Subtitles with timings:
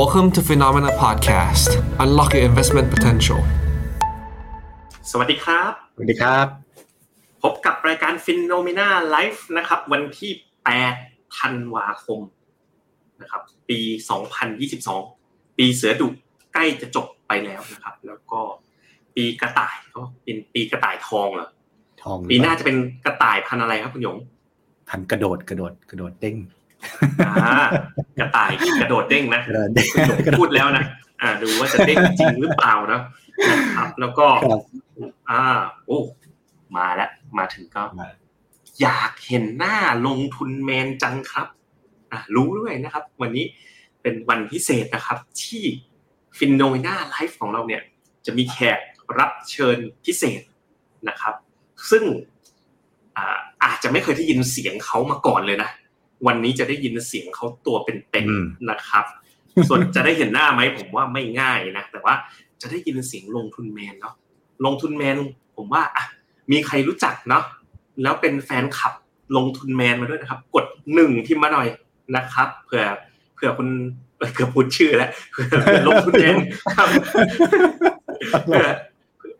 [0.00, 1.70] Welcome to Phenomena Podcast.
[2.04, 3.40] Unlock your investment potential.
[5.10, 6.46] สวัสดีครับ สวัสดีครับ
[7.42, 10.32] พบกับรายการ Phenomena Live นะครับ วันที่
[10.84, 12.20] 8 ธันวาคม
[13.20, 13.78] นะครับ ปี
[14.78, 16.08] 2022 ปีเสือดุ
[16.54, 18.40] ใกล้จะจบไปแล้วนะครับ แล้วก็
[19.14, 21.48] ปีกระต่ายก็เป็นปีกระต่ายทองเหรอ
[22.02, 24.16] ทองปีหน้าจะเป็นกระต่ายพันธุ์อะไรครับคุณหยง
[24.88, 26.63] พันกระโดดกระโดดกระโดดเด้งอ่า
[28.18, 30.84] กระต่ายกระโดดเด้งนะกระโดดเด้งคุณหยงพูดแล้วนะ
[31.20, 33.00] อ่าดูว่าจะเด้งจริงหรือเปล่านะ
[33.50, 34.60] นะครับ แล้วก็ครับ
[35.30, 35.42] อ่า
[35.86, 35.98] โอ้
[36.76, 38.06] มาแล้วมาถึงก็มา
[38.80, 39.76] อยากเห็นหน้า
[40.06, 41.46] ลงทุนแมนจังครับ
[42.12, 43.44] อ่ารู้ด้วยนะครับ วันนี้
[44.02, 45.62] เป็นวันพิเศษนะครับ ที่
[46.38, 47.82] ฟินโนเมนาไลฟ์ของเราเนี่ย
[48.26, 48.78] จะมีแขก
[49.18, 50.42] รับเชิญพิเศษ
[51.08, 51.34] นะครับ
[51.90, 52.04] ซึ่ง
[53.16, 55.70] อ่าอาจจะไม่เคยได้ยินเสียงเขามาก่อนเลยนะ
[56.26, 59.04] วันนี้จะได้ยินเสียงเขาตัวเป็นอืมๆนะครับ
[59.68, 62.14] ส่วนจะได้เห็นหน้าไหมผมว่าไม่ง่ายนะแต่ว่า
[62.60, 64.14] จะได้ยินเสียงลงทุนแมนเนาะ
[64.64, 65.16] ลงทุนแมน
[65.56, 66.04] ผมว่าอะ
[66.50, 67.44] มีใครรู้จักเนาะ
[68.02, 68.92] แล้วเป็นแฟนคลับ
[69.36, 71.68] ลงทุนแมนมาด้วยนะครับ กดหนึ่งพิมพ์มาหน่อย
[72.16, 72.84] นะครับเผื่อ
[73.34, 73.68] เผื่อคุณ
[74.18, 76.36] เอ่อเกือบพูดชื่อแล้วเผื่อเผื่อลงทุนแมน
[76.76, 76.88] ครับ
[78.44, 78.66] เผื่อ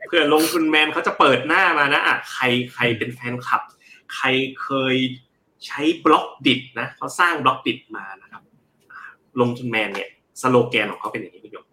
[0.06, 3.62] เผื่อลงทุนแมนเขาจะเปิดหน้ามานะอะใครใครเป็นแฟนคลับ
[4.14, 4.26] ใคร
[4.62, 4.96] เคย
[5.66, 8.42] ใช้บล็อกดิดนะเขาสร้างบล็อกดิดมานะครับ
[9.40, 10.08] ลงทุนแมนเนี่ย
[10.42, 11.64] สโลแกนของเขาเป็นอย่างนี้คุณผู้ชม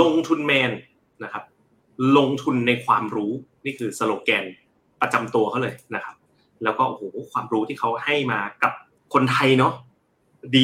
[0.00, 0.70] ลงทุนแมน
[1.22, 1.44] นะครับ
[2.16, 3.32] ลงทุนในความรู้
[3.64, 4.44] นี่คือสโลแกน
[5.00, 6.14] ประจำตัวเขาเลยนะครับ
[6.64, 8.72] แล้วก็โอ้โหความรู้ที่เขาให้มากับ
[9.14, 9.72] คนไทยเนาะ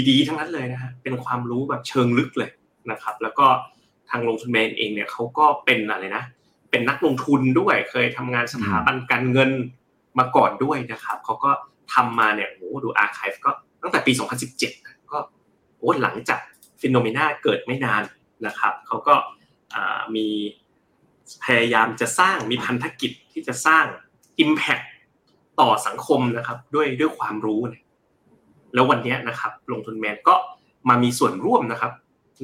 [0.09, 2.51] ดีๆ ทั้งนั้นเลยนะฮะเป็นความรู้แบบเชิงลึกเลย
[2.91, 3.47] นะครับ แล้วก็
[4.11, 6.25] ทางลงทุนแมนเองเนี่ยเขาก็เป็นอะไรนะ
[6.71, 9.51] เป็นนักลงทุนด้วยเคยทำงานสถาบันการเงิน
[10.19, 11.51] มาก่อนด้วยนะครับเขาก็
[11.95, 13.51] ทำมาเนี่ยโอ้โหดูอาร์ค v ฟก็
[13.83, 14.13] ตั้งแต่ปี
[14.49, 15.19] 2017นะก็
[15.79, 16.41] โอ้หลังจาก
[16.81, 18.03] FINNOMENA เกิดไม่นาน
[18.47, 19.15] นะครับเขาก็
[20.15, 20.27] มี
[21.45, 23.85] พยายามจะสร้างมีพันธกิจที่จะสร้าง
[24.45, 24.85] Impact
[25.61, 27.83] ต่อสังคมนะครับด้วยด้วยความรู้เนี่ย
[28.75, 30.35] แล้ววันนี้นะครับลงทุนแมนก็
[30.89, 31.93] มามีส่วนร่วมนะครับ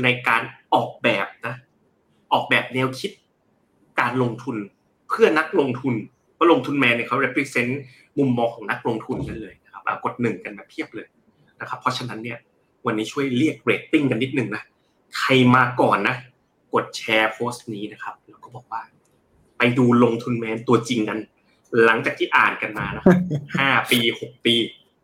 [0.02, 0.42] ในการ
[0.74, 1.54] ออกแบบนะ
[2.32, 3.10] ออกแบบแนวคิด
[4.00, 4.56] การลงทุน
[5.08, 5.94] เพื่อนักลงทุน
[6.36, 7.72] เพราะลงทุนแมนเนี่ยเขา represent
[8.18, 11.06] มุมมองของนักลงทุนกันเลยนะครับอะกดหนึ่งกันแบบเพียบเลย
[11.60, 12.38] นะครับ เพราะฉะนั้นเนี่ย
[12.86, 14.62] วันนี้ช่วยเรียกเรตติ้งกันนิดนึงนะ
[15.18, 16.16] ใครมาก่อนนะ
[16.74, 18.82] กดแชร์โพสต์นี้นะครับแล้วก็บอกว่า
[19.58, 21.18] ไปดูลงทุนแมนตัวจริงกัน
[21.84, 23.18] หลังจากที่อ่านกันมานะครับ
[23.58, 24.54] ห้าปีหกปี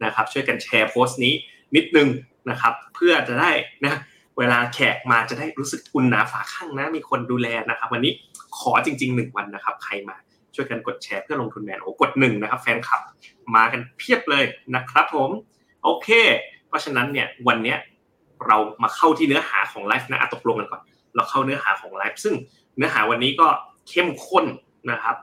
[0.04, 1.34] นะครับ ช่วยกันแชร์โพสต์นี้
[1.76, 2.09] นิดนึง
[2.50, 3.50] นะครับ เพื่อจะได้
[3.84, 4.00] นะ
[4.38, 8.12] เวลาแขกมาจะได้รู้สึกอุ่นหนาฝาข้างนะ มีคนดูแลนะครับ วันนี้
[8.59, 10.16] ขอจริงๆหนึ่งวันนะครับ ใครมา
[10.55, 13.01] ช่วยกันกดแชร์เพื่อลงทุนแมนโอ้กดหนึ่งนะครับ แฟนคลับ
[13.57, 15.31] มากันเพียบเลยนะครับผม
[15.85, 16.09] โอเค
[16.69, 17.79] เพราะฉะนั้นเนี่ยวันเนี้ย
[18.47, 20.83] เรามาเข้าที่เนื้อหาของไลฟ์นะอะตกลงกันก่อน
[21.17, 22.35] เราเข้าเนื้อหาของไลฟ์ซึ่ง
[22.77, 23.49] เนื้อหาวันนี้ก็
[23.89, 24.45] เข้มข้น
[24.91, 25.17] นะครับ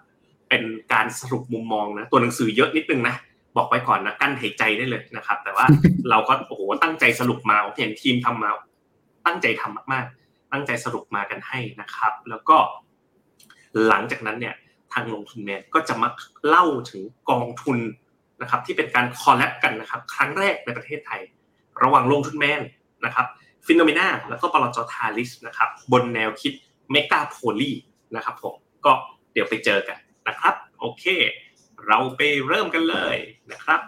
[0.50, 0.64] เป็น
[0.94, 3.16] การสรุปมุมมองนะตัวหนังสือเยอะนิดนึงนะ
[3.58, 5.66] บอกไว้ก่อนนะกั้นหายใจได้เลยนะครับ แต่ว่า
[6.10, 8.50] เราก็โอ้โหตั้งใจสรุปมาเห็นทีมทำมา
[9.26, 12.58] ตั้งใจทำมากๆ ตั้งใจสรุปมากันให้นะครับ แล้วก็
[13.88, 14.56] หลังจากนั้นเนี่ย
[14.94, 16.10] ทางลงทุนแมนก็จะมา
[16.48, 17.78] เล่าถึงกองทุน
[18.42, 21.22] นะครับที่เป็นการคอลแลบกันนะครับครั้งแรกในประเทศไทย
[21.84, 22.62] ระหว่างลงทุนแมน
[23.06, 23.26] นะครับ
[23.66, 26.54] FINNOMENA แล้วก็ปลจทาลิสนะครับบนแนวคิด
[26.92, 27.72] เมกาโพลี
[28.16, 28.56] นะครับผม
[28.86, 28.92] ก็
[29.34, 31.06] เดี๋ยวไปเจอกันนะครับ โอเค
[31.88, 33.16] เราไปเริ่มกันเลย
[33.52, 33.80] นะครับ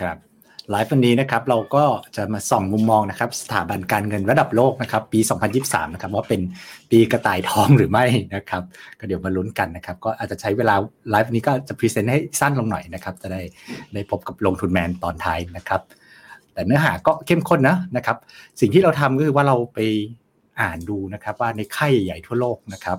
[0.00, 0.16] ครับ
[0.70, 1.84] ไลฟ์วันนี้นะครับเราก็
[2.16, 5.20] จะมาส่องมุมมองนะครับสถาบันการเงินระดับโลกนะครับปี
[5.56, 6.40] 2023 นะครับว่าเป็น
[6.90, 8.62] ปีกระต่ายทองหรือไม่นะครับ
[8.98, 10.74] ก็เดี๋ยวมาลุ้นกันนะครับก็อาจจะใช้เวลา
[11.10, 13.42] ไลฟ์นี้ก็จะ present ให้สั้นลงหน่อยนะครับจะได้
[13.94, 15.80] ได้พบกับลงทุนแมนตอนท้ายนะครับ
[16.52, 18.16] แต่เนื้อหาก็เข้มข้นนะนะครับ
[18.60, 19.78] สิ่งที่เราทำก็คือว่าเราไป
[20.60, 22.98] อ่านดูนะครับว่าในค่ายใหญ่ๆทั่วโลกนะครับ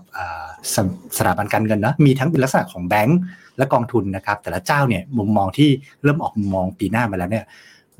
[0.75, 0.77] ส
[1.17, 3.19] สถาบันการเงินนะมีทั้งเป็นลักษณะของแบงก์
[3.57, 5.69] และกองทุนนะครับ แต่ละเจ้าเนี่ยมุมมองที่
[6.03, 7.45] เริ่มออกมุมมองปีหน้ามาแล้วเนี่ย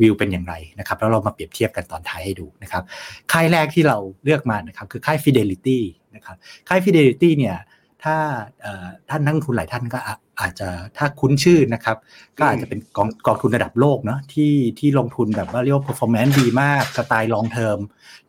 [0.02, 2.84] วิวเป็นอย่างไรนะครับแล้วเรามาเปรียบเทียบกันตอนท้ายให้ดูนะครับ
[3.32, 5.80] ค่ายแรกที่เราเลือกมานะครับคือค่าย Fidelity
[6.16, 6.36] นะครับ
[6.70, 7.56] ค่าย Fidelity เนี่ย
[8.04, 8.18] ถ้า
[8.62, 11.98] เอ่อท่านนักลงทุนหลายท่านก็อาอาจจะถ้าคุ้นชื่อนะครับ
[12.38, 17.80] ก็อาจจะเป็นกองกองทุนระดับโลกเนาะที่ที่ลงทุนแบบว่าเรียกว่า performance ดีมากสไตล์ long term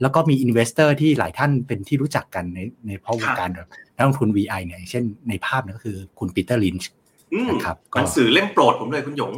[0.00, 6.90] แล้วก็มี investor ที่หลายท่านเป็นที่รู้จักกันในในเพราะวงการแบบนักลงทุน VI เนี่ยอย่างเช่นในภาพเนี่ยก็คือคุณปีเตอร์ลินช์
[7.32, 9.32] อืมนะครับก็หนังสือเล่มโปรดผมเลยคุณหยง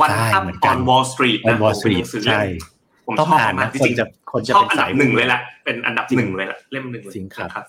[0.00, 2.77] วันใช่อัพเหมือนอกัอนนวอลสตรีท On Wall Street ใช่ผม
[3.18, 7.64] ต้องชอบอ่านมานะกจคนริงจะคนจะชอบเป็นอันดัสาบยหนึ่งเลยละเป็นอันดับจริงหนึ่งเลยละเล่มหนึ่งเลยจริงครับนะครับ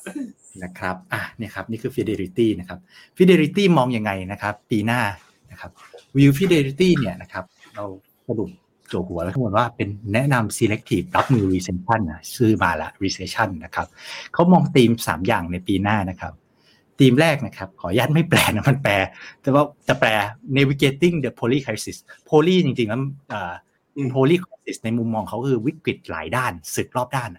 [0.63, 2.79] นะครับอะเนี่ยครับนี่คือ Fidelity นะครับ
[3.17, 5.01] Fidelity มองยังไงนะครับ ปีหน้า
[5.51, 5.71] นะครับ
[6.17, 7.43] View Fidelity เนี่ยนะครับ
[7.75, 7.85] เรา
[8.27, 8.49] สรุป
[8.87, 13.87] โจหัวแล้วทั้งหมดว่าเป็นแนะนำ selective รับมือ recession นะชื่อมาละ recession นะครับ
[14.33, 16.33] เขามองธีม 3 อย่างในปีหน้านะครับ
[16.99, 18.93] ธีมแรกนะครับ ขออนุญาตไม่แปลนะมันแปล
[19.41, 20.09] แต่ว่าจะแปล
[20.57, 21.97] navigating the poly crisis
[22.29, 23.01] poly จริงๆแล้ว
[24.11, 27.29] โิสในมุมมองเขาคือวิกฤตหลายด้านสึกรอบด้าน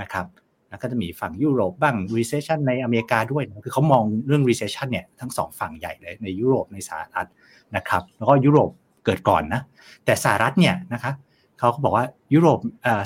[0.00, 0.26] นะครับ
[0.68, 7.28] แล้วก็จะมีฝั่งยุโรปบ้าง recession ในอเมริกาด้วยนะคือเขามองเรื่อง recession เนี่ยทั้งสองฝั่งใหญ่เลยในยุโรปในสหรัฐ
[7.76, 8.70] นะครับแล้วก็ยุโรป
[9.04, 9.62] เกิดก่อนนะ
[10.04, 11.12] แต่สหรัฐเนี่ยนะคะ
[11.58, 12.58] เขาก็บอกว่ายุโรป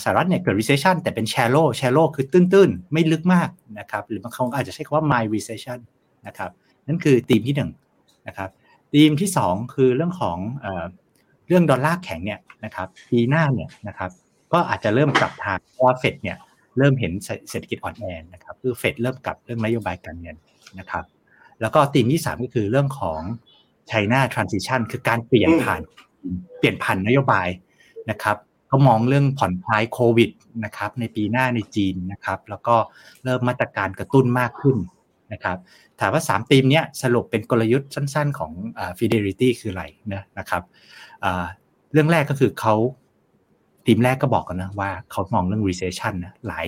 [0.04, 3.48] สหรัฐเนี่ยเกิด recession แต่เป็น shallow shallow คือตื้นๆ ไม่ลึกมาก
[3.78, 5.78] นะครับหรือบางคนอาจจะใช้คำว่า mild recession
[6.26, 6.50] นะครับ
[6.86, 7.70] นั่นคือธีมที่หนึ่ง
[8.28, 8.50] นะครับ
[8.94, 10.38] ธีมที่สองคือเรื่องของ
[11.46, 14.10] เรื่องดอลลาร์แข็งเนี่ยนะครับปีหน้าเนี่ยนะครับ
[14.52, 16.36] ก็อาจจะเริ่มกลับทางเพราะว่าเฟดเนี่ย
[16.78, 17.12] เริ่มเห็น
[17.50, 20.36] เศรษฐกิจอ่อนแอนะครับคือเฟดเริ่มกลับเรื่องนโยบายการเงิน
[20.78, 21.04] นะครับ
[21.60, 23.20] แล้วก็ธีมที่สามก็คือเรื่องของ
[23.90, 25.82] China Transition คือการเปลี่ยนผ่าน
[26.58, 27.48] เปลี่ยนผ่านนโยบาย
[28.10, 28.36] นะครับ
[28.68, 30.30] เขามองเรื่องผ่อนคลายโควิด
[30.64, 32.76] นะครับในปีหน้าในจีนนะครับแล้วก็
[33.24, 34.76] เริ่มมาตรการกระตุ้นมากขึ้น
[35.32, 35.58] นะครับ
[36.00, 38.52] ถามว่า 3 ธีมนี้สรุปเป็นกลยุทธ์สั้น ๆ ของ
[38.98, 40.62] Fidelity คืออะไรนะนะครับ
[41.92, 42.74] เรื่องแรกก็คือเขา
[43.86, 46.66] ทีมแรกก็บอกกันนะว่าเขามองเรื่อง recession นะหลาย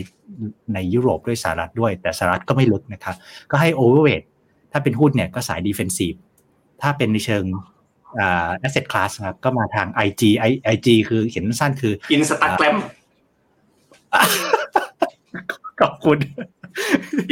[0.74, 3.16] ในยุโรปด้วยสหรัฐด้วย แต่สหรัฐก็ไม่ลึกนะครับ
[3.50, 4.24] ก็ให้ overweight
[4.72, 6.18] ถ้าเป็นหุ้นเนี่ยก็สาย defensive
[6.82, 7.44] ถ้าเป็นในเชิง
[8.20, 10.22] อ่า asset class ครับก็มาทาง IG
[10.74, 12.76] IG คือเขียนสั้นคือ Instagram
[15.80, 16.18] ขอบคุณ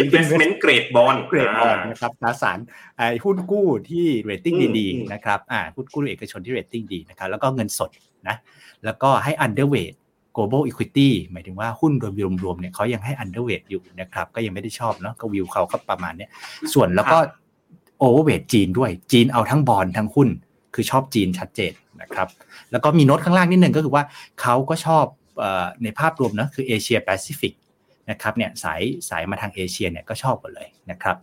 [0.03, 2.59] investment grade bond grade bond นะครับตราสาร
[2.97, 7.91] ไอ้หุ้นกู้ที่เรตติ้งดีๆนะครับอ่าหุ้นกู้เอกชนที่เรตติ้งดีนะครับแล้วก็เงินสด
[8.29, 8.37] นะ
[8.85, 9.95] แล้วก็ให้ underweight
[10.37, 12.13] global equity หมายถึงว่าหุ้นโดย
[12.45, 16.31] รวมๆเนี่ยเขายังให้ underweight อยู่นะครับก็ยังไม่ได้ชอบเนาะก็วิวเขาก็ประมาณเนี้ย
[16.75, 17.19] ส่วนแล้วก็
[18.03, 20.29] overweight จีนด้วยจีนเอาทั้งบอลทั้งหุ้น
[20.75, 21.73] คือชอบจีนชัดเจน
[22.03, 22.29] นะครับ
[22.71, 24.05] แล้วก็มีโน้ตข้างล่างนิดนึงก็คือว่า
[24.41, 25.05] เขาก็ชอบ
[25.83, 27.53] ในภาพรวมนะคือเอเชียแปซิฟิก
[28.11, 31.17] นะครับเนี่ยสายสายมาทางเอเชียเนี่ยก็ชอบหมดเลยนะครับ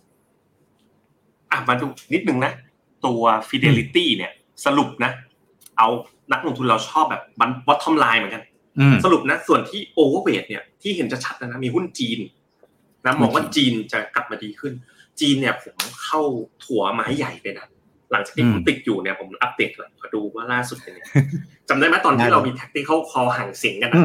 [1.51, 2.53] อะมาดูนิดนึงนะ
[3.05, 4.31] ตัว Fidelity เนี่ย
[4.65, 5.11] สรุปนะ
[5.77, 5.87] เอา
[6.31, 8.43] นักลงทุนเราชอบแบบ bottom line เหมือนกัน
[9.05, 12.19] สรุปนะ ส่วนที่ overweight เนี่ยที่เห็นจะชัดนะมีหุ้นจีน
[13.05, 14.73] นะมองว่าจีนจะกลับมาดีขึ้น
[15.19, 16.21] จีนเนี่ยผมเข้า
[16.63, 17.67] ถัวไม้ใหญ่ไปนะ
[18.11, 21.05] หลังจากที่ผมติดอยู่เนี่ยผมอัปเดตก่อนขอดูว่าล่าสุดเป็นยังไง
[21.69, 24.03] จำได้ไหมตอนที่เรามีแท็กที่เขาคอห่างเสียงกันนะ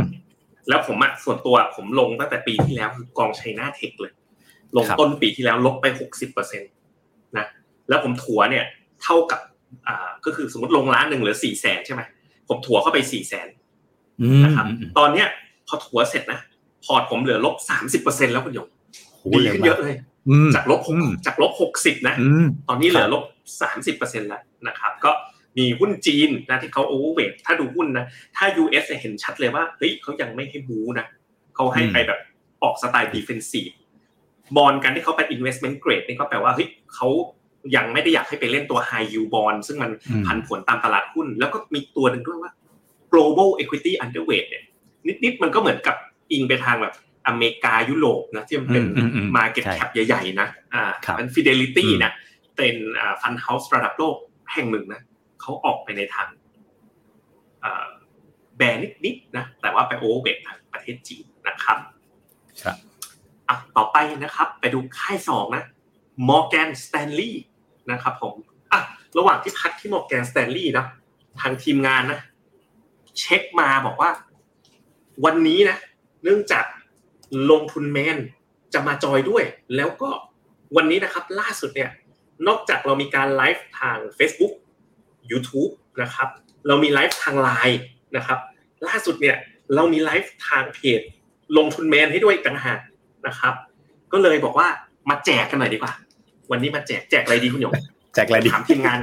[0.68, 4.12] แล้วผมอะส่วนตัวผมลงตั้งแต่ปีที่แล้วคือกองชัยนาเทคเลย
[4.76, 6.66] ลงต้นปีที่แล้วลบไปหกสิบเปอร์เซ็นต
[7.36, 7.46] นะ
[7.88, 8.64] แล้วผมถัวเนี่ย
[9.02, 9.40] เท่ากับ
[9.86, 12.02] อ่าก็คือสมมติลงล้านหนึ่งหรือสี่แสนใช่ไหม
[12.48, 13.48] ผมถัวเข้าไปสี่แสน
[14.44, 14.66] นะครับ
[14.98, 15.28] ตอนเนี้ย
[15.66, 16.40] พอถัวเสร็จนะ
[16.84, 18.68] พอร์ตผมเหลือลบสามสิบเปอร์เซ็นแล้วคุณยง
[19.32, 19.96] ดีขึ้นเยอะเลย
[20.54, 22.14] จากลบหกจากลบหกสิบนะ
[22.68, 23.22] ตอนนี้เหลือลบ
[23.62, 25.10] สามสิบเปอร์เซ็นแล้วนะครับ ก็
[25.58, 28.06] มีหุ้นจีนนะที่เขา overweight ถ้าดูหุ้นนะ
[28.36, 31.06] ถ้า US เห็นชัดเลยว่าเฮ้ยเขายังไม่ให้ bull นะ
[31.54, 32.20] เขาให้ไปแบบ
[32.62, 33.70] ออกสไตล์ defensive
[34.56, 37.08] bond กันที่เขาไป investment grade นี่ก็แปลว่าเฮ้ยเขา
[37.76, 39.90] ยังไม่ได้อยากให้ไปเล่นตัว high yield bond ซึ่งมัน
[40.26, 42.52] ผันผวนตามตลาดหุ้น แล้วก็มีตัวหนึ่งด้วยว่า
[43.12, 44.64] global equity underweight เนี่ย
[45.24, 45.96] นิดๆมันก็เหมือนกับ
[46.32, 46.94] อิงไปทางแบบ
[47.26, 48.84] อเมริกายุโรปนะที่มันเป็น
[49.36, 50.82] market cap ใหญ่ๆนะอ่า
[51.18, 52.12] มัน fidelity นะ
[52.56, 54.14] เป็นอ่า fund house ระดับโลก
[54.52, 55.00] แห่งหนึ่งนะ
[55.40, 56.28] เขาออกไปในทาง
[58.56, 61.78] แบรนนิดๆนะแต่ว่าไปโอเวอร์เบททางประเทศจีนนะครับ
[62.62, 62.76] ครับ
[63.48, 65.64] อะต่อไปนะครับ ไปดูค่ายสองนะ
[66.28, 67.32] Morgan Stanley
[67.90, 68.34] นะครับผม
[68.72, 68.80] อะ
[69.18, 70.86] ระหว่างที่พักที่ Morgan Stanley นะ
[71.40, 72.20] ทางทีมงานนะ
[73.18, 74.10] เช็คมาบอกว่า
[75.24, 75.78] วันนี้นะ
[76.22, 76.64] เนื่องจาก
[77.50, 78.18] ลงทุนแมน
[78.74, 79.44] จะมาจอยด้วย
[79.76, 80.10] แล้วก็
[80.76, 81.90] วันนี้นะครับล่าสุดเนี่ย
[82.46, 84.52] นอกจากเรามีการไลฟ์ทาง Facebook
[85.32, 86.28] YouTube นะครับ
[86.66, 87.80] เรามีไลฟ์ทางไลน์
[88.16, 88.38] นะครับ
[88.86, 89.36] ล่าสุดเนี่ย
[89.74, 91.00] เรามีไลฟ์ทางเพจ
[91.56, 92.80] ลงทุนแมนให้ด้วยกันหาก
[93.26, 93.54] นะครับ
[94.12, 94.68] ก็เลยบอกว่า
[95.10, 95.92] มาแจกกันหน่อยดีกว่า
[96.50, 97.74] วันนี้มาแจกแจกอะไรดีคุณหยง
[98.14, 98.98] แจกอะไรดีถามทีมงาน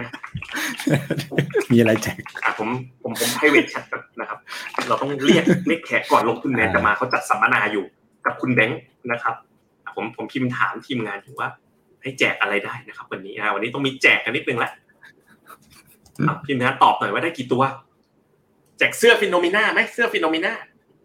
[1.72, 2.70] มีอะไรแจกอะผม
[3.04, 3.84] ผมผมให้เวทชัด
[4.20, 4.40] นะครับ
[4.88, 7.86] เราต้องเรียกเรียกแขกก่อนลงทุนแมนจะมาเขาจัดสัมมนาอยู่
[8.26, 8.80] กับคุณแบงค์
[9.12, 9.36] นะครับ
[9.96, 11.50] ผมผมพิมพ์ถามทีมงานถึงว่า
[12.02, 14.72] ให้แจกอะไรได้นะครับ วันนี้วันนี้ต้องมีแจกกันนิดนึงละ
[16.46, 17.64] พิมพ์นะตอบหน่อยว่าได้กี่ตัว
[18.78, 20.54] แจกเสื้อ FINNOMENA ไหมเสื้อ FINNOMENA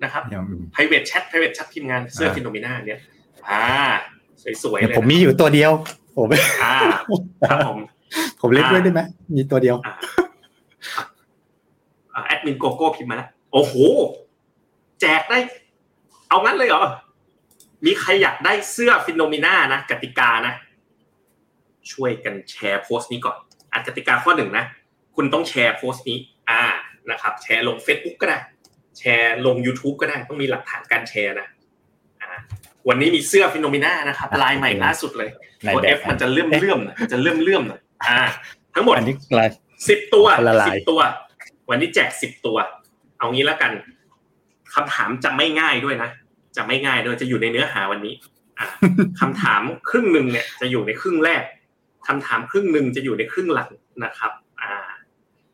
[0.02, 0.22] นะครับ
[0.74, 2.98] private chat private chat ทีมงานเสื้อ FINNOMENA เนี่ย
[3.50, 3.64] อ่า
[4.62, 5.72] สวยๆเลยผมมีอยู่ตัวเดียว
[6.16, 6.28] ผม
[6.62, 6.74] อ่า
[7.50, 7.78] ครับผม
[8.40, 9.00] ผมเล่นด้วยได้ไหม
[9.36, 9.76] มีตัวเดียว
[12.26, 13.74] แอดมินโกโก้พิมพ์มาแล้วโอ้โห
[15.00, 15.38] แจกได้
[16.28, 16.82] เอางั้นเลยเหรอ
[17.86, 20.54] มีใครอยากได้เสื้อ FINNOMENA นะกติกานะ
[21.92, 23.36] ช่วยกันแชร์โพสต์นี้ก่อน
[23.74, 24.64] อะกติกาข้อหนึ่งนะ
[25.22, 26.18] คุณต้องแชร์โพสต์นี้
[26.50, 26.62] อ่า
[27.10, 28.38] นะครับ แชร์ลง Facebook ก็ได้
[28.98, 31.46] แชร์ลง YouTube ก็ได้ต้องมีหลักฐานการแชร์นะ
[32.22, 32.30] อ่า
[32.88, 35.30] วันนี้มีเสื้อฟิโนเมนานะครับลายใหม่ล่าสุดเลย
[35.64, 38.18] ในตัวแบเอบฟมันจะเลื่อมเลื่อมๆหน่อยมันจะเลื่อมเลื่อมๆหน่อยอ่า
[38.74, 39.48] ทั้งหมดอันนี้ลาย
[39.88, 41.00] สิบตัวคนละลายสิบตัว
[41.70, 42.56] วันนี้แจกสิบตัว
[43.18, 43.72] เอางี้แล้วกัน
[44.74, 46.10] คำถามจะไม่ง่ายด้วยนะ
[46.56, 48.14] จะไม่ง่ายด้วยจะอยู่ในเนื้อหาวันนี้
[48.58, 48.66] อ่า
[49.20, 49.60] คำถาม
[49.90, 51.42] ครึ่งหนึ่งเนี่ยจะอยู่ในครึ่งแรก
[52.08, 53.70] คำถามครึ่งหนึ่งจะอยู่ในครึ่งหลัง
[54.04, 54.49] นะครับอ่า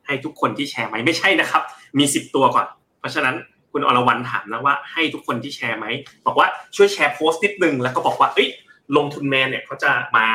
[0.07, 1.63] ให้ทุกคนที่แชร์ไหมไม่ใช่นะครับ
[1.99, 2.67] มีสิบตัวก่อน
[3.01, 3.37] เพราะฉะนั้น
[3.73, 5.87] คุณอรวรรณถามนะว่าให้ทุกคนที่แชร์ไหม
[6.27, 6.47] บอกว่า
[6.77, 8.49] ช่วยแชร์โพสต์นิดนึงแล้วก็บอกว่าเอ้ย
[8.97, 10.27] ลงทุนแมนเนี่ยเขาจะมา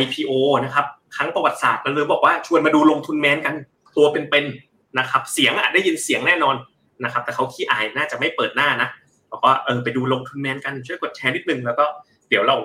[0.00, 0.30] IPO
[0.64, 3.54] นะครับครั้งประวัติศาสตร์แล้วเลยบอกว่าชวนมาดูลงทุนแมนกัน
[3.96, 6.56] ตัวเป็นๆนะครับ เสียงอะได้ยินเสียงแน่นอน
[7.04, 8.88] นะครับ แต่เขาขี้อายน่าจะไม่เปิดหน้านะ
[9.32, 11.84] บอกว่าเออไปดูลงทุนแมนกันช่วยกดแชร์นิดนึงแล้วก็
[12.28, 12.56] เดี๋ยวเรา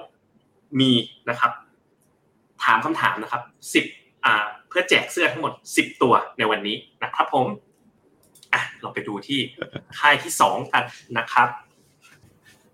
[0.79, 0.91] มี
[1.29, 1.51] นะครับ
[2.63, 3.41] ถามคำถามนะครับ
[3.73, 3.85] สิบ
[4.25, 7.47] อ่า เพื่อแจกเสื้อทั้งหมดสิบตัวในวันนี้นะครับผม
[8.53, 9.39] อะเราไปดูที่
[9.99, 10.83] ค่ายที่สองกัน
[11.17, 11.47] นะครับ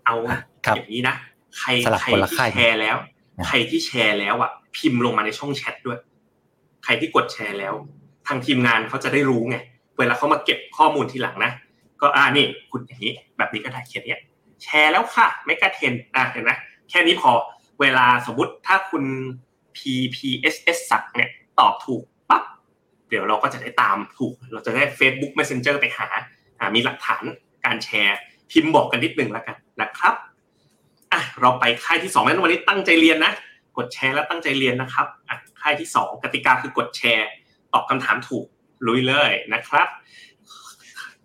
[0.04, 0.14] เอา
[0.66, 1.14] ครับอย่างนี้นะ
[1.58, 2.96] ใครสลับใครคนละที่ค่ายแชร์แล้ว
[3.38, 5.98] นะใครที่แชร์แล้วอะ พิมพ์ลงมาในช่องแชทด้วย
[6.84, 7.74] ใครที่กดแชร์แล้ว
[8.26, 9.56] ทางทีมงานเขาจะได้รู้ไง
[9.98, 11.52] เวลาเขามาเก็บข้อมูลทีหลังนะ
[12.00, 14.20] ก็อ่านี่คุณอย่างนี้ แบบนี้ก็ได้เขียนเนี่ย
[14.62, 16.52] แชร์แล้วค่ะไม่กระเทนอะเห็นไหม
[16.88, 17.30] แค่นี้พอ
[17.80, 19.04] เวลาสมมุติถ้าคุณ
[19.76, 22.42] PPSS สักเนี่ย ตอบถูกปั๊บ
[23.08, 26.08] เดี๋ยวเราก็จะได้ตามถูก เราจะได้ Facebook Messenger ไปหา
[26.58, 27.24] อ่ามีหลักฐาน
[27.64, 28.18] การแชร์
[28.50, 30.14] พิมพ์บอกกันนิดนึงแล้วกันนะครับ
[31.12, 33.32] อะเราไปค่ายที่สองนั้นวันนี้ตั้งใจเรียนนะ
[33.76, 37.28] กดแชร์แล้วตั้งใจเรียนนะครับอะค่ายที่สองกติกาคือกดแชร์
[37.72, 38.44] ตอบคำถามถูก
[38.86, 39.88] ลุยเลยนะครับ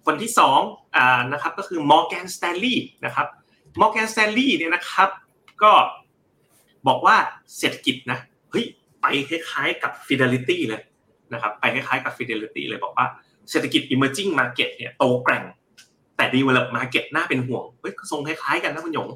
[0.06, 0.60] คนที่สอง
[0.96, 3.28] อ่านะครับก็คือ Morgan Stanley นะครับ
[3.80, 5.10] Morgan Stanley เนี่ยนะครับ
[5.63, 5.72] ก็
[6.88, 7.16] บอกว่า
[7.58, 8.20] เศรษฐกิจนะ
[9.04, 10.82] ไปคล้ายๆกับ Fidelity เลย
[11.34, 13.06] นะครับไปคล้ายๆกับ Fidelity เลยบอกว่า
[13.50, 15.44] เศรษฐกิจ emerging market เนี่ยโตแกร่ง
[16.18, 19.08] แต่ develop market น่าเป็นห่วงเฮ้ยก็ทรงคล้ายๆกันนะคุณหยง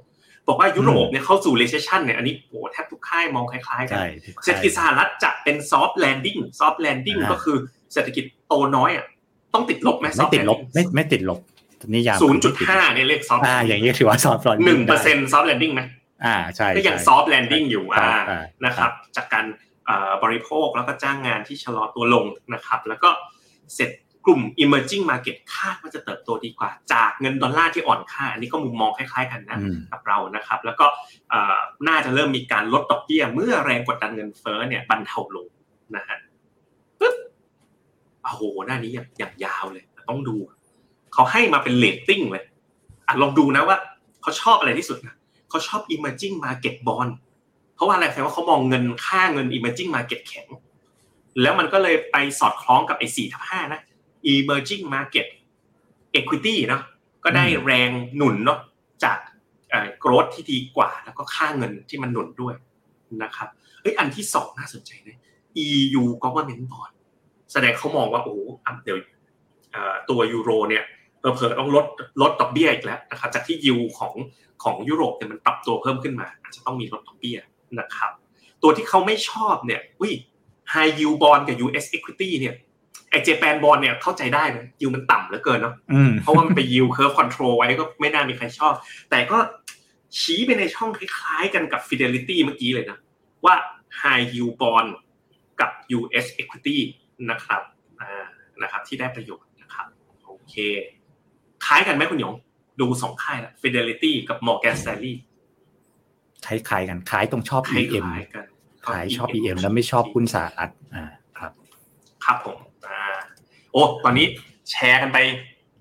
[0.47, 4.07] บอกว่ายุโรปเนี่ยเข้าสู่ recession เนี่ยอันนี้โหแทบทุกค่ายมองคล้ายๆกันใช่
[4.43, 7.57] เศรษฐกิจสหรัฐจะเป็น soft landing soft landing อ่าก็คือ
[7.93, 9.05] เศรษฐกิจโตน้อยอะ
[9.53, 11.39] ต้องติดลบไหมไม่ soft ติดลบ landing ไม่ไม่ติดลบ
[11.93, 15.81] นิยามศูนย์จุดห้าเนี่ยเลข soft อ่าอย่างนี้ถือว่าซอฟต์ลอนหนึ่งเปอร์เซ็นต์ soft landing ไหม
[16.25, 19.66] อ่าใช่ก็ยังใช่ soft landing อยู่ครัอ่าบอ่านะครับจากการเอ่อ
[20.23, 23.09] บริโภคแล้วก็จ้างงานที่ชะลอตัวลงนะครับ แล้วก็
[23.75, 23.91] เสร็จ
[24.25, 30.85] กลุ่ม emerging market คาดว่าจะเติบโตดีกว่า จากเงินดอลลาร์ที่อ่อนค่า อันนี้ก็มุมมองคล้ายๆกันนะอืมกับเรานะครับ แล้วก็
[31.29, 35.47] เอ่อน่าจะเริ่มมีการลดดอกเบี้ยเมื่อแรงกดดันเงินเฟ้อเนี่ยบรรเทาลง
[35.95, 36.17] นะฮะ
[36.99, 37.15] ปึ๊บ
[38.23, 40.35] โอ้โหหน้านี้อย่างอย่างยาวเลย ต้องดู
[41.13, 42.43] เขาให้มาเป็นเรตติ้งเลย
[43.07, 43.77] อะลองดูนะว่า
[44.21, 45.15] เขาชอบอะไรที่สุดนะ
[45.49, 47.11] เขาชอบ emerging market bond
[47.77, 50.47] เพราะว่าอะไรแปลว่าเขามองเงินค่าเงิน emerging market แข็ง
[51.41, 53.81] แล้วมันก็เลยไปสอดคล้องกับไอ้สี่ทับห้านะ
[54.33, 55.27] emerging market
[56.19, 56.81] equity เนาะ
[57.23, 58.59] ก็ได้แรงหนุนเนาะ
[59.03, 59.17] จาก
[59.69, 62.55] เอ่อ growth ที่ดีกว่า แล้วก็ค่าเงินที่มันหนุนด้วย
[63.23, 63.47] นะครับ
[63.81, 65.17] เอ้ยอันที่สองน่าสนใจนะ
[65.65, 66.93] EU government bond
[67.51, 68.97] แสดงเขามองว่าโอ้อะเดี๋ยว
[70.09, 70.83] ตัวยูโรเนี่ย
[71.19, 71.85] เผลอๆต้องลด
[72.21, 74.13] ลดดอกเบี้ยอีกแล้วนะครับจากที่ยิวของ
[74.63, 77.37] ของยุโรปเนี่ยมันปรับตัวเพิ่มขึ้นมา อาจจะต้องมีลดดอกเบี้ย
[77.79, 78.11] นะครับ
[78.63, 80.13] ตัวที่เขาไม่ชอบเนี่ยอุ้ย
[80.73, 82.55] high yield bond กับ US equity เนี่ย
[83.09, 88.73] ไอเจแปนบอลเนี่ยเข้าใจได้นะยิวมันต่ำเหลือเกินเนาะอืมเพราะว่ามันไป yield curve control ไว้ก็ไม่น่ามีใครชอบ
[89.09, 89.37] แต่ก็
[90.19, 92.97] ชี้ไปในช่องคล้ายๆกันกับ fidelity เมื่อกี้เลยนะ
[93.45, 93.55] ว่า
[94.01, 94.89] high yield bond
[95.59, 96.77] กับ US equity
[97.31, 97.61] นะครับ
[98.01, 98.25] อ่า
[98.61, 99.87] นะครับ ที่ได้ประโยชน์นะครับ
[100.25, 100.55] โอเค
[101.65, 102.33] คล้ายกันไหมคุณหยง
[102.81, 105.15] ดูสองค่ายละ fidelity กับ morgan stanley
[106.47, 108.45] คล้ายๆกันคล้ายตรงชอบคล้ EM ายๆกัน
[108.87, 111.05] ขายชอบ EM แล้วไม่ชอบหุ้นสหรัฐอ่า
[111.39, 111.51] ครับ
[112.25, 112.99] ครับผมอ่า
[113.71, 114.25] โอ้ตอนนี้
[114.71, 115.17] แชร์กันไป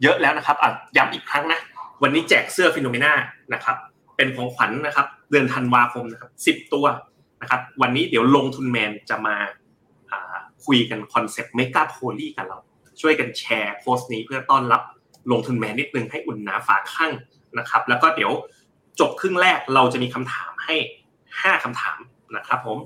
[0.03, 1.61] เยอะแล้วนะครับอะย้ำอีกครั้งนะ
[2.03, 3.13] วันนี้แจกเสื้อ FINNOMENA
[3.53, 3.77] นะครับ
[4.17, 6.87] เป็นของขวัญนะครับ เดือนธันวาคมนะครับสิบตัว
[7.41, 9.37] นะครับ วันนี้เดี๋ยวลงทุนแมนจะมา
[10.11, 12.59] อ่าคุยกันคอนเซปต์ Megapoly กันเรา
[13.01, 14.83] ช่วยกันแชร์โพสต์นี้เพื่อต้อนรับ
[15.33, 17.13] ลงทุนแมนนิดนึงให้อุ่นหนาฝาคั่ง
[17.59, 18.33] นะครับ แล้วก็เดี๋ยว
[19.01, 20.75] จบครึ่งแรกเราจะมีคำถามให้
[21.41, 21.99] ห้าคำถาม
[22.37, 22.79] นะครับผม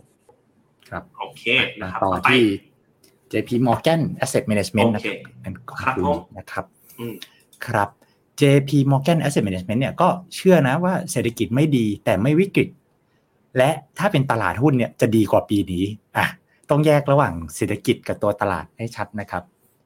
[0.88, 1.42] ครับโอเค
[1.82, 2.44] นะครับต่อไปที่
[3.32, 6.64] JP Morgan Asset Management โอนะเคครับเป็นกองครับทุนผมนะครับ
[6.98, 7.14] อืม
[7.66, 7.88] ครับ
[8.40, 12.68] JP Morgan Asset Management เนี่ยก็เชื่อนะว่าเศรษฐกิจไม่ดีแต่ไม่วิกฤต
[13.56, 15.84] และถ้าเป็นตลาดหุ้นเนี่ยจะดีกว่าปีนี้
[16.16, 16.26] อะ
[16.70, 19.42] ต้องแยกระหว่างเศรษฐกิจกับตัวตลาดให้ชัดนะครับ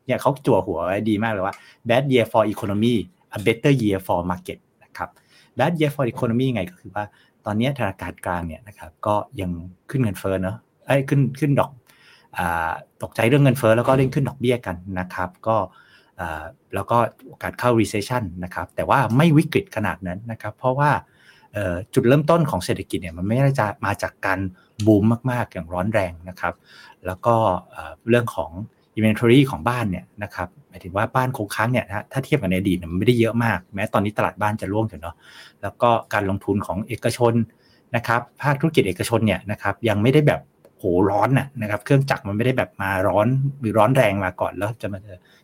[0.06, 1.54] เนี่ยเขาจั่วหัวไว้ดีมากเลยว่า
[1.88, 2.94] bad year for economy
[3.36, 5.08] a better year for market นะครับ
[5.58, 7.04] bad year for economy ไงก็คือว่า
[7.44, 9.50] ตอนนี้ธนาคารกลางเนี่ยนะครับก็ยัง
[9.90, 10.56] ขึ้นเงินเฟ้อเนอะ
[10.86, 11.70] ไอ้ขึ้นขึ้นดอก
[12.38, 12.40] อ
[13.02, 15.56] ตกใจเรื่องเงินเฟ้อแล้วก็เร่งขึ้นดอกเบี้ยกันนะครับ ก็
[16.74, 16.96] แล้วก็
[17.28, 20.90] โอกาสเข้า recession นะครับแต่ว่าไม่วิกฤตขนาดนั้นนะครับ เพราะว่า
[21.94, 24.40] จุดเริ่มต้นของเศรษฐกิจเนี่ยมันไม่ได้จะมาจากการ
[24.86, 26.54] บูมมากๆอย่างร้อนแรงนะครับ
[27.06, 27.34] แล้วก็
[28.08, 28.50] เรื่องของ
[28.98, 35.14] inventory ของบ้านเนี่ยนะครับหมายถึงว่าบ้านคงค้างเนี่ยนะถ้าเทียบกับในอดีตมันไม่ได้เยอะมาก แม้ตอนนี้ตลาดบ้านจะร่วงอยู่เนาะ
[35.62, 37.34] แล้วก็การลงทุนของเอกชน
[37.96, 40.40] นะครับภาคธุรกิจเอกชนเนี่ยนะครับยังไม่ได้แบบ
[40.78, 43.26] โหร้อนน่ะนะครับเครื่องจักรมันไม่ได้แบบมาร้อน
[43.60, 44.98] หรือร้อนแรงมาก่อนแล้วจะมา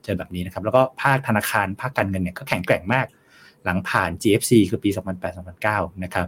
[0.04, 3.07] เจอแบบนี้นะครับแล้วก็ภาคธนาคารภาคการเงินเนี่ยก็แข็งแกร่งมาก
[3.64, 4.90] หลังผ่าน GFC คือปี
[5.47, 6.26] 2008-2009 นะครับ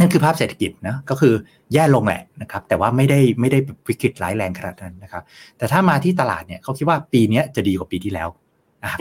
[0.00, 1.34] นั่นคือภาพเศรษฐกิจนะก็คือ
[1.72, 5.22] แย่ลงแหละนะครับแต่ว่าไม่ได้ไม่ได้วิกฤตร้ายแรงขนาดนั้นนะครับ
[5.58, 8.28] แต่ถ้ามาที่ตลาดเนี่ยเขาคิดว่าปีนี้จะดีกว่าปีที่แล้ว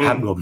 [0.06, 0.38] ภาพรวม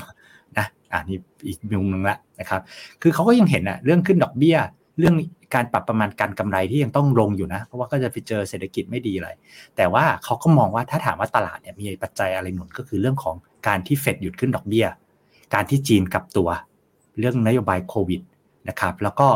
[0.58, 2.62] นะอ่านี่อีกมุมนึงละนะครับ
[3.02, 4.58] คือเขาก็ยังเห็นอะเรื่องขึ้นดอกเบี้ย
[5.00, 5.16] เรื่อง
[5.56, 9.30] การปรับประมาณการกำไรที่ยังต้องลงอยู่นะ เพราะว่าก็จะไปเจอเศรษฐกิจไม่ดีอะไร
[9.78, 13.36] แต่ว่าเขาก็มองว่าถ้าถามว่าตลาดเนี่ยมีปัจจัยอะไรหนุนก็คือเรื่องของ
[13.68, 14.86] การที่เฟดหยุดขึ้นดอกเบี้ย
[15.54, 16.50] การที่จีนกลับตัว
[17.20, 18.22] เรื่องนโยบายโควิด
[18.70, 19.28] นะครับ แล้วก็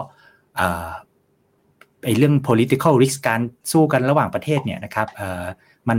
[2.06, 3.42] ไอ้เรื่อง political risk การ
[3.72, 5.46] สู้กันระหว่างประเทศเนี่ยนะครับเอ่อ
[5.90, 5.98] มัน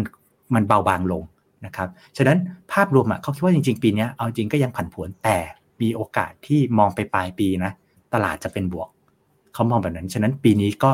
[0.54, 1.23] มันเบาบางลง
[1.66, 2.38] นะครับ ฉะนั้น
[2.73, 5.38] ภาพรวมอะเขาคิดว่าจริงๆ ปีนี้เอาจริงก็ยังผันผวนแต่
[5.83, 7.73] มีโอกาสที่มองไปปลายปีนะ
[8.14, 8.88] ตลาดจะเป็นบวก
[9.54, 10.90] เขามองแบบนั้น ฉะนั้นปีนี้ก็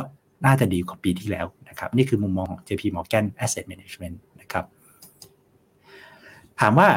[0.46, 4.64] น่าจะดีกว่าปีที่แล้วนะครับ นี่คือมุมมองของ JP Morgan Asset Management นะครับ
[6.60, 6.88] ถามว่า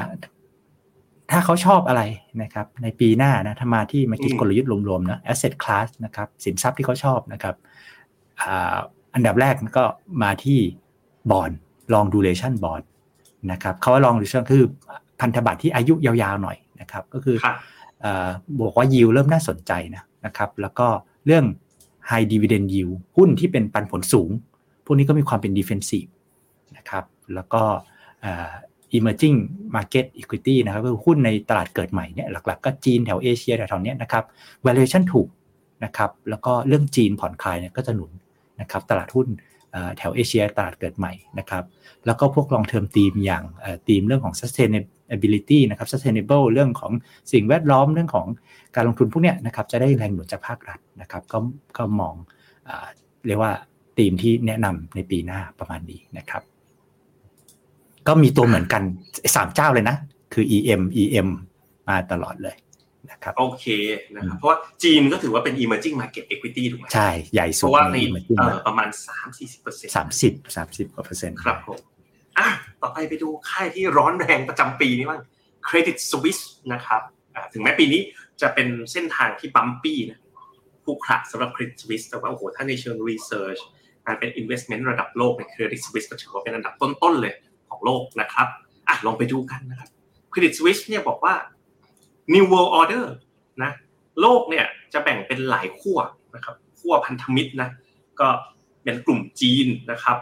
[1.32, 2.02] ถ้าเขาชอบอะไร
[2.44, 7.56] นะครับ ในปีหน้านะถ้ามาที่มาคิดกลยุทธ์รวมๆนะ asset class นะครับสินทรัพย์ที่เขาชอบนะครับ
[9.14, 9.86] อันดับแรกก็
[10.24, 10.60] มาที่
[11.32, 11.52] บอล
[11.94, 12.82] ลองดูเลชันบอล
[13.52, 14.66] นะครับเขาว่าลองดูเลชันคือ
[15.20, 17.38] พันธบัตรที่อายุยาวๆหน่อยนะครับ ก็คือ
[18.62, 20.88] บอกว่ายิวเริ่มน่าสนใจนะนะครับ แล้วก็
[21.26, 21.46] เรื่อง
[22.10, 24.30] high dividend yield หุ้นที่เป็นปันผลสูง
[24.86, 26.10] พวกนี้ก็มีความเป็น defensive
[26.78, 27.06] นะครับ
[27.36, 27.62] แล้วก็
[28.98, 29.38] emerging
[29.76, 34.24] market equity นะครับคือหุ้นในตลาดเกิดใหม่เนี่ยหลักๆ ก็จีนแถวเอเชียแถวๆนี้นะครับ
[34.66, 35.28] valuation ถูก
[35.86, 38.12] นะครับ แล้วก็เรื่องจีนผ่อนคลายเนี่ยก็จะหนุน
[38.62, 39.28] นะครับตลาดหุ้น
[39.98, 41.64] แถวเอเชียตลาดเกิดใหม่นะครับ
[42.06, 43.44] แล้วก็พวก long term ธีมอย่าง
[43.88, 46.92] ธีมเรื่องของ sustainability นะครับ sustainable เรื่องของ
[47.32, 48.28] สิ่งแวดล้อมเรื่องของ
[48.76, 51.38] การลงทุนพวกเนี้ยนะครับจะได้แรงหนุนจากภาครัฐนะครับก็
[51.78, 52.16] ก็มอง
[53.28, 53.54] เรียกว่า
[53.98, 56.44] ธีมที่แนะนำในปีหน้าประมาณนี้นะครับ
[58.08, 58.84] ก็มีตัวเหมือนกัน
[59.36, 59.96] สามเจ้าเลยนะ
[60.34, 61.28] คือ EM EM
[61.90, 62.56] มาตลอดเลย
[63.12, 63.66] นะครับโอเค
[64.16, 67.98] นะครับเพราะว่าจีนก็ถือว่าเป็น emerging market equity ถูกไหมใช่ ใหญ่สุดเพราะว่าใน
[68.68, 71.80] ประมาณสามสี่สิบเปอร์เซ็นต์สามสิบสามสิบกว่าเปอร์เซ็นต์ครับผม
[72.38, 72.48] อะ
[72.82, 75.22] ต่อไปไปดูค่ายที่ร้อนแรงประจำปีนี้บ้าง
[75.68, 76.44] Credit Suisse
[76.74, 77.02] นะครับ
[77.54, 78.02] ถึงแม้ปีนี้
[78.42, 80.20] จะเป็นเส้นทางที่บัมปี้นะ
[80.84, 83.62] ผู้ขระสำหรับ Credit Suisse แต่ว่าโอ้โหถ้าในเชิง research
[84.06, 87.34] การเป็น investment ระดับโลกใน Credit Suisse ก็ถือว่าเป็นอันดับต้นๆเลย
[87.70, 88.48] ของโลกนะครับ
[88.88, 89.90] อะลองไปดูกันนะครับ
[90.34, 91.34] Credit Suisse เนี่ยบอกว่า
[92.34, 93.06] New World Order
[93.64, 93.72] นะ
[94.22, 96.00] โลกเนี่ยจะแบ่งเป็นหลายขั้ว
[96.36, 97.70] นะครับขั้วพันธมิตรนะ
[98.20, 98.28] ก็
[98.84, 100.18] เป็นกลุ่มจีนนะครับ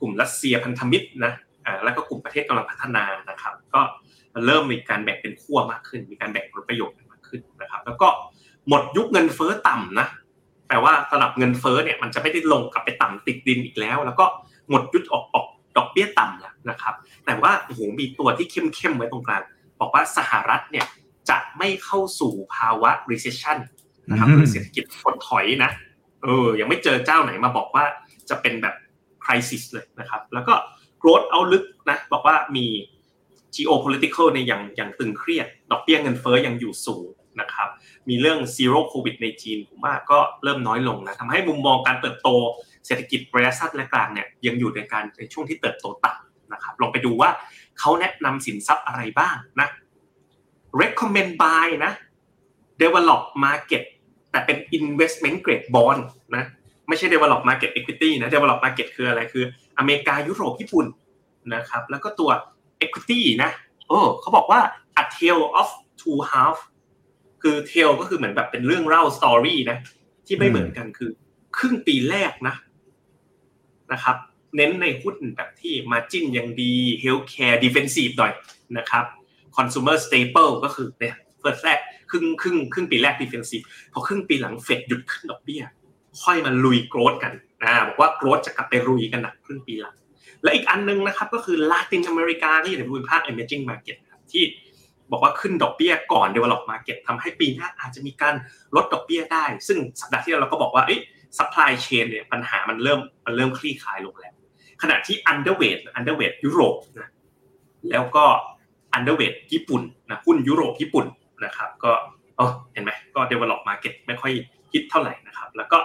[0.00, 1.32] กลุ่มรัสเซียพันธมิตรนะ
[1.64, 3.80] อ่าแล้วก็กลุ่มประเทศกำลังพัฒนานะครับ ก็
[4.46, 8.08] เริ่มมีการแบ่งเป็นขั้วมากขึ้น มีการแบ่งผลประโยชน์มากขึ้นนะครับ แล้วก็
[8.68, 10.06] หมดยุคเงินเฟ้อต่ำนะ
[10.68, 14.24] แปลว่าสำหรับเงินเฟ้อเนี่ยมันจะไม่ได้ลงกลับไปต่ำติดดินอีกแล้ว แล้วก็
[14.68, 19.42] หมดยุคออกออกดอกเบี้ยต่ำแล้วนะครับ แต่ว่าโอ้โหมีตัวที่เข้มๆไว้ตรงกลาง
[19.80, 20.86] บอกว่าสหรัฐเนี่ย
[21.30, 23.58] จะไม่เข้าสู่ภาวะ recession
[24.10, 25.70] นะครับหรือเศรษฐกิจถดถอยนะ
[26.22, 27.84] เออยังไม่เจอเจ้าไหนมาบอกว่า
[28.30, 28.74] จะเป็นแบบ
[29.24, 30.54] crisis เลยนะครับ แล้วก็
[31.02, 32.66] growth เอาลึกนะบอกว่ามี
[33.54, 37.06] geopolitical ในอย่างอย่างตึงเครียด ดอกเบี้ยเงินเฟ้อยังอยู่สูง
[37.40, 37.68] นะครับ
[38.08, 42.28] มีเรื่อง zero covid ในจีนผมว่าก็เริ่มน้อยลงนะทำให้มุมมองการเติบโต
[42.86, 47.30] เศรษฐกิจระยะสั้นและกลางเนี่ยยังอยู่ในการในช่วงที่เติบโตต่ำนะครับลองไปดูว่า
[47.78, 49.68] เขาแนะนำสินทรัพย์อะไรบ้างนะ
[50.82, 51.92] recommend buy นะ
[52.82, 53.82] develop market
[54.30, 56.02] แต่เป็น investment grade bond
[56.36, 56.44] นะ
[56.88, 59.44] ไม่ใช่ develop market equity นะ develop market คืออะไรคือ
[59.78, 60.86] อเมริกายุโรปญี่ปุ่น
[61.54, 62.30] นะครับ แล้วก็ตัว
[62.84, 63.50] equity นะ
[63.88, 64.60] โอ้เขาบอกว่า
[65.02, 65.68] a tale of
[66.00, 66.56] two half
[67.42, 69.78] คือ tale ก็คือเหมือนแบบเป็นเรื่องเล่า story นะ
[70.26, 71.10] ที่ไม่เหมือนกันคือ
[71.56, 72.54] ครึ่งปีแรกนะ
[73.92, 74.16] นะครับ
[74.56, 78.32] เน้นในหุ้นแบบที่ margin ยังดี healthcare defensive หน่อย
[78.78, 79.04] นะครับ
[79.56, 81.78] consumer staple ก็คือเนี่ยเฟิร์สแรก
[82.10, 85.62] ครึ่งครึ่งครึ่งปีแรก defensive พอครึ่งปีหลังเฟดหยุดขึ้นดอกเบี้ย
[86.22, 89.96] ค่อยมาลุยโกรดกันนะบอกว่าโกรดจะกลับไปลุยกันหนักครึ่งปีหลัง
[90.42, 94.44] และอีกอันนึงนะครับก็คือลาตินอเมริกาที่อยู่ในภูมิภาค emerging market ครับที่
[95.10, 98.34] บอกว่าขึ้นดอกเบี้ยก่อน develop market ทำให้ปีหน้าอาจจะมีการ
[98.76, 100.84] ลดดอกเบี้ยได้ ซึ่งสัปดาห์ที่แล้วเราก็บอกว่า
[101.38, 104.34] supply chain เนี่ยปัญหามันเริ่มมันเริ่มคลี่คลายลงแล้ว
[104.82, 107.10] ขณะที่ underweight underweight ยุโรปนะ
[107.90, 108.24] แล้วก็
[108.96, 111.06] underweight ญี่ปุ่นนะหุ้นยุโรปญี่ปุ่น
[111.44, 111.92] นะครับ ก็
[112.36, 114.32] เออเห็นไหมก็ develop market ไม่ค่อย
[114.72, 115.78] ฮิตเท่าไหร่นะครับ แล้วก็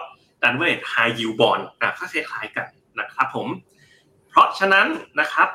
[0.45, 2.65] underweight high yield bond นะก็คล้ายๆกัน
[2.99, 3.47] นะครับผม
[4.29, 4.87] เพราะฉะนั้น
[5.19, 5.49] นะครับ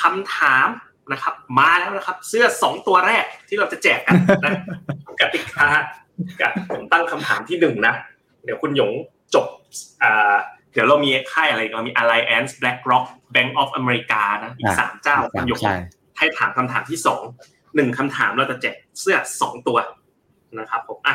[0.00, 0.68] คำถาม
[1.12, 4.52] นะครับมาแล้วนะครับ เสื้อสองตัวแรกที่เราจะแจกกันนะ
[5.20, 5.66] กติกา
[6.40, 7.94] กับผมตั้งคำถามที่หนึ่งนะ
[8.44, 8.90] เดี๋ยวคุณหยง
[9.34, 9.46] จบ
[10.02, 10.34] อ่า
[10.72, 15.60] เดี๋ยวเรามีค่ายอะไรเรามี Alliance BlackRock Bank of America นะอีกสามเจ้าคุณหยง
[16.16, 17.22] ใช่ให้ถามคำถามที่สอง
[17.76, 19.78] หนึ่งคำถามเราจะแจกเสื้อสองตัว
[20.58, 21.14] นะครับผมอะ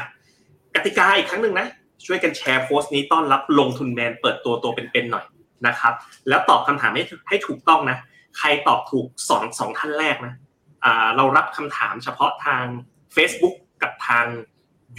[0.76, 1.68] กติกาอีกครั้งหนึ่งนะ
[2.06, 5.26] ช่วยกันแชร์โพสต์นี้ต้อนรับลงทุนแมนเปิดตัวตัวเป็นๆหน่อย
[5.68, 5.94] นะครับ
[6.30, 7.98] แล้วตอบคำถามให้ให้ถูกต้องนะ
[8.38, 10.34] ใครตอบถูกสองสองท่านแรกนะ
[10.86, 12.64] อ่าเรารับคำถามเฉพาะทาง
[13.16, 14.26] Facebook กับทาง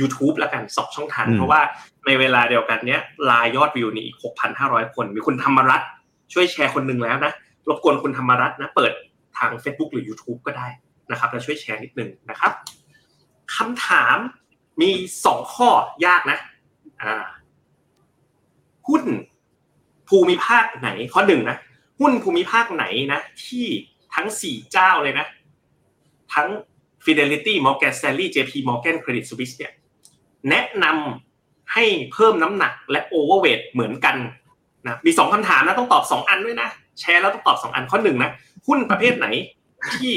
[0.01, 1.61] YouTube แล้วกันสองช่องทางอืมเพราะว่า
[2.07, 4.17] ในเวลาเดียวกันเนี้ยลายยอดวิวนี่อีก
[4.57, 5.89] 6,500 คน มีคุณธรรมรัตน์
[6.33, 7.33] ช่วยแชร์คนหนึ่งแล้วนะ
[7.69, 8.93] รบกวนคุณธรรมรัตน์นะเปิด
[9.39, 10.69] ทาง Facebook หรือ YouTube ก็ได้
[11.11, 12.53] นะครับแล้วช่วยแชร์นิดหนึ่งนะครับ
[13.57, 14.17] คำถาม
[14.81, 14.91] มี
[15.25, 15.69] สองข้อ
[16.07, 16.39] ยากนะ
[17.03, 17.27] อ่า
[18.89, 19.03] หุ้น
[20.09, 21.57] ภูมิภาคไหนข้อหนึ่งนะ
[22.01, 23.67] หุ้นภูมิภาคไหนนะที่
[24.15, 25.27] ทั้งสี่เจ้าเลยนะ
[26.35, 26.49] ทั้ง
[27.05, 29.73] Fidelity Morgan Stanley JP Morgan Credit Suisse เนี่ย
[30.51, 34.17] แนะนำให้เพิ่มน้ำหนักและ overweight เหมือนกัน
[34.87, 36.69] นะมีสองคำถามนะต้องตอบสองอันด้วยนะ
[37.01, 38.31] แชร์แล้วต้องตอบสองอันข้อหนึ่งนะ
[38.67, 39.27] หุ้นประเภทไหน
[39.93, 40.13] ที่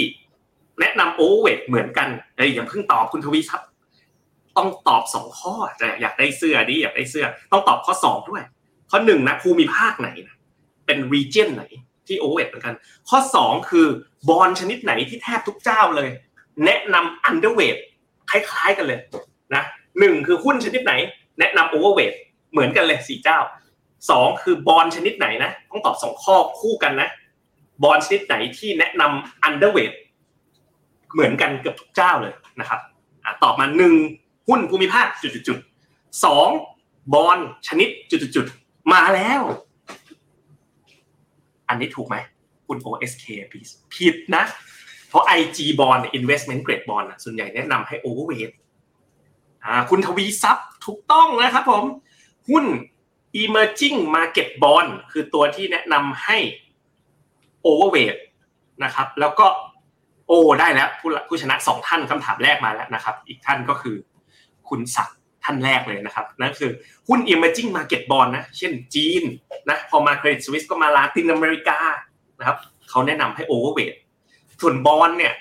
[0.80, 3.62] แนะนำ overweight เหมือนกันเอ้ยอย่าเพิ่งตอบคุณทวีครับ
[4.58, 8.44] ต้องตอบสองข้อแต่อยากได้เสื้อดิอยากได้เสื้อ ต้องตอบข้อสองด้วย
[8.92, 10.36] ข้อหนึ่งนะภูมิภาคไหนนะ
[10.86, 11.64] เป็น region ไหน
[12.08, 12.76] ที่ overweight เหมือนกัน
[13.10, 13.88] ข้อสองคือ
[14.30, 16.10] บอลชนิดไหนที่แทบทุกเจ้าเลย
[16.66, 17.78] แนะนำ underweight
[18.30, 19.00] คล้ายๆกันเลย
[19.56, 19.64] นะ
[20.00, 20.94] หนึ่งคือหุ้นชนิดไหน
[21.40, 22.16] แนะนำ overweight
[22.52, 23.40] เหมือนกันเลยสี่เจ้า
[24.10, 27.10] สองคือบอลชนิดไหนนะ ต้องตอบสองข้อคู่กันนะ
[27.84, 29.94] บอลชนิดไหนที่แนะนำ underweight
[31.14, 32.80] เหมือนกันเกือบทุกเจ้าเลยนะครับ
[33.24, 33.96] อตอบมาหนึ่ง
[34.48, 36.50] หุ้นภูมิภาคจุดๆๆสอง
[37.14, 37.38] บอล
[37.68, 39.42] ชนิดจุดๆๆมาแล้ว
[41.68, 42.16] อันนี้ถูกไหม
[42.68, 43.26] คุณ OSK
[43.94, 44.44] ผิดนะ
[45.10, 48.54] เพราะ IG bond investment grade bond อะส่วนใหญ่แนะนำให้ overweight
[49.66, 51.84] อ่าคุณทวีทรัพย์ถูกต้องนะครับผม
[52.50, 52.66] หุ้น
[53.44, 56.38] emerging market bond คือตัวที่แนะนำให้
[57.66, 58.20] overweight
[58.84, 59.48] นะครับ แล้วก็
[60.28, 63.96] โอ้ได้แล้วผู้ผู้ชนะสองท่านคำถามแรกมาแล้วนะครับ อีกท่านก็คือ
[64.70, 66.72] คุณศักดิ์ท่านแรกเลยนะครับนั่นคือ
[67.08, 69.24] หุ้น emerging market bond นะ เช่นจีน
[69.70, 71.80] นะพอมา Credit Suisse ก็มาลาตินอเมริกา
[72.40, 72.58] นะครับ
[72.90, 73.96] เขาแนะนำให้ overweight
[74.62, 75.34] ส่วนบอลเนี่ย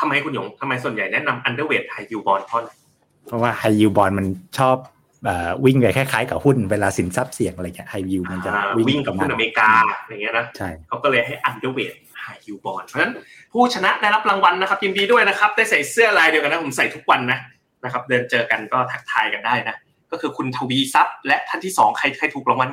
[0.00, 2.70] ทำไมคุณหยงทำไมส่วนใหญ่แนะนำ underweight high yield bond เพราะอะไร
[3.26, 4.26] เพราะว่าไฮยูบอลมัน
[4.58, 4.76] ชอบ
[5.64, 9.70] วิ่งไปคล้ายๆกับหุ้นเวลาสินทรัพย์เสี่ยงอะไรเงี้ยไฮยูมันจะอ่าวิ่วิ่งงกับประหุ้นมาณอเมริกา
[10.08, 13.12] อย่างเงี้ยนะใช่เขาก็เลยให้ underweight high yield bond เพราะฉะนั้น
[13.52, 17.38] ผู้ชนะได้รับรางวัลนะครับยินดีด้วยนะครับ ได้ใส่เสื้อลายเดียวกันนะผมใส่ทุกวันนะ
[17.84, 19.76] นะครับ เดินเจอกันก็ทักทายกันได้นะ
[20.10, 22.70] ก็คือคุณทวีทรัพย์ และท่านที่สองใครใครถูกรางวัล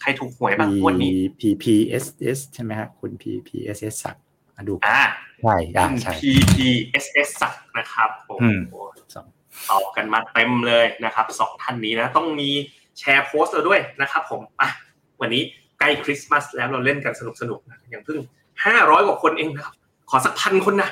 [0.00, 4.24] ใครถูกหวยบ้างวันนี้พีพีเอสเอสใช่ไหมฮะคุณพีพีเอสเอสสักดิ์
[4.56, 5.00] มาดูอ่า
[5.42, 8.74] ใช่อ่าคุณใช่ PPSS สักดิ์นะครับโอ้อืมโห
[9.14, 9.26] สอง
[9.70, 12.50] ตอบกันมาเต็มเลยนะครับสองท่านนี้นะ ต้องมี
[12.98, 14.68] แชร์โพสต์เราด้วยนะครับ ผมอะ
[15.20, 15.42] วันนี้
[15.78, 18.18] ใกล้คริสต์มาสแล้วเราเล่นกันสนุกสนุกๆนะอย่างเพิ่ง
[18.64, 19.74] ห้าร้อยกว่าคนเองนะครับ
[20.10, 20.90] ขอสักพันคนนะ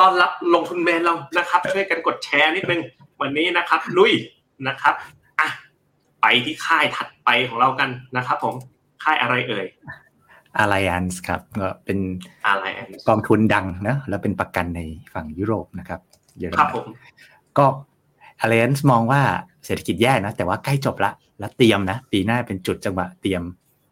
[0.00, 2.80] ต้อนรับลงทุนแมนเรานะครับ ช่วยกันกดแชร์นิดนึง
[3.20, 4.12] วันนี้นะครับ ลุย
[4.68, 4.94] นะครับ
[5.40, 5.48] อะ
[6.20, 8.54] ไปที่ค่ายถัดไปของเรากันนะครับ ผม
[9.04, 9.66] ค่ายอะไรเอ่ย
[10.58, 11.98] อะไรอันส์ครับก็เป็น
[12.46, 14.80] อะไรอันกองทุนดังนะแล้วเป็นประกันใน
[15.14, 16.00] ฝั่งยุโรปนะครับ
[16.38, 16.80] เยอรครับมั
[18.40, 19.22] นผมก็ Alliance มองว่า
[19.64, 23.42] เศรษฐกิจแย่นะ แต่ว่าใกล้จบละ แล้วเตรียมนะ ปีหน้าเป็นจุดจังหวะเตรียม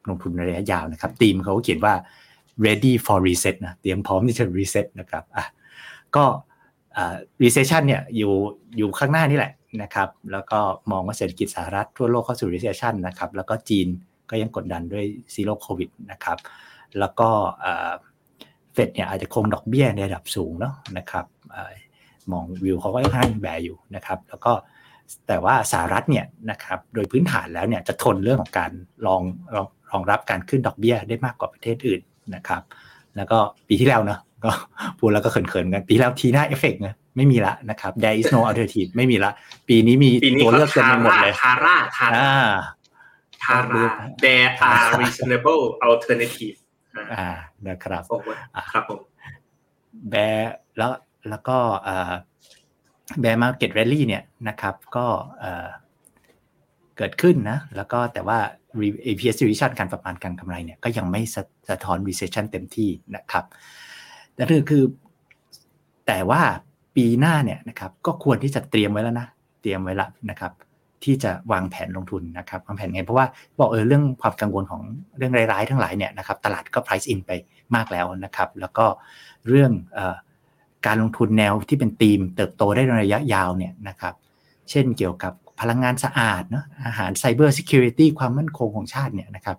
[0.08, 1.94] ลงทุนระยะยาวนะครับทีมเขาเขียนว่า
[2.66, 5.44] ready for reset นะ เตรียมพร้อมที่จะ reset นะครับอะ
[6.16, 6.24] ก็
[6.96, 8.32] อ่า recession เนี่ยอยู่
[8.76, 9.52] อยู่ข้างหน้านี่แหละ
[9.82, 13.88] นะครับ แล้วก็มองว่าเศรษฐกิจสหรัฐทั่วโลกเข้าสู่ recession นะครับ แล้วก็จีน
[14.30, 16.38] ก็ยังกดดันด้วย zero covid นะครับ
[16.98, 17.28] แล้วก็
[18.74, 21.26] เฟดเนี่ยอาจจะคงดอกเบี้ยในระดับสูงเนาะนะครับ
[22.32, 24.52] มองวิวเขาก็ค่อนข้าง bear อยู่นะครับ แล้วก็
[25.28, 28.70] แต่ว่าสหรัฐเนี่ยนะครับโดยพื้นฐานแล้วเนี่ยจะทนเรื่องของการ
[29.06, 29.22] รอง
[29.54, 32.00] รองรองรับการขึ้นดอกเบี้ยได้มากกว่าประเทศอื่น
[32.34, 32.62] นะครับ
[33.16, 34.50] แล้วก็ปีที่แล้วเนาะก็
[34.98, 39.30] พูดแล้วก็เขินๆกันปีที่แล้ว TINA effect นะไม่มีละนะครับ there is no alternative ไม่มีละ
[39.68, 42.54] ปีนี้มีปีนี้ตัวเขาเลือกเต็มทาไปหมดร่าเลยทาร่าทาร่าอ่า
[43.44, 43.84] TARA
[44.24, 46.56] there are reasonable alternative
[46.96, 47.30] อ่าอ่า
[47.68, 48.28] นะครับโอ้โห
[48.72, 49.00] ครับผม
[50.10, 50.90] แบร์แล้ว
[51.28, 51.56] แล้วก็
[53.20, 55.06] แบร์มาเก็ตแรลลี่เนี่ยนะครับก็
[56.96, 58.38] เกิดขึ้นนะแล้วก็แต่ว่า
[59.06, 63.44] APS revision การประมาณการกำไรเนี่ยก็ยังไม่สะสะท้อน recession เต็มที่นะครับ
[64.34, 64.84] แต่คือคือ
[66.06, 66.42] แต่ว่า
[66.96, 69.26] ปีหน้าเนี่ยนะครับก็ควรที่จะเตรียมไว้แล้วนะ
[69.62, 70.52] เตรียมไว้แล้วนะครับ
[71.04, 73.26] ที่จะวางแผนลงทุนนะครับวางแผนไงเพราะว่า
[73.58, 74.82] บอกเออเรื่องความกังวลของ
[75.18, 77.30] เรื่องร้ายๆทั้งหลายเนี่ยนะครับตลาดก็ price in ไป
[77.74, 78.86] มากแล้วนะครับ แล้วก็
[79.48, 80.00] เรื่องอ
[80.86, 84.14] การลงทุนแนวที่เป็นธีม เติบโตได้ในระยะยาวเนี่ยนะครับ
[84.70, 89.58] เช่นเกี่ยวกับพลังงานสะอาดเนาะอาหารไซเบอร์ซิเคียวริตี้ความมั่นคงของชาติเนี่ยนะครับ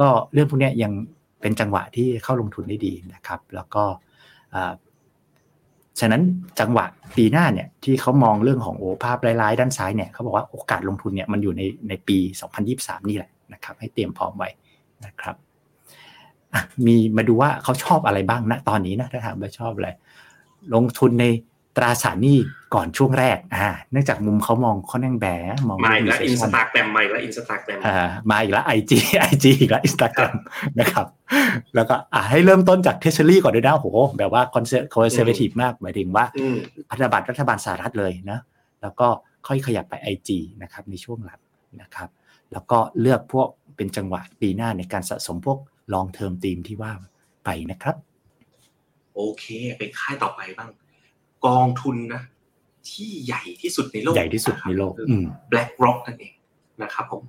[0.00, 0.92] ก็เรื่องพวกนี้ยัง
[1.40, 3.84] เป็นจังหวะที่เข้าลงทุนได้ดีนะครับ แล้วก็
[6.00, 6.22] ฉะนั้น
[6.60, 12.18] จังหวะปีหน้าเนี่ยที่เขามองเรื่องของโอภาพร้ายๆด้านซ้ายเนี่ยเขาบอกว่าโอกาสลงทุนเนี่ยมันอยู่ในในปี
[12.64, 14.48] 2023 นี่แหละนะครับ ให้เตรียมพร้อมไว้
[15.04, 15.36] นะครับ
[16.86, 19.88] มีมาดูว่าเขาชอบอะไรบ้างนะตอนนี้นะถ้าถามว่าชอบอะไร
[20.74, 21.26] ลงทุนใน
[21.76, 22.38] ตราสารหนี้
[22.74, 25.26] ก่อนช่วงแรกอ่าเนื่องจากมุมเขามองเขาแม่ง bear
[25.68, 27.96] มองมาอีกแล้ว Insta gram มาอีกแล้วอินสตาแกรมอ่า
[28.30, 30.34] มาอีกแล้ว IG IG อีกแล้วอินสตาแกรม
[30.80, 31.06] นะครับ
[31.74, 33.86] แล้วก็อ่าให้เริ่มต้นจาก Treasury ก่อนด้วยนะโห
[34.18, 36.24] แบบว่า conser conservative มากหมายถึงว่า
[36.90, 38.38] พันธบัตรรัฐบาลสหรัฐเลยนะ
[38.82, 39.08] แล้วก็
[39.46, 41.40] ค่อยขยับไปไอจีนะครับในช่วงหลัง
[41.80, 42.08] นะครับ
[42.52, 45.58] แล้วก็เลือกพวกเป็นจังหวะปีหน้าในการสะสมพวก
[45.92, 46.92] ลองเทอมทีมที่ว่า
[47.44, 47.96] ไปนะครับ
[49.14, 49.44] โอเค
[49.78, 50.70] ไปค่ายต่อไปบ้าง
[51.46, 52.22] กองทุนนะ
[52.88, 54.92] ที่ใหญ่ที่สุดในโลกใหญ่ที่สุดในโลก
[55.50, 56.34] BlackRock นั่นเอง
[56.82, 57.22] นะครับผม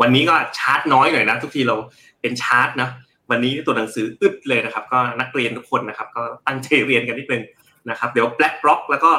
[0.00, 1.76] วันนี้ก็ชาร์ตน้อยหน่อยนะ ทุกทีเรา
[2.20, 2.88] เป็นชาร์ตนะ
[3.30, 7.42] วันนี้ตัวหนังสืออึดเลยนะครับ ก็นักเรียนทุกคนนะครับ ก็ตั้งใจเรียนกันนิดนึง
[7.90, 9.10] นะครับ เดี๋ยว BlackRock แล้วก็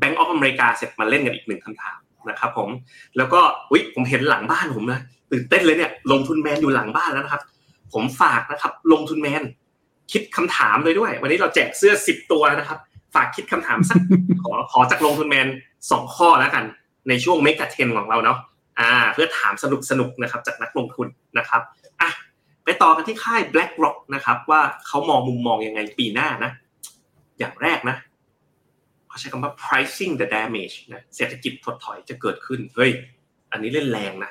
[0.00, 1.98] Bank of America เสร็จมาเล่นกันอีกหนึ่งคำถาม
[2.30, 2.68] นะครับผม
[3.16, 5.00] แล้วก็อุ้ยผมเห็นหลังบ้านผมนะ
[5.32, 7.42] ตื่นเต้นเลยเนี่ยลงทุนแมนอยู่หลังบ้านแล้วนะครับ
[7.92, 9.42] ผมฝากนะครับ ลงทุนแมน
[10.12, 12.78] คิดคำถามเลยด้วย วันนี้เราแจกเสื้อสิบตัวนะครับ
[13.14, 13.98] ฝากคิดคำถามสัก
[14.42, 15.48] ขอขอจากลงทุนแมน
[15.90, 16.64] สองข้อแล้วกัน
[17.08, 18.38] ในช่วงเมกะเทนของเราเนาะ
[18.80, 21.06] อ่า เพื่อถามสนุกสนุกนะครับ จากนักลงทุน
[21.38, 21.60] นะครับ
[22.00, 22.10] อะ
[22.64, 26.50] ไปต่อกันที่ค่าย BlackRock นะครับ ว่าเขามองมุมมองยังไงปีหน้านะ
[27.38, 27.96] อย่างแรกนะ
[29.08, 32.90] เขาใช้คำว่า pricing the damage นะเศรษฐกิจถดถอยจะเกิดขึ้นเฮ้ย
[33.52, 34.30] อันนี้เล่นแรงนะ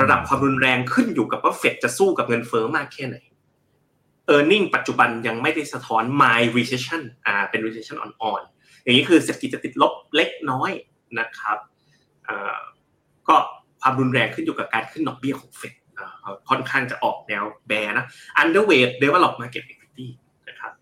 [0.00, 3.16] ระดับความรุนแรงขึ้นอยู่กับว่าเฟดจะสู้กับเงินเฟ้อมากแค่ไหน
[4.34, 10.70] e a r n i n g ปัจจุบันยังไม่ได้สะท้อน my recession อ่าเป็น recession อ่อนๆอย่างนี้คือเศรษฐกิจจะติดลบเล็กน้อย
[11.18, 11.58] นะครับ
[12.28, 12.58] อ่า
[13.28, 13.36] ก็
[13.80, 15.74] ความรุนแรงขึ้นอยู่กับการขึ้นดอกเบี้ยของเฟด
[16.48, 18.06] ค่อนข้างจะออกแนว bear นะ
[18.42, 20.08] underweight develop market equity
[20.48, 20.72] นะครับ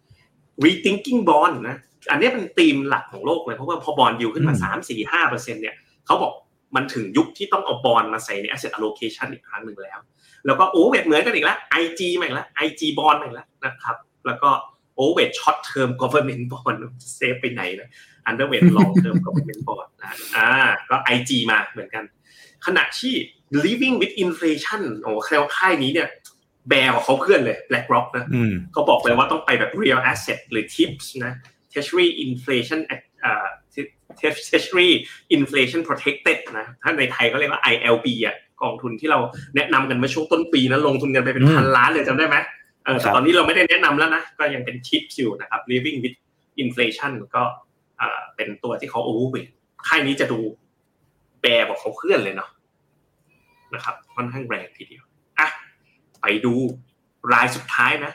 [0.65, 1.77] rethinking bond นะ
[2.11, 5.75] อันนี้เป็นธีมหลักของโลกเลย เพราะว่าพอ bond yield ขึ้นมาสามสี่ห้าเปอร์เซ็นต์เนี่ย
[6.07, 6.33] เขาบอก
[6.76, 9.98] มันถึงยุคที่ต้องเอาบอลมาใส่ใน asset allocation อีกครั้งหนึ่งแล้ว
[10.46, 14.50] แล้วก็โอเวทเหมือนกันอีกแล้วไอจีมาอีกแล้วไอจีบอลมาอีกแล้วนะครับ แล้วก็
[14.97, 16.77] overweight short term government bond
[17.14, 17.88] safe ไปไหนนะ
[18.27, 20.50] underweight long term government bond นะอ่า
[20.90, 22.04] ก็ไอจีมาเหมือนกัน
[22.66, 23.14] ขณะที่
[23.64, 26.09] living with inflation โอ้แคลค่ายนี้เนี่ย
[26.68, 28.24] แบร์ของเขาเพื่อนเลย BlackRock นะ
[28.72, 31.33] เขาบอกเลยว่าต้องไปแบบ real asset หรือ tips นะ
[31.72, 32.81] treasury inflation
[33.24, 33.46] อ่า
[34.18, 34.90] treasury
[35.37, 39.18] inflation protected นะถ้าในไทยก็เรียกว่า ILB อะกองทุนที่เรา
[39.57, 42.37] แนะนำกันเมื่อช่วงต้นปีนะลงทุนกันไปเป็นพันล้านเลยจำได้ไหม
[42.85, 46.16] เออแต่ตอนนี้เราไม่ได้แนะนำแล้วนะ ก็ยังเป็นทิปอยู่นะครับ living with
[46.62, 47.42] inflation ก็
[48.37, 49.49] เป็นตัวที่เขาโอเวอร์เวท
[49.88, 50.40] ค่ายนี้จะดู
[51.40, 52.51] แปรบอกเขาเคลื่อนเลยเนาะ
[53.75, 55.05] นะครับค่อนข้างแรงทีเดียว
[55.38, 55.49] อะ
[56.21, 56.55] ไปดู
[57.33, 58.12] รายสุดท้ายนะ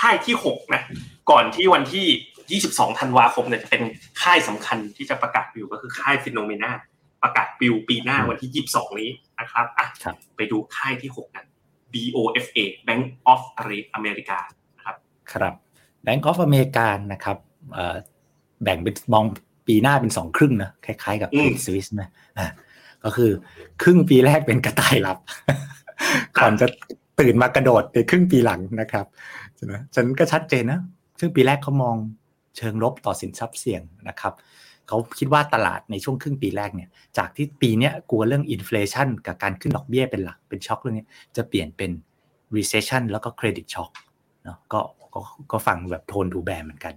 [0.00, 0.82] ค่ายที่หกนะ
[1.30, 3.82] ก่อนที่วันที่ 22 ธันวาคมเนี่ยจะเป็น
[4.22, 6.70] ค่ายสำคัญที่จะประกาศอยู่ก็คือค่ายฟิโนเมนา
[7.22, 9.86] ประกาศปิวปีหน้าวันที่ 22 นี้นะครับอะ
[10.36, 11.44] ไปดูค่ายที่ 6 กัน
[11.92, 13.40] BOFA Bank of
[13.98, 14.38] America
[14.76, 14.96] นะครับ
[15.32, 15.54] ครับ
[16.06, 17.36] Bank of America นะครับ
[18.62, 19.24] แบ่งเป็นมอง
[19.66, 22.48] ปีหน้าเป็นสองครึ่งนะคล้ายๆกับเครดิตสวิสนะอ่า
[23.04, 23.30] ก็คือ
[23.82, 25.18] ครึ่งปีแรกเป็นกระต่ายหลับ
[26.38, 26.66] ก่อนจะ
[27.20, 29.06] ตื่นมากระโดดในครึ่งปีหลังนะครับ
[29.43, 30.80] ใช่ไหมฉันก็ชัดเจนนะ
[31.20, 31.96] ซึ่งปีแรกเขามอง
[32.56, 34.34] เชิงลบต่อสินทรัพย์เสี่ยงนะครับ
[34.88, 41.90] เขาคิดว่าตลาดในช่วงครึ่งปีแรกเนี่ย จากที่ปีนี้กลัวเรื่องอินฟลชันกับการขึ้นดอกเบี้ยเป็นหลัก เป็นช็อคเรื่องนี้จะเปลี่ยนเป็น
[42.56, 43.90] recession แล้วก็ credit shock
[44.44, 44.80] เนาะก็
[45.14, 45.20] ก็
[45.52, 46.94] ก็ฟังแบบโทนดูแบนเหมือนกัน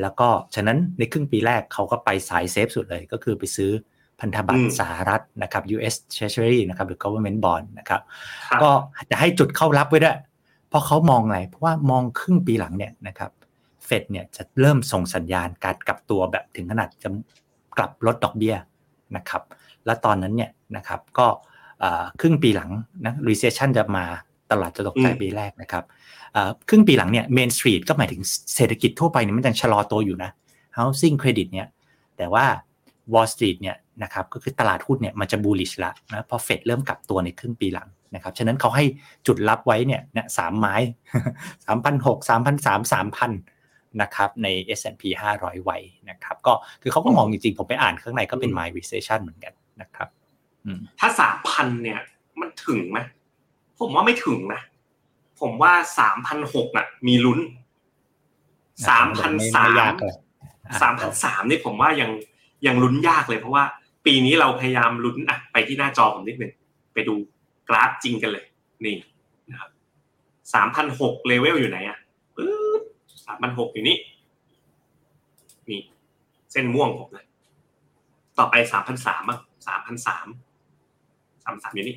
[0.00, 3.70] แล้วก็ฉะนั้นในครึ่งปีแรกเขาก็ไปสายเซฟสุดเลย ก็คือไปซื้อ
[4.20, 8.00] พันธบัตรสหรัฐนะครับ US Treasury นะครับหรือ government bond นะครับ
[8.62, 8.70] ก็
[9.10, 10.16] จะให้จุดเข้ารับไว้ด้วย
[10.70, 13.30] เพราะเขามองอะไรเพราะว่ามองครึ่งปีหลังเนี่ยนะครับ
[13.88, 17.08] ฟดเนี่ยจะเริ่มส่งสัญญาณการกลับตัวแบบถึงขนาดจะ
[17.76, 18.54] กลับลดดอกเบี้ย
[19.16, 19.42] นะครับ
[19.86, 21.26] แล้วตอนนั้นเนี่ยนะครับก็
[22.20, 22.70] ครึ่งปีหลัง
[23.06, 24.04] นะ recession จะมา
[24.50, 25.84] ตลาดจะตกใจปีแรกนะครับ
[26.68, 28.22] ครึ่งปีหลังเนี่ย main street ก็หมายถึง
[28.54, 30.30] เศรษฐกิจทั่วไปเนี่ยมันยังชะลอตัวอยู่นะ
[30.76, 31.66] housing credit เนี่ย
[32.16, 32.44] แต่ว่า
[33.12, 38.84] wall street เนี่ย นะครับก็คือตลาดหุ้นเนี่ยมันจะ bullish ละนะพอเฟดเริ่มกลับตัวในครึ่งปีหลังนะครับฉะนั้นเขาให้
[39.26, 40.02] จุดรับไว้เนี่ย
[40.38, 40.74] สามไม้
[41.66, 43.32] สามพันหกสามพันสามสามพัน
[44.02, 44.46] นะครับใน
[44.78, 45.02] S&P
[45.36, 45.78] 500 ไว้
[46.10, 50.08] นะครับ ก็คือเขาก็มองจริงๆ ผมไปอ่านข้างในก็เป็น my recession เหมือนกันนะครับ
[51.00, 52.00] ถ้าสามพันเนี่ย
[52.40, 52.98] มันถึงไหม
[53.78, 54.62] ผมว่าไม่ถึงนะ
[55.40, 57.40] ผมว่าสามพันหกอะ มีลุ้น
[58.88, 59.94] สามพันสาม
[60.80, 62.10] สามพันสามนี่ผมว่ายัง
[62.66, 63.64] ยังลุ้นยากเลยเพราะว่า
[64.06, 66.52] ปีนี้เราพยายามลุ้นอะไปที่หน้าจอผมนิดหนึ่ง
[66.94, 67.14] ไปดู
[67.68, 68.44] กราฟจริงกันเลย
[68.84, 68.96] นี่
[69.50, 69.70] นะครับ
[70.54, 71.98] สามพันหกเลเวลอยู่ไหนอะ
[72.36, 72.82] ปึ๊บ
[73.26, 73.96] สามพันหกอยู่นี่
[75.70, 75.80] นี่
[76.52, 77.26] เส้นม่วงผมเลย
[78.38, 80.26] ต่อไปสามพันสามอะสามพันสาม
[81.44, 81.96] สามสามอยู่นี่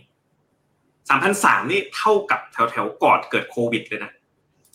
[1.10, 4.12] สามพันสามนี่เท่ากับแถวแถวก่อนเกิดโควิดเลยนะ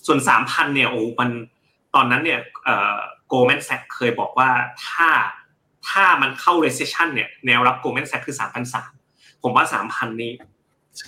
[0.07, 1.31] ส่วนสามพันเนี่ยโอ้มัน
[1.95, 4.51] ตอนนั้นเนี่ยเอ่อ Goldman Sachs เคยบอกว่า
[4.87, 5.09] ถ้า
[5.91, 8.93] ถ้ามันเข้า recession เนี่ยแนวรับ Goldman Sachs คือสามพันสาม
[9.43, 10.33] ผมว่าสามพันนี่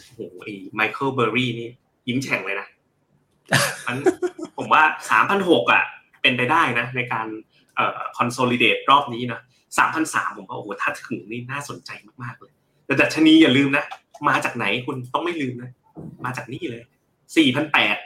[0.05, 1.71] โอ้โหไอ้ไมเคิลเบอร์รี่นี่
[2.09, 2.69] ยิ้มแฉ่งเลยนะ
[3.87, 3.97] มัน
[4.57, 5.83] ผมว่าสามพันหกอะ
[6.23, 7.27] เป็นไปได้นะ ในการ
[7.77, 9.41] เอ่อ consolidate รอบนี้นะ
[9.79, 11.91] สามพันสามผมว่าโอ้โหถ้าถึงนี่น่าสนใจ
[12.23, 12.53] มากๆเลย
[12.87, 13.85] แต่ดัชนีอย่าลืมนะ
[14.29, 15.71] มาจากไหนคุณต้องไม่ลืมนะ
[16.25, 16.83] มาจากนี่เลย
[17.37, 17.97] สี่พันแปด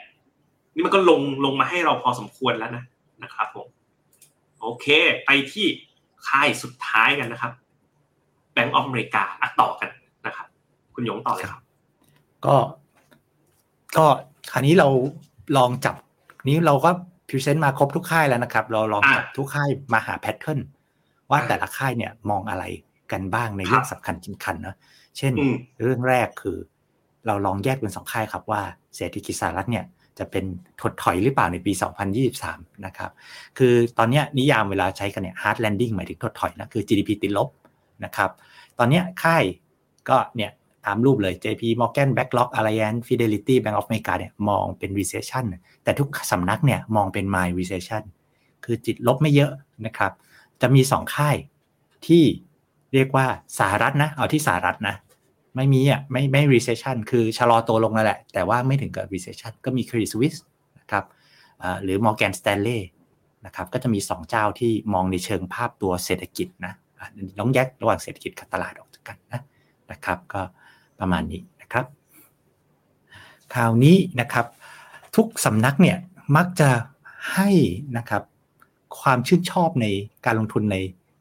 [0.75, 2.85] นี่มันก็ลงลงมาให้เราพอสมควรแล้วนะ
[3.23, 3.69] นะครับผม
[4.63, 4.87] โอเค
[5.27, 5.67] ไปที่
[6.29, 7.53] ค่ายสุดท้ายกันนะครับ
[8.53, 9.91] Bank of America อะต่อกัน
[10.27, 10.47] นะครับ
[10.95, 11.63] คุณยงต่อเลยครับ
[12.47, 12.57] ก็
[13.97, 14.07] ก็
[14.53, 14.89] คราวนี้เรา
[15.57, 15.95] ลองจับ
[16.49, 16.91] นี้เราก็
[17.29, 20.61] present มาครบทุกค่ายแล้วนะครับ เราลองจับทุกค่ายมาหา pattern
[21.31, 22.65] ว่าแต่ละค่ายเนี่ยมองอะไร
[23.13, 24.77] กันบ้างในเรื่องสำคัญสำคัญนะ
[25.19, 25.33] เช่น
[25.83, 26.59] เรื่องแรกคือ
[27.27, 28.63] เราลองแยกเป็นสองค่ายครับว่า
[28.97, 29.85] เศรษฐกิจสหรัฐเนี่ย
[30.19, 30.45] จะเป็น
[30.81, 31.73] ถดถอยหรือเปล่าในปี
[32.29, 33.11] 2023 นะครับ
[33.59, 37.49] คือตอนนี้นิยามเวลาใช้กันเนี่ย hard landing หมายถึงถดถอยนะ คือ GDP ติดลบ
[38.05, 38.31] นะครับ
[38.79, 39.43] ตอนนี้ค่าย
[40.09, 40.51] ก็เนี่ย
[40.87, 45.45] ตามรูปเลย JP Morgan BlackRock Allianz Fidelity Bank of America เนี่ยมองเป็น recession
[45.85, 48.03] แต่ทุกสำนักเนี่ยมองเป็น mild recession
[48.65, 49.53] คือจิตลบไม่เยอะ
[49.87, 50.13] นะครับ
[50.61, 51.37] จะมีสองค่าย
[52.07, 52.25] ที่
[52.95, 53.27] เรียกว่า
[53.59, 54.97] สหรัฐนะ เอาที่สหรัฐนะ
[55.57, 60.41] ไม่มีอะไม่ไม่ recession คือชะลอตัวลงนั่นแหละ แต่ว่าไม่ถึงกับ recession ก็มี Credit Suisse
[60.79, 61.05] นะครับ
[61.83, 62.81] หรือ Morgan Stanley
[63.47, 66.73] นะครับก็จะมี 2 เจ้าที่มองในเชิงภาพตัวเศรษฐกิจนะ
[67.41, 69.41] ต้องแยกระหว่างเศรษฐกิจกับตลาดออกจากกันนะ
[69.91, 70.43] นะครับ ก็
[71.01, 71.85] ประมาณนี้นะครับ
[73.55, 74.47] คราวนี้นะครับ
[75.17, 75.97] ทุกสำนักเนี่ย
[76.37, 76.71] มักจะ
[77.35, 77.51] ให้
[77.99, 78.23] นะครับ
[79.01, 79.87] ความชื่นชอบใน
[80.27, 80.77] การลงทุนใน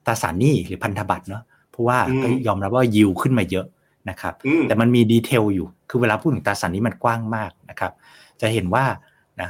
[0.06, 3.66] ตราสารหนี้หรือพันธบัตรเนาะเพราะว่าก็ยอมรับว่ายิวขึ้นมาเยอะ
[4.10, 4.34] นะครับ
[4.68, 7.92] แต่มันมี detail อยู่คือเวลาพูดถึงตราสารหนี้มันกว้างมากนะครับ
[8.42, 8.86] จะเห็นว่า
[9.42, 9.50] นะ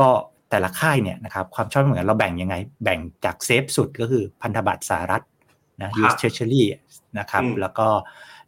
[0.00, 0.08] ก็
[0.50, 5.22] แต่ละค่ายเนี่ยนะครับความชอบเหมือนเราแบ่งยังไง แบ่งจาก safe สุดก็คือพันธบัตรสหรัฐ
[5.82, 6.62] นะ US Treasury
[7.18, 7.88] นะครับแล้วก็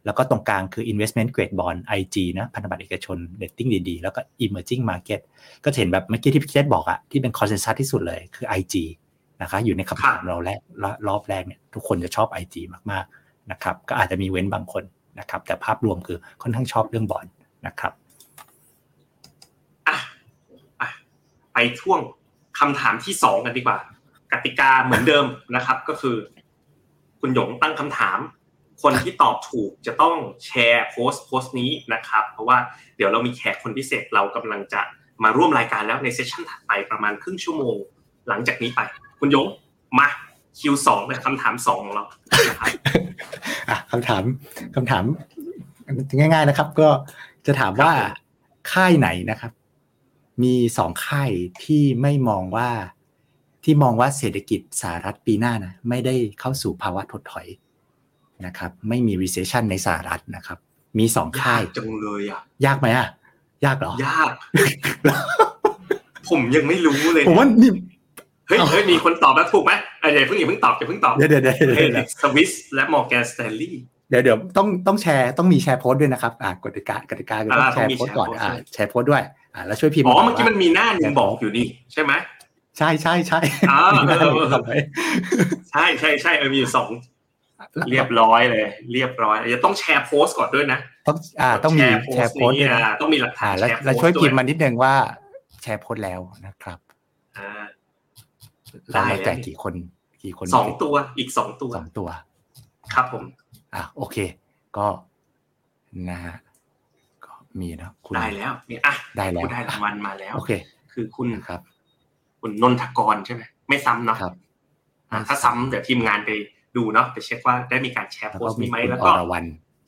[0.05, 5.21] แล้วก็ตรงกลางคือ investment grade bond IG นะพันธบัตรเอกชน rating ดีๆ แล้วก็ emerging market
[5.63, 8.75] ก็เห็นแบบเมื่อกี้ที่พี่เจษบอกอะที่เป็น consensus ที่สุดเลยคือ IG
[9.41, 10.59] นะคะอยู่ในคำถามเราแรก
[11.07, 12.55] รอบแรกเนี่ยทุกคนจะชอบ IG
[12.91, 14.83] มากๆนะครับก็อาจจะมีเว้นบางคน
[15.19, 17.25] นะครับ แต่ภาพรวมคือค่อนข้างชอบเรื่องบอล
[17.67, 17.93] นะครับ
[19.87, 19.97] อะ
[20.81, 20.89] อะ
[21.53, 21.99] ไปช่วง
[22.59, 23.79] คำถามที่สองกันดีกว่า
[24.31, 25.25] กติกาเหมือนเดิม
[25.55, 26.17] นะครับ ก็คือ
[27.19, 28.19] คุณหยงตั้งคำถาม
[28.83, 32.57] คนที่ตอบถูกจะต้องแชร์โพสต์โพสต์นี้นะครับ เพราะว่า
[32.97, 34.81] เดี๋ยวเรามีแขกคนพิเศษเรากำลังจะ
[35.23, 37.75] มาร่วมรายการแล้วในเซสชันถัดไปประมาณครึ่งชั่วโมง
[38.27, 38.79] หลังจากนี้ไป
[39.19, 39.47] คุณยง
[39.99, 40.07] มา
[40.59, 42.05] คิวสองเป็นคำถามสองของเรา
[43.91, 44.23] คำถาม
[44.75, 45.03] คำถาม
[46.17, 46.89] ง่าย ๆนะครับ ก็
[47.45, 47.91] จะถามว่า
[48.71, 49.51] ค่ายไหนนะครับ
[50.43, 51.31] มีสองค่าย
[51.63, 52.69] ที่ไม่มองว่า
[53.63, 57.47] ที่มองว่าเศรษฐกิจสหรัฐปีหน้านะไม่ได้เข้าสู่ภาวะถดถอย
[58.45, 60.57] นะครับ ไม่มี recession ในสหรัฐนะครับ
[60.99, 63.07] มีสองค่ายจังเลยอะ ยากไหมอะ
[63.65, 64.31] ยากเหรอ ยาก
[66.29, 67.71] ผมยังไม่รู้เลย ผมว่านี่
[68.47, 82.13] เฮ้ยเฮ้ยมีคนตอบแล้วถูกไหม อย่าเพิ่งอย่าเพิ่งตอบอย่าเพิ่งตอบเดี๋ยวเดี๋ยวเดี๋ยวสวิสและมอร์แกนสแตนลีย์เดี๋ยวเดี๋ยวต้องต้องแชร์ต้องมีแชร์โพสต์ด้วยนะครับอ่ากติกากติกาคือต้องแชร์โพสต์ก่อนอ่าแชร์โพสต์ด้วยอ่าแล้วช่วยพิมพ์อ๋อเมื่อกี้มันมีหน้าหนึ่งบอกอยู่นี่ใช่ไหม
[82.77, 83.39] ใช่ใช่ใช่
[85.71, 86.89] ใช่ใช่ใช่เออมีอยู่สอง
[87.89, 92.57] เรียบร้อยเลย เรียบร้อยจะต้องแชร์โพสต์ก่อนด้วยนะต้องอ่าต้องมีแชร์โพสต์
[93.01, 94.93] ต้องมีหลักฐานแล้วช่วยพิมพ์มานิดนึงว่า
[95.63, 96.79] แชร์โพสต์แล้วนะครับ
[97.37, 97.49] อ่า
[98.91, 99.73] เราแจกกี่คน
[100.23, 102.07] กี่คนสองตัวอีกสองตัวสองตัว
[102.93, 103.23] ครับผม
[103.75, 104.17] อะโอเค
[104.77, 104.87] ก็
[106.09, 106.35] นะฮะ
[107.25, 110.51] ก็มีนะคุณได้แล้วเนี่ยอะได้แล้วได้รางวัลมาแล้ว โอเค
[110.93, 111.59] คือคุณครับ
[112.41, 114.33] คุณนนทกรใช่ไหมไม่ซ้ำเนาะครับ
[115.27, 116.29] ถ้าซ้ำเดี๋ยวทีมงานไป
[116.75, 119.09] ดูเนาะไปเช็คว่าได้มีการแชร์โพสต์นี้ไหมแล้วก็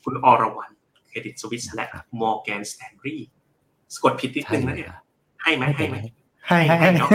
[0.04, 0.74] คุณอรวรรณ
[1.08, 1.88] เครดิตสวิสและ
[2.22, 3.16] มอร์แกนสแตนรี
[3.96, 4.90] สกดผิดนิดนึงนะเนี่ย
[5.44, 5.98] ให้ไหมให้ไหม
[6.50, 7.10] ให้ให้ให้เนาะ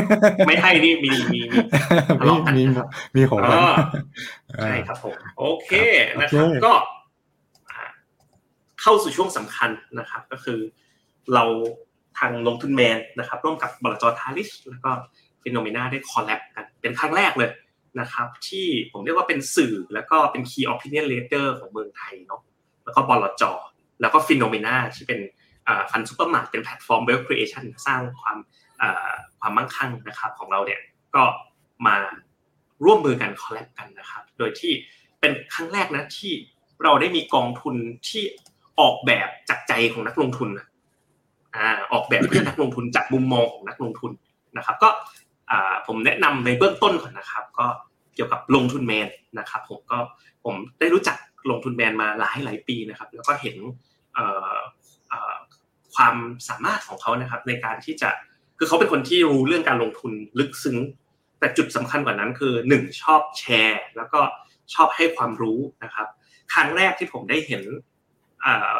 [0.47, 2.65] ไม่ให้นี่มีมีมีทะมีเลาะกันมี
[3.17, 3.75] มีของมันอ่า
[4.63, 5.71] ใช่ครับผมโอเค
[6.09, 6.73] ครับนะครับโอเคก็
[7.71, 7.83] อ่า
[8.81, 10.59] เข้าสู่ช่วงสำคัญนะครับ ก็คือ
[11.35, 11.45] เรา
[12.19, 14.91] ทางลงทุนแมนนะครับ ร่วมกับบลจทาริสแล้วก็
[15.43, 17.51] FINNOMENA ได้ collab กันเป็นครั้งแรกเลย
[18.01, 22.41] นะครับ ที่ผมเรียกว่าเป็นสื่อแล้วก็เป็น Key Opinion Leader ของเมืองไทยเนาะ
[22.85, 23.43] แล้วก็บลจ
[24.01, 25.21] แล้วก็ FINNOMENA ที่เป็น
[25.91, 28.64] Fund Supermart เป็นแพลตฟอร์ม Wealth Creation สร้างความอ่า
[29.41, 30.81] ความมั่งคั่งนะครับของเราเนี่ย
[31.15, 31.23] ก็
[31.87, 31.97] มา
[32.85, 34.73] ร่วมมือกัน collab กันนะครับ โดยที่
[35.21, 36.33] เป็นครั้งแรกนะที่
[36.83, 37.77] เราได้มีกองทุน
[38.09, 38.23] ที่
[38.81, 40.67] ออกแบบจากใจของนักลงทุนนะ
[41.57, 44.13] อ่าออกแบบเพื่อนักลงทุนจากมุมมองของนักลงทุน
[44.57, 44.89] นะครับ ก็
[45.87, 47.67] ผมแนะนำในเบื้องต้นก่อนนะครับ ก็
[48.15, 49.09] เกี่ยวกับลงทุนแมน
[49.39, 49.99] นะครับ ผมก็
[50.45, 51.17] ผมได้รู้จัก
[51.51, 53.57] ลงทุนแมนมาหลายหลายปีนะครับ แล้วก็เห็น
[55.95, 56.15] ความ
[56.49, 58.11] สามารถของเขานะครับ ในการที่จะ
[58.59, 60.77] คือเขาเป็นคนที่รู้เรื่องการลงทุนลึกซึ้ง
[61.39, 64.21] แต่จุดสำคัญกว่านั้นคือหนึ่งชอบแชร์ แล้วก็
[64.75, 66.07] ชอบให้ความรู้นะครับ
[66.53, 67.63] ครั้งแรกที่ผมได้เห็น
[68.45, 68.77] อ่า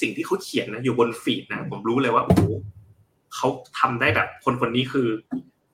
[0.00, 2.44] สิ่งที่เขาเขียนนะอยู่บนฟีดนะผมรู้เลยว่าโอ้โห
[3.34, 3.48] เขา
[3.78, 5.06] ทำได้แบบ คนคนนี้คือ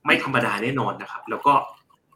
[0.07, 1.53] ไม่ธรรมดาแน่นอนนะครับ แล้วก็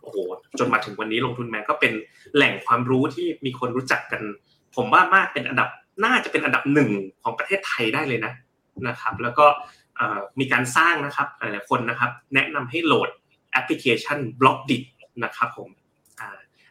[0.03, 0.17] โอ้โห
[0.59, 1.93] จนมาถึงวันนี้ลงทุนแมนก็เป็น
[2.35, 4.23] แหล่งความรู้ที่มีคนรู้จักกัน
[4.77, 5.69] ผมว่ามากเป็นอันดับ
[6.05, 6.91] น่าจะเป็นอันดับหนึ่ง
[7.23, 8.33] ของประเทศไทยได้เลยนะ
[8.89, 9.47] นะครับ แล้วก็
[10.41, 13.09] มีการสร้างนะครับหลายๆคนนะครับ แนะนำให้โหลด
[13.53, 14.83] แอปพลิเคชัน b l o c k d i t
[15.25, 15.69] นะครับผม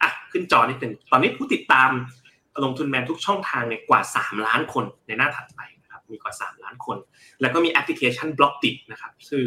[0.02, 1.90] อะขึ้นจอนิดหนึ่งตอนนี้ผู้ติดตาม
[2.64, 6.98] ลงทุนแมนทุกช่องทางเนี่ยกว่า 3 ล้านคนในหน้าถัดไปนะครับมีกว่า 3 ล้านคน
[7.42, 9.46] แล้วก็มีแอปพลิเคชัน b l o c k d i t นะครับคือ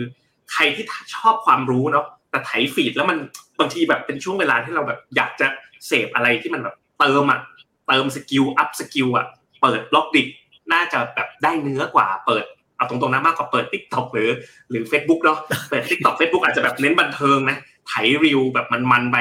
[0.53, 0.85] ใครที่
[1.17, 3.19] ชอบความรู้เนาะแต่ไถ feed แล้วมัน
[3.59, 5.47] บางทีแบบเป็นช่วงเวลาที่เราแบบอยากจะ
[5.87, 7.41] เสพอะไรที่มันแบบเติมอะ
[7.89, 9.27] เติม skill upskill อะ
[9.61, 10.29] เปิด b l o c k d i t
[10.73, 12.45] น่าจะแบบได้เนื้อกว่าเปิด
[12.83, 14.31] เอาตรงๆนะมากกว่าเปิด TikTok หรือ
[14.71, 17.57] หรือ Facebook เนาะเปิด TikTok Facebook อาจจะแบบเน้นบันเทิงนะ
[17.87, 17.93] ไถ
[18.25, 19.17] reel แบบมันๆไป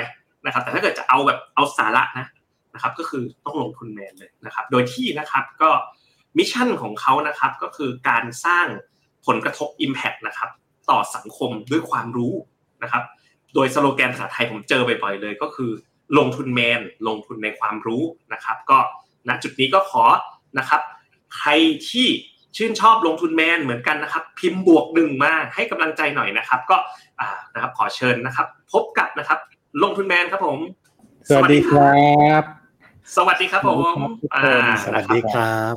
[0.46, 2.26] นะครับ แต่ถ้าเกิดจะเอาแบบเอาสาระนะ
[2.74, 5.70] นะครับ ก็คือต้องลงทุนแมนเลยนะครับ โดยที่นะครับก็
[6.38, 8.68] mission ของเขานะครับก็คือการสร้าง
[9.26, 10.50] ผลกระทบ Impact นะครับ
[10.90, 12.34] ต่อสังคมด้วยความรู้
[12.84, 13.04] นะครับ
[13.54, 15.72] โดยสโลแกนภาษาไทยผมเจอบ่อยๆเลย ก็คือ
[16.18, 18.04] ลงทุนแมนลงทุนในความรู้
[18.34, 18.78] นะครับ ก็
[19.28, 20.04] ณจุดนี้ก็ขอ
[20.60, 20.82] นะครับ
[21.38, 21.50] ใคร
[21.90, 22.08] ที่
[22.58, 26.78] ชื่นชอบลงทุนแมนเหมือนกันนะครับ พิมพ์บวกหนึ่งมาให้กำลังใจหน่อยนะครับ ก็
[27.20, 29.40] อ่านะครับขอเชิญนะครับ พบกับนะครับ
[29.84, 30.60] ลงทุนแมนครับผม
[31.30, 32.44] สวัสดีครับ
[33.16, 33.98] สวัสดีครับผม
[34.36, 35.76] อ่าสวัสดีครับ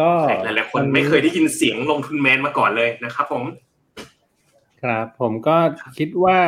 [0.00, 0.10] ก็
[0.44, 3.44] หลายๆคนไม่เคยได้ยินเสียงลงทุนแมนมาก่อนเลยนะครับ ผม
[4.82, 5.56] ครับผมก็
[5.98, 6.38] คิดว่า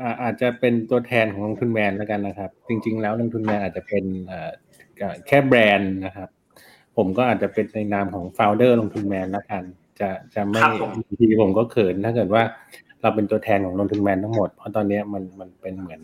[0.00, 4.50] อ่าอาจจะเป็นตัวแทนของลงทุนแมนแล้วกันนะครับ จริง ๆ แล้วลงทุนแมนอาจจะเป็นเอ่อ
[5.26, 6.28] แค่แบรนด์นะครับ
[6.96, 9.62] ผมก็อาจจะเป็นในนามของโฟลเดอร์ลงทุนแมนแล้วกัน
[10.00, 12.42] จะจะไม่ครับผมบางทีผมก็เขินถ้าเกิดว่า
[13.00, 16.02] เราเป็นตัวแทนของลงทุนแมนทั้งหมด เพราะตอนเนี้ยมันมันเป็นเหมือน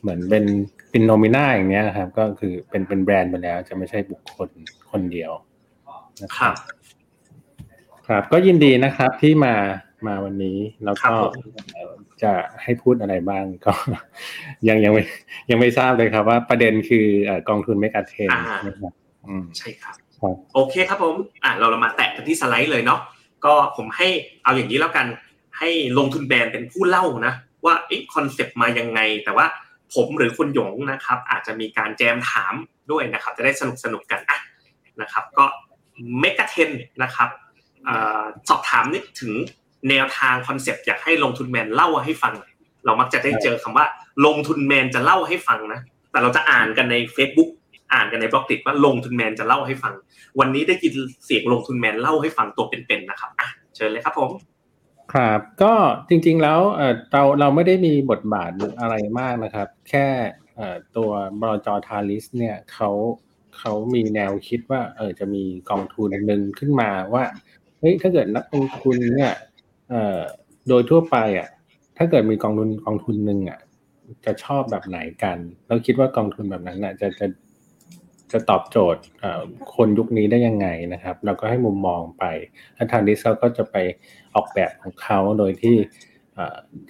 [0.00, 0.44] เหมือนเป็น
[0.90, 4.48] เป็นโนมิน่าอย่างเนี้ยนะครับ ก็คือเป็นเป็นแบรนด์ไปแล้ว จะไม่ใช่บุคคล
[4.90, 5.32] คนเดียว
[6.22, 6.54] นะคครัรับบ
[8.08, 9.54] ครับ ก็ยินดีนะครับที่มา
[10.06, 11.34] มาวันนี้แล้วครัก็บผม
[11.72, 11.92] เอ่อ
[12.22, 13.72] จะให้พูดอะไรบ้างก็
[14.68, 15.02] ยังยังไม่
[15.50, 18.92] ยังไม่ทราบเลยครับว่าประเด็นคือเอ่อกองทุน MEGA 10 อ่านะครับ
[19.28, 20.05] อืมใช่ครับครับ
[20.54, 21.14] โอเครับผม
[21.44, 23.00] อ่าเราเรามาแตะกันที่สไลด์เลยเนาะ
[23.44, 24.08] ก็ผมให้
[24.44, 25.06] เอาอย่างนี้แล้วกัน
[25.58, 29.46] ให้ลงทุนแบรนด์เป็นผู้เล่านะ ว่าเอ๊ะ concept มายังไง แต่ว่า
[29.94, 32.54] ผมหรือคุณหยงนะครับ อาจจะมีการแจมถาม
[32.90, 34.38] ด้วยนะครับ จะได้สนุกสนุกกันอะ
[35.00, 35.44] นะครับ ก็
[36.20, 36.70] MEGA 10
[37.02, 37.28] นะครับ
[38.48, 39.32] สอบถามนิดถึง
[39.90, 42.34] แนวทาง concept อยากให้ลงทุนแมนเล่าให้ฟัง
[42.84, 43.86] เรามักจะได้เจอคำว่า
[44.26, 47.50] ลงทุนแมนจะเล่าให้ฟังนะ แต่เราจะอ่านกันใน Facebook
[47.92, 49.94] อ่านกันใน Blockdit ว่าลงทุนแมนจะเล่าให้ฟัง
[50.38, 54.30] วันนี้ได้ยินเสียงลงทุนแมนเล่าให้ฟังตัวเป็นๆนะครับอะเชิญเลยครับผม
[55.12, 55.72] ครับก็
[56.08, 56.60] จริงๆแล้ว
[57.12, 60.06] เราเราไม่ได้มีบทบาทอะไรมากนะครับ แค่
[60.96, 61.10] ตัว
[61.40, 62.90] บลจ Talis เนี่ยเขา
[63.58, 67.24] เขามีแนวคิดว่าเออจะมีกองทุนหนึ่งขึ้นมาว่า
[67.78, 69.34] เฮ้ยถ้าเกิดนักลงทุนเนี่ย
[69.90, 70.20] เอ่อ
[70.68, 71.48] โดยทั่วไปอะ
[71.96, 73.60] ถ้าเกิดมีกองทุนกองทุนหนึ่งอะ
[74.24, 77.26] จะชอบแบบไหนกันแล้วคิดว่ากองทุนแบบนั้นน่ะจะจะ
[78.32, 79.02] จะตอบโจทย์
[79.74, 82.24] คนยุคนี้ได้ยังไงนะครับ เราก็ให้มุมมองไป
[82.74, 83.76] แล้วทางดิสเขาก็จะไป
[84.34, 85.76] ออกแบบของเขาโดยที่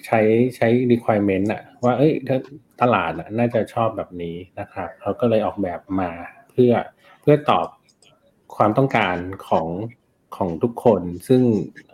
[0.05, 0.19] ใช้
[0.55, 2.37] ใช้ requirement อะว่าเอ้ยถ้า
[2.81, 6.11] ตลาดอะน่าจะชอบแบบนี้นะครับเขาก็เลยออกแบบมา
[6.51, 6.71] เพื่อ
[7.21, 7.67] เพื่อตอบ
[8.55, 9.17] ความต้องการ
[9.47, 9.67] ของ
[10.35, 11.41] ของทุกคน ซึ่ง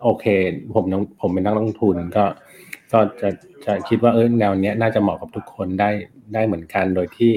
[0.03, 0.25] โอเค
[0.73, 0.85] ผม
[1.21, 2.25] ผมเป็นนักลงทุนก็
[2.91, 3.29] ก็จะ
[3.65, 5.89] จะคิดว่าเออแนวเนี้ยน่าจะเหมาะกับทุกคนได้
[6.33, 7.31] ได้เหมือนกันโดยที่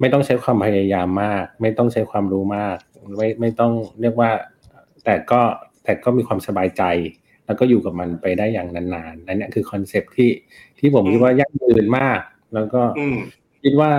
[0.00, 2.76] ไม่ต้องใช้ความพยายามมาก ไม่ต้องใช้ความรู้มาก
[3.16, 4.30] ไม่ไม่ต้องเรียกว่า
[5.04, 5.40] แต่ก็
[5.84, 6.82] แต่ก็มีความสบายใจ
[7.46, 10.30] แล้วก็อยู่กับมันไปได้อย่างนานๆนั่นเนี่ยคือคอนเซปต์ที่
[10.78, 12.20] ที่ผมคิดว่ายั่งยืนมาก
[12.54, 13.18] แล้วก็อืม
[13.64, 13.90] คิดว่า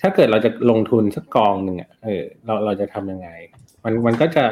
[0.00, 3.28] ถ้าเกิดเราจะลงทุนสักกองหนึ่งอะเออเราเราจะทำยังไง
[3.84, 4.44] มันมันก็จะ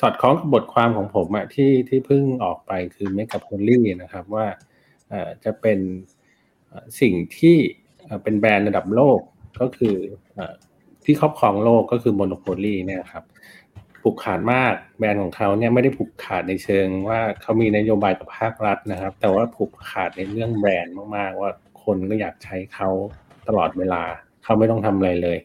[0.00, 4.46] สอดคล้องกับบทความของผมอะที่ที่เพิ่งออกไปคือเมก a โพลี่นะครับว่า
[5.08, 5.78] เอ่อจะเป็น
[6.68, 7.56] เอ่อสิ่งที่
[8.04, 9.20] เอ่อเป็นแบรนด์ระดับโลก
[9.60, 9.96] ก็คือ
[10.34, 10.54] เอ่อ
[11.04, 13.24] ที่ครอบครองโลกก็คือ monopoly เนี่ยครับ
[14.02, 21.50] ผูกขาดมากแบรนด์ของเขาเนี่ยไม่ได้ผูกขาดในเชิงว่าเขามีนโยบายกับภาครัฐนะครับ แต่ว่าผูกขาดในเรื่องแบรนด์มากๆ ว่า
[21.84, 22.88] คนก็อยากใช้เขา
[23.48, 24.02] ตลอดเวลา
[24.44, 25.38] เขาไม่ต้องทำอะไรเลย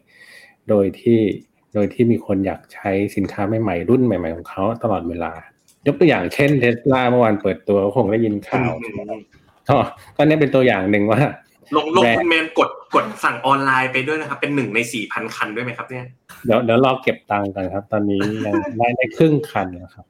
[0.70, 1.20] โดยที่
[1.74, 5.34] โดยที่มีคนอยากใช้สินค้าใหม่ๆรุ่นใหม่ ๆของเขาตลอดเวลา
[5.88, 9.22] ยกตัวอย่างเช่นเทสลาเมื่อวานเปิดตัวก็คงได้ยินข่าวอืม
[9.70, 9.78] ก็
[10.16, 11.22] ก็เนี่ยเป็นตัวอย่างหนึ่งว่า
[11.76, 16.06] ลงลงแบรนด์ทุนแมนกดกดสั่งออนไลน์ไปด้วยนะครับ เป็นหนึ่งในสี่พันคันด้วยไหมครับ เนี่ย
[16.46, 20.06] เดี๋ยวเดี๋ยวรอเก็บตังค์กันครับ ตอนนี้ยังได้ได้ครึ่งคันนะครับ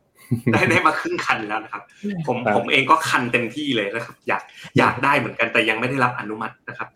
[0.53, 1.83] ได้ได้มาครึ่งคันแล้วนะครับ
[2.27, 4.41] ผมครับผมเองก็คันเต็มที่เลยนะครับ อยาก
[4.77, 6.89] อยากได้เหมือนกันแต่ยังไม่ได้รับอนุมัตินะครับ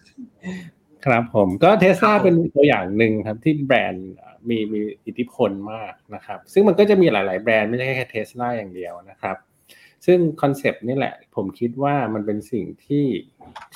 [1.05, 4.09] ครับผมก็เทสลาครับผมเป็นตัวอย่างหนึ่งครับที่แบรนด์
[4.49, 9.37] มีมีอิทธิพลมากนะครับ ซึ่งมันก็จะมีหลาย ๆ แบรนด์ไม่ใช่แค่เทสลาอย่างเดียวนะครับ
[10.05, 13.05] ซึ่ง concept นี่แหละ ผมคิดว่ามันเป็นสิ่งที่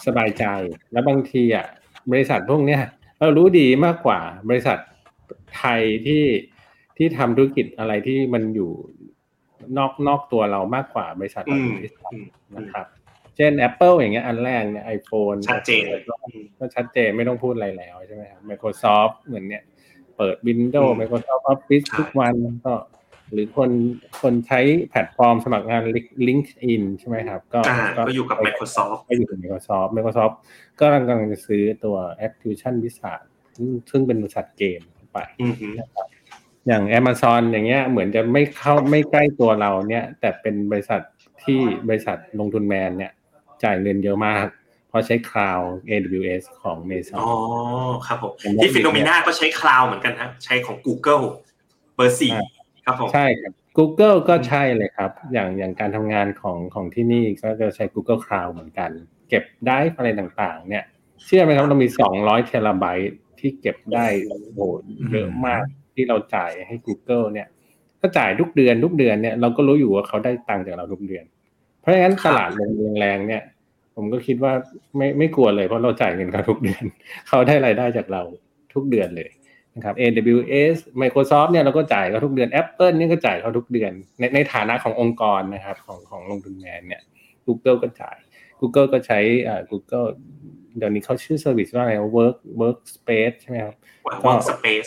[0.05, 0.45] สบายใจ
[0.91, 1.67] และบางทีอะ
[2.11, 2.81] บริษัทพวกเนี้ย
[3.19, 4.19] เรารู้ดีมากกว่า
[4.49, 4.77] บริษัท
[5.57, 6.23] ไทยที่
[6.97, 8.71] ที่ทำธุรกิจอะไรที่มันอยู่
[9.77, 12.25] นอกนอกตัวเรามากกว่าบริษัทอืมบริษัทอืม
[12.57, 12.85] นะครับ
[13.37, 15.83] เช่น Apple อย่างเงี้ยอันแรกเนี่ย iPhone ชัดเจน
[16.25, 19.63] อืมก็ชัดเจนไม่ต้องพูดอะไรแล้วใช่ไหมครับ Microsoft เหมือนเนี่ย
[20.17, 22.33] เปิด Windows อืม Microsoft Office ใช่ทุกวัน
[22.65, 22.73] ก็
[23.33, 23.69] หรือคน
[24.21, 24.59] คนใช้
[24.89, 25.81] แพลตฟอร์มสมัครงาน
[26.27, 30.35] LinkedIn ใช่ไหมครับ ก็อ่าก็อยู่กับ Microsoft ก็อยู่กับ Microsoft Microsoft
[30.79, 31.95] ก็กำลังจะซื้อตัว
[32.27, 33.23] Activision Blizzard
[33.55, 35.67] ซึ่งซึ่งเป็นบริษัทเกมเข้าไปอืมฮึ
[36.67, 41.01] อย่าง Amazon อย่างเงี้ยเหมือนจะไม่เข้าไม่ใกล้ตัวเราเนี่ย แต่เป็นบริษัท
[41.43, 43.11] ที่บริษัทลงทุนแมนเนี่ย
[43.63, 44.45] จ่ายเงินเยอะมาก
[44.87, 47.29] เพราะใช้คลาว AWS ของ Mesa อ๋อ
[48.07, 51.23] ครับผมผมว่าที่ FINNOMENA ก็ใช้ cloud เหมือนกันครับใช้ของ Google
[51.95, 52.52] เบอร์สี่อ่า
[52.85, 58.89] ครับผมใช่ครับ Google ก็ใช่เลยครับ อย่างอย่างการทำงานของของที่นี่ก็จะใช้ Google Cloud เหมือนกัน
[59.29, 60.83] เก็บได้อะไรต่างๆ เนี่ย
[61.25, 64.59] เชื่อไหมครับเรามี 200 เทราไบต์ที่เก็บได้โอ้โห
[65.11, 65.63] เยอะมาก
[65.95, 67.47] ที่เราจ่ายให้ Google เนี่ย
[68.01, 71.25] ก็จ่ายทุกเดือนทุกเดือนเนี่ยเราก็รู้อยู่ว่าเขาได้ตังค์จากเราทุกเดือน
[71.79, 73.43] เพราะฉะนั้นตลาดลงแรงๆเนี่ย
[73.95, 74.53] ผมก็คิดว่า
[74.97, 76.83] ไม่ไม่กลัวเลยเพราะเราจ่ายเงินเขาทุกเดือน
[77.27, 78.21] เขาได้รายได้จากเรา
[78.73, 79.29] ทุกเดือนเลย
[79.75, 87.01] นะครับ AWS Microsoft เนี่ยเราก็จ่ายเขาทุกเดือน Apple เนี่ยก็จ่ายเขาทุกเดือน ในในฐานะขององค์กรนะครับของของลงทุนแมนเนี่ย
[87.45, 88.17] Google ก็จ่าย
[88.59, 90.07] Google ก็ใช้อ่า Google
[90.77, 93.75] เดี๋ยวนี้เขาชื่อ service ว่าอะไร Work Workspace ใช่ไหมครับ
[94.25, 94.85] Workspace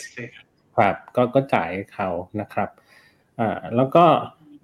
[0.77, 2.09] ครับก็ก็จ่ายให้เขา
[2.41, 2.69] นะครับ
[3.39, 4.05] อ่าแล้วก็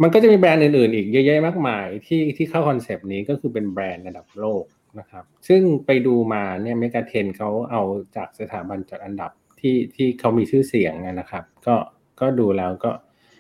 [0.02, 4.64] มันก็จะมีแบรนด์อื่นๆ อีกเยอะแยะมากมายที่ที่เข้า concept นี้ก็คือเป็นแบรนด์ระดับโลก
[5.00, 7.82] นะครับ ซึ่งไปดูมาเนี่ย MEGA 10 เขาเอา
[8.16, 9.32] จากสถาบันจัดอันดับ
[9.64, 11.76] ที่ที่เขามีชื่อเสียงนะครับ ก็
[12.20, 12.92] ก็ดูแล้วก็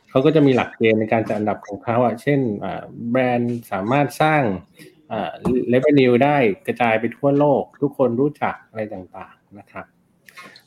[0.09, 2.39] เขาก็จะมีหลักเกณฑ์ในการจัดอันดับของเขาอะเช่น
[3.11, 4.43] แบรนด์สามารถสร้าง
[5.11, 5.31] อ่า
[5.73, 9.85] revenue ได้กระจายไปทั่วโลก ทุกคนรู้จักอะไรต่างๆนะครับ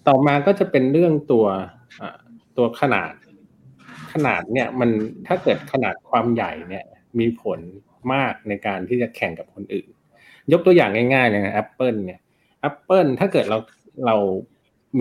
[0.07, 1.47] ต่อมาก็จะเป็นเรื่องตัว
[2.01, 2.19] อ่า
[2.57, 3.13] ตัวขนาด
[4.13, 4.91] ขนาดเนี่ยมัน
[5.27, 6.85] ถ้าเกิดขนาดความใหญ่เนี่ย
[7.19, 7.59] มีผล
[8.13, 9.89] มากในการที่จะแข่งกับคนอื่น
[10.53, 12.21] ยกตัวอย่างง่ายๆเลยนะ Apple เนี่ย
[12.69, 13.59] Apple ถ้าเกิดเรา
[14.07, 14.17] เรา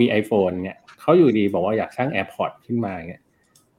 [0.04, 3.22] ี iPhone เนี่ยเขาอยู่ดีบอกว่าอยากสร้าง AirPod ขึ้นมาเนี่ย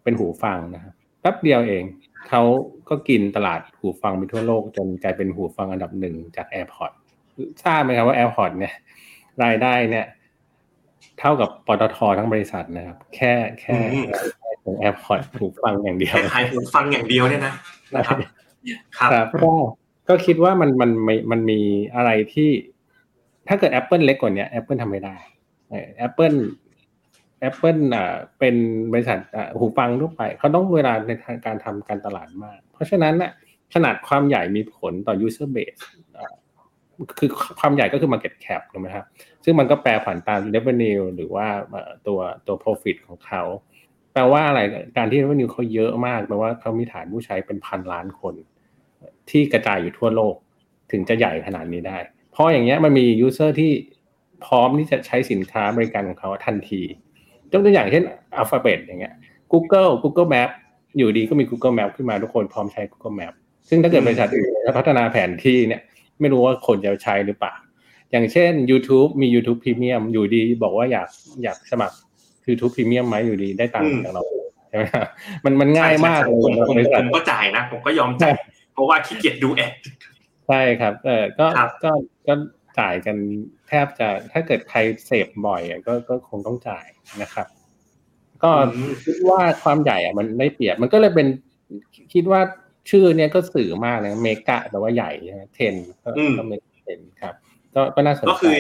[0.04, 1.84] เป็นหูฟังนะครับแป๊บเดียวเอง
[2.30, 2.42] เขา
[2.90, 6.92] ก็กินตลาดหูฟังไปทั่วโลก จนกลายเป็นหูฟังอันดับหนึ่งจาก AirPod
[7.64, 8.74] ทราบไหมครับว่า AirPod เนี่ย
[9.44, 10.06] รายได้เนี่ย
[11.20, 17.54] เท่ากับปตททั้งบริษัทนะครับ แค่แค่อืมรายได้ของ AirPod หูฟังอย่างเดียวแค่ขายหูฟังอย่างเดียวเนี่ยนะ
[17.96, 18.18] นะครับ
[18.98, 19.52] ครับครับก็
[20.10, 21.60] ก็คิดว่ามันมันมันมันมี
[21.96, 22.50] อะไรที่
[23.48, 25.16] ถ้าเกิด Apple เล็กกว่านี้ Apple ทำไม่ได้
[25.70, 26.38] เอ่อ Apple
[27.48, 28.56] Apple อ่าเป็น
[28.92, 33.32] บริษัทอ่าหูฟังทั่วไป เขาต้องเวลาในทางการทำการตลาดมาก เพราะฉะนั้นน่ะ
[33.74, 35.82] ขนาดความใหญ่มีผลต่อ user base
[37.20, 39.06] คือความใหญ่ก็คือ market cap ถูกไหมครับ
[39.44, 41.48] ซึ่งมันก็แปลผ่านตาม revenue หรือว่า
[42.08, 43.44] ตัวตัว profit ของเขา
[44.14, 44.60] แปลว่าอะไร
[44.98, 48.34] การที่ revenue เขาเยอะมากแปลว่าเขามีฐานผู้ใช้เป็นพันล้านคน
[49.30, 50.36] ที่กระจายอยู่ทั่วโลก
[50.92, 51.98] ถึงจะใหญ่ขนาดนี้ได้
[52.32, 53.72] เพราะอย่างเงี้ยมันมี user ที่
[54.46, 56.82] พร้อมที่จะใช้สินค้าบริการของเขาทันที
[57.52, 58.04] ยกตัวอย่างเช่น
[58.40, 59.14] Alphabet อย่างเงี้ย
[59.52, 60.50] Google Google Map
[60.98, 63.34] อยู่ดีก็มี Google Map ขึ้นมาทุกคนพร้อมใช้ Google Map
[63.70, 65.82] ซึ่งถ้าเกิดบริษัทอื่นจะพัฒนาแผนที่เนี่ย
[66.20, 67.54] ไม่รู้ว่าคนจะใช้หรือเปล่า
[68.12, 71.08] อย่างเช่น YouTube มี YouTube Premium อยู่ดีบอกว่าอยาก
[71.44, 71.96] อยากสมัคร
[72.48, 74.24] YouTube Premium ไหมอยู่ดีได้ตังค์จากเรา
[74.70, 75.08] ใช่ไหมครับ
[75.46, 78.34] มันมันง่ายมากเลยผมสำหรับผมบริษัผทมก็จ่ายนะ ผมก็ยอมจ่าย
[78.74, 79.72] เพราะว่าขี้เกียจดูแอด
[80.48, 81.92] ใช่ครับ เออก็ครับก็
[82.28, 82.34] ก็
[82.80, 83.18] จ่ายกัน
[83.68, 86.86] แทบจะถ้าเกิดใครเสพบ่อยอะก็ก็คงต้องจ่าย
[87.22, 87.48] นะครับ
[88.44, 88.52] ก็
[89.06, 91.28] คิดว่าความใหญ่อะมันได้เปรียบมันก็เลยเป็น
[92.14, 92.42] คิดว่า
[92.90, 97.34] ชื่อเนี้ยก็สื่อมากเลยเมกะแต่ว่าใหญ่ใช่ไหมเทนก็อืมก็เมกะเทนครับ
[97.76, 98.56] ก็ก็น่าสนใจก็คือ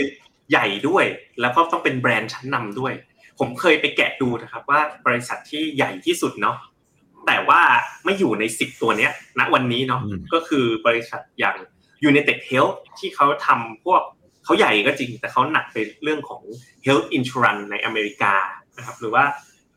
[0.51, 1.05] ใหญ่ด้วย
[1.41, 2.93] แล้วก็ต้องเป็นแบรนด์ชั้นนำด้วย
[3.39, 6.58] ผมเคยไปแกะดูนะครับ ว่าบริษัทที่ใหญ่ที่สุดเนาะ
[7.28, 7.62] แต่ว่า
[8.05, 11.58] ไม่อยู่ในสิบตัวเนี้ยณวันนี้เนาะอืมก็คือบริษัทอย่าง
[12.10, 14.01] United Health ที่เขาทำพวก
[14.48, 16.41] เขาใหญ่ก็จริงแต่เขาหนักไปเรื่องของ
[16.86, 18.34] health insurance ในอเมริกา
[18.78, 19.24] นะครับหรือว่า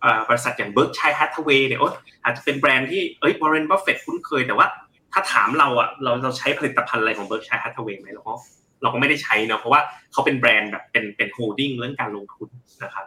[0.00, 1.94] เอ่อบริษัทอย่าง Berkshire Hathaway เนี่ยโอ๊ย
[2.24, 4.66] อาจจะเป็นแบรนด์ที่เอ้ย Warren Buffett คุ้นเคยแต่ว่า
[5.12, 8.34] ถ้าถามเราอะเราเราใช้ผลิตภัณฑ์อะไรของ Berkshire Hathaway ไหมเราก็
[8.82, 9.80] เราก็ไม่ได้ใช้เนาะเพราะว่า
[10.12, 12.48] เขาเป็นแบรนด์แบบเป็นเป็น holding เรื่องการลงทุน
[12.84, 13.06] นะครับ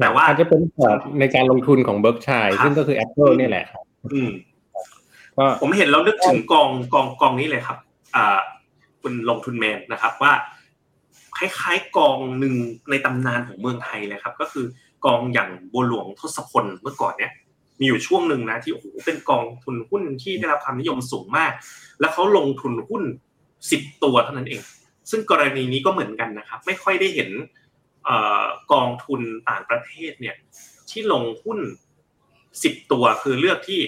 [0.00, 4.30] แต่ว่าอาจจะเป็นพอร์ตในการลงทุนของ Berkshire ครับซึ่งก็คือ Apple นี่แหละครับอืม
[5.38, 7.78] ก็ผมเห็นแล้วนึกถึงกองกองกองนี้เลยครับ
[8.16, 8.38] อ่า
[9.02, 10.32] คุณลงทุนแมนนะครับว่า
[11.38, 12.56] คล้ายๆกองหนึ่ง
[12.90, 14.66] ในตำนานของเมืองไทยเลยครับ ก็คือ
[15.04, 17.32] กองอย่างบัวหลวงทศพลเมื่อก่อนเนี่ย
[17.80, 21.52] มีอยู่ช่วงหนึ่งนะที่โอ้โหเป็นกองทุนหุ้นที่ได้รับความนิยมสูงมาก
[22.00, 23.02] แล้วเขาลงทุนหุ้น
[23.70, 24.62] สิบตัวเท่านั้นเอง
[25.10, 27.30] ซึ่งกรณีนี้ก็เหมือนกันนะครับ ไม่ค่อยได้เห็น
[28.08, 28.10] อ
[28.72, 30.36] กองทุนต่างประเทศเนี่ย
[30.90, 31.58] ที่ลงหุ้น
[32.62, 33.80] สิบตัวคือเลือกที่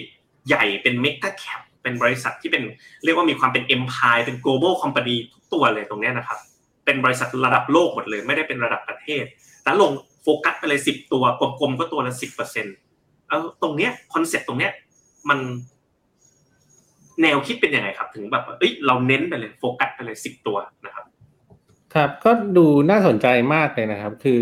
[0.47, 2.63] ใหญ่เป็นเมกะแคปเป็นบริษัทที่เป็น
[3.03, 6.39] เรียกว่ามีความเป็นเอ็มพายเป็น global company ทุกตัวเลยตรงนี้นะครับ
[6.87, 9.23] เป็นบริษัทระดับโลกหมดเลย ไม่ได้เป็นระดับประเทศ
[9.63, 9.91] แต่ลง
[10.23, 12.75] โฟกัสไปเลยสิบตัวกลมๆก็ตัวละสิบเปอร์เซ็นต์
[13.27, 14.71] เออตรงเนี้ยคอนเซ็ปต์ตรงเนี้ย
[15.29, 15.39] มัน
[17.21, 21.05] แนวคิดเป็นยังไงครับ ถึงแบบเอ้ยเราเน้นไปเลยโฟกัสไปเลยสิบตัวนะครับ
[21.93, 24.39] ครับก็ดูน่าสนใจมากเลยนะครับ คือ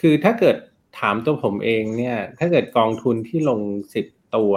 [0.00, 0.56] คือถ้าเกิด
[0.98, 3.60] ถามตัวผมเองเนี่ย ถ้าเกิดกองทุนที่ลง
[3.94, 4.06] สิบ
[4.36, 4.54] ตัว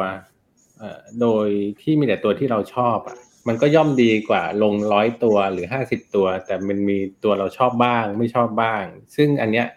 [1.21, 1.47] โดย
[1.81, 3.17] ที่มีแต่ตัวที่เราชอบอะ
[3.47, 8.83] มันก็ย่อมดีกว่าลงร้อยตัวหรือห้าสิบตัว แต่มันมีตัวเราชอบบ้าง ไม่ชอบบ้าง
[9.15, 9.67] ซึ่งอันเนี้ย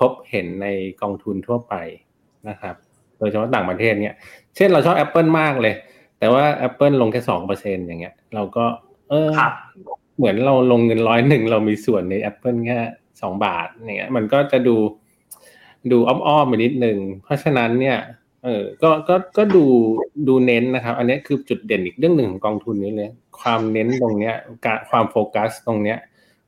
[0.00, 0.66] พบเห็นใน
[1.00, 1.74] กองทุนทั่วไป
[2.48, 2.74] นะครับ
[3.18, 4.14] โดยเฉพาะต่างประเทศเนี่ย
[4.56, 5.74] เช่นเราชอบ Apple มากเลย
[6.18, 8.64] แต่ว่า Apple ลงแค่สองเปอร์เซ็นอย่างเงี้ย เราก็
[9.10, 9.52] เออครับ
[10.16, 12.78] เหมือนเราลงเงินร้อยหนึ่งเรามีส่วนใน Apple แค่
[13.20, 14.76] สองบาทอย่างเงี้ย มันก็จะดู
[15.90, 17.98] ดูอ้อมๆไปนิดนึง เพราะฉะนั้นเนี่ย
[18.46, 19.64] เออ ก็ ก็ ก็ดู
[20.28, 24.34] ดูเน้นนะครับ อันนี้คือจุดเด่นอีกเรื่องหนึ่งของกองทุนนี้เลย ความเน้นตรงเนี้ย
[24.64, 25.98] การความโฟกัสตรงเนี้ย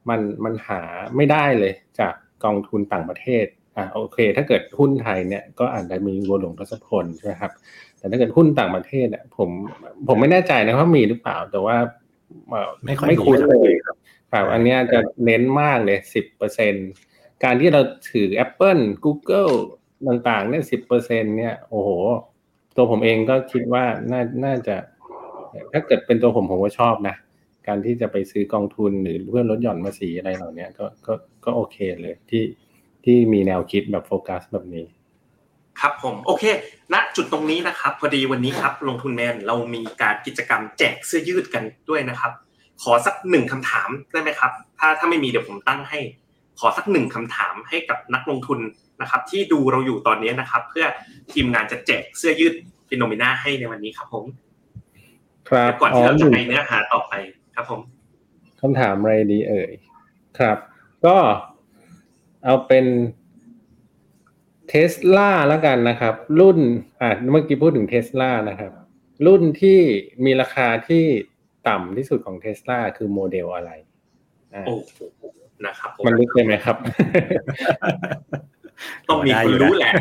[0.09, 0.81] มัน มันหา
[1.17, 3.47] ไม่ได้เลยจากกองทุนต่างประเทศ
[3.77, 7.53] อ่าโอเค ถ้าเกิดหุ้นไทยเนี่ย ก็อาจจะมีวัวหลวงทศพลใช่ไหมครับ
[7.99, 9.51] แต่ถ้าเกิดหุ้นต่างประเทศอะผม
[10.09, 11.77] ผมไม่แน่ใจนะว่ามีหรือเปล่า แต่ว่า
[12.49, 16.75] เอ่อไม่ค่อยไม่คุ้นมีเลยครับ อันเนี้ยจะเน้นมากเลยสิบเปอร์เซ็น
[17.45, 17.81] การที่เรา
[18.11, 19.53] ถือ Apple Google
[20.07, 21.91] ต่างๆเนี่ยสิบเปอร์เซ็นเนี่ย โอ้โห
[22.77, 24.77] ตัวผมเองก็คิดว่าน่าน่าจะ
[25.73, 27.17] ถ้าเกิดเป็นตัวผมผมก็ชอบนะ
[27.67, 31.13] การที่จะไปซื้อกองทุนหรือเพื่อนลดหย่อนภาษีอะไรเหล่านี้ก็ก็
[31.45, 32.45] ก็โอเคเลยที่
[33.05, 34.85] ที่มีแนวคิดแบบโฟกัสแบบนี้
[35.81, 36.45] ครับผม โอเค
[36.93, 42.33] ณจุดตรงนี้นะครับ พอดีวันนี้ครับ ลงทุนแมนเรามีการกิจกรรมแจกเสื้อยืดกันด้วยนะครับ
[42.83, 45.99] ขอสักหนึ่งคำถามได้ไหมครับ ถ้าถ้าไม่มีเดี๋ยวผมตั้งให้
[46.59, 48.59] ขอสักหนึ่งคำถามให้กับนักลงทุน
[49.01, 50.87] นะครับที่ดูเราอยู่ตอนนี้นะครับ เพื่อ
[51.33, 52.55] ทีมงานจะแจกเสื้อยืด
[52.89, 54.25] ฟิโนเมนาให้ในวันนี้ครับผม
[55.49, 57.13] ครับก่อนที่เราหจะนึ่งไปเนื้อหาต่อไป
[57.55, 57.81] ครับผม
[58.61, 59.71] คำถามอะไรดีเอ่ย
[60.39, 60.57] ครับ
[61.07, 61.17] ก็
[62.45, 62.87] เอาเป็น
[64.69, 66.59] เทสลาแล้วกันนะครับ รุ่น
[67.01, 68.73] อ่าเมื่อกี้พูดถึงเทสลานะครับ
[69.27, 69.79] รุ่นที่
[70.25, 71.05] มีราคาที่
[71.69, 73.71] ต่ำที่สุดของเทสลาคือโมเดลอะไร
[74.55, 75.23] อ่าโอ้โห
[75.67, 76.77] นะครับผมมันลึกเลยไหมครับ
[79.09, 79.93] ต้องมีคนรู้แหละ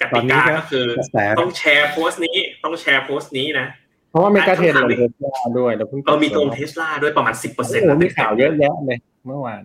[0.00, 3.66] กตอตินนี้กาก็ก็คือกระแสต้องแชร์โพสต์นี้ ต้องแชร์โพสต์นี้นะ
[4.10, 9.62] เพราะว่าเมกาเทรนด์ลงเทสลาด้วยแล้วเพิ่งเออมีตรงเทสลาด้วยประมาณสิบเปอร์เซ็นต์โอ้โหมีข่าวเยอะแยะเลยเมื่อวาน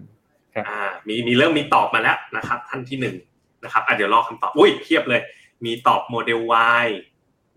[0.68, 3.16] อ่ามีมีเริ่มมีตอบมาแล้วนะครับ ท่านที่หนึ่ง
[3.64, 5.22] นะครับอะเดี๋ยวรอคำตอบอุ้ยเพียบเลย
[5.66, 6.40] มีตอบโมเดล
[6.84, 6.88] Y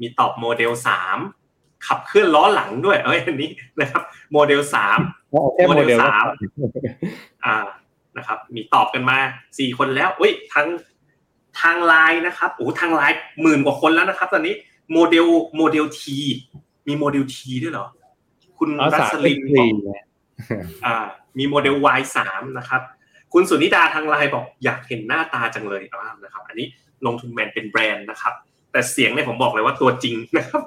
[0.00, 1.18] มีตอบโมเดลสาม
[1.86, 3.50] ขับเคลื่อนล้อหลังด้วย เอ้ยอันนี้
[3.80, 4.02] นะครับ
[4.32, 4.98] โมเดลสาม
[5.30, 6.26] เอาแค่โมเดลโมเดลสาม
[7.44, 7.56] อ่า
[8.16, 9.18] นะครับ มีตอบกันมา
[9.58, 10.66] สี่คนแล้วอุ้ยทาง
[11.60, 14.54] ทางไลน์นะครับโอ้ทางไลน์หมื่นกว่าคนแล้วนะครับ ตอนนี้
[14.92, 15.26] โมเดล
[15.56, 16.18] โมเดล T
[16.88, 17.86] มีโมเดล T ด้วยเหรอ
[18.58, 20.04] คุณเอารัสามสเป็ลินนสี่บอกเนี่ย
[20.84, 20.96] อ่า
[21.38, 22.18] มีโมเดล Y3
[22.58, 22.80] นะครับ
[23.32, 26.66] คุณสุนิดาทางไลน์บอกอยากเห็นหน้าตาจังเลยอ่านะครับ อันนี้
[27.06, 28.34] ลงทุนแมนเป็นแบรนด์นะครับ
[28.72, 30.62] แต่เสียงเนี่ยผมบอกเลยว่าตัวจริงนะครับ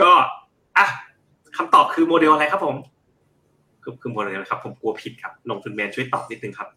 [0.00, 0.10] ก็
[0.78, 0.86] อะ
[1.56, 2.76] คำตอบคือโมเดลอะไรครับผม
[3.82, 6.68] คือคือโมเดลอะไรครับ ผมกลัวผิดครับลงทุนแมนช่วยตอบนิดนึงครับ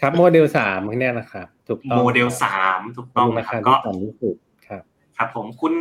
[0.00, 4.36] ครับโมเดลสามเนี่ยนะครับถูกต้องโมเดลสามถูกต้องนะครับที่ก็ต่ำที่สุด
[4.68, 4.82] ครับ
[5.16, 5.74] ครับ ผมคุณ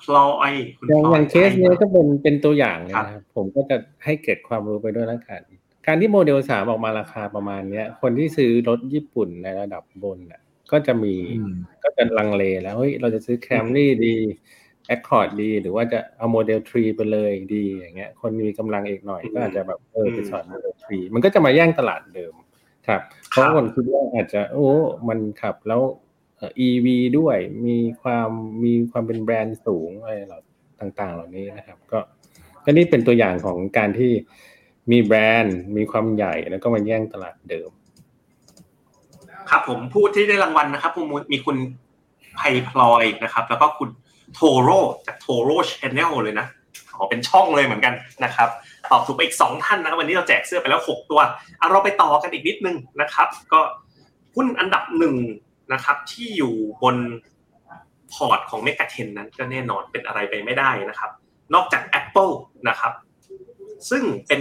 [0.00, 5.42] พลอยคุณอย่างพลออยย่างเคสเนี้ยก็เป็นเป็นตัวอย่างเลยครับนะครับผมก็จะให้เก็บความรู้ไปด้วยแล้วกัน
[5.86, 10.40] การที่โมเดลสามออกมาราคาประมาณเนี้ย คนที่ซื้อรถญี่ปุ่นในระดับบนน่ะ
[10.72, 14.14] ก็จะมีอืมก็จะลังเลแล้วเฮ้ยเราจะซื้อแคมรี่ดี
[14.86, 22.34] แอคคอร์ดดี หรือว่าจะเอาโมเดล3ไปเลยดีอย่างเงี้ย คนมีกำลังอีกหน่อยก็อาจจะแบบเออไปสอยโมเดล3มันก็จะมาแย่งตลาดเดิม
[22.88, 23.00] ครับ
[23.30, 24.70] เพราะคนคิดว่าอาจจะโอ้
[25.08, 25.82] มันขับแล้ว
[26.36, 26.86] เอ่อ EV
[27.18, 28.30] ด้วยมีความ
[28.64, 30.40] มีความเป็นแบรนด์สูงอะไรเหล่า
[30.80, 31.98] ต่างๆ เหล่านี้นะครับ ก็
[32.64, 34.12] ก็นี่เป็นตัวอย่างของการที่
[34.90, 37.70] มีแบรนด์มีความใหญ่แล้วก็มาแย่งตลาดเดิม
[39.50, 41.56] ครับผมผู้ที่ได้รางวัลนะครับผมมีคุณ
[42.36, 43.88] ไพพลอยนะครับ แล้วก็คุณ
[44.34, 46.46] โทโร่จากโทโร่ Channel เลยนะ
[46.96, 48.48] ขอเป็นช่องเลยเหมือนกันนะครับ
[48.90, 51.20] ตอบถูกไปอีกสองท่านนะครับวันนี้เราแจกเสื้อไปแล้วหกตัว
[51.58, 53.60] เอาเราไปต่อกันอีกนิดนึงนะครับ ก็
[54.36, 55.16] หุ้นอันดับหนึ่ง
[55.72, 56.96] นะครับ ที่อยู่บน
[58.12, 61.10] พอร์ตของเมกะเทรนด์นั้นก็แน่นอนเป็นอะไรไปไม่ได้นะครับ
[61.54, 62.32] นอกจาก Apple
[62.68, 62.92] นะครับ
[63.90, 64.40] ซึ่งเป็น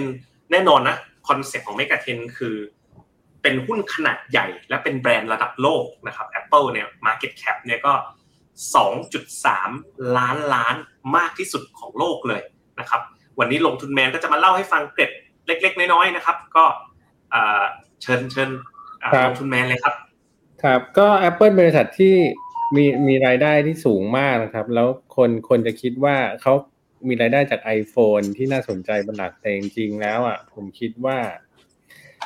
[0.51, 0.97] แน่นอนนะ
[1.27, 2.55] คอนเซ็ปต์ของเมกะเทรนด์คือ
[3.41, 7.93] เป็นหุ้นขนาดใหญ่ และเป็นแบรนด์ระดับโลกนะครับ Apple เนี่ย Market Cap เนี่ยก็
[9.05, 10.75] 2.3 ล้านล้าน
[11.15, 12.41] มากที่สุดของโลกเลย
[12.79, 13.01] นะครับ
[13.39, 15.11] วันนี้ลงทุนแมนก็จะมาเล่าให้ฟังเกร็ด
[15.47, 16.65] เล็ก ๆ น้อยๆนะครับ ก็
[17.31, 17.61] เอ่อ
[18.01, 18.49] เชิญเชิญ
[19.03, 19.95] อ่าครับลงทุนแมนเลยครับ
[20.63, 22.15] ครับ ก็ Apple บริษัทที่
[22.75, 26.53] มีมีรายได้ที่สูงมากนะครับ แล้วคนคนจะคิดว่าเขา
[27.07, 31.17] มีรายได้จาก iPhone ที่น่าสนใจเป็นหลักแต่จริงๆแล้วอะผมคิดว่า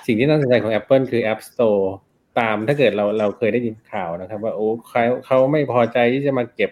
[0.05, 1.83] สิ่งที่น่าสนใจของ Apple คือ App Store
[2.39, 6.71] ตามถ้าเกิดเราเราเคยได้ยินข่าวนะครับ ว่าโอ้เขาเขาไม่พอใจที่จะมาเก็บ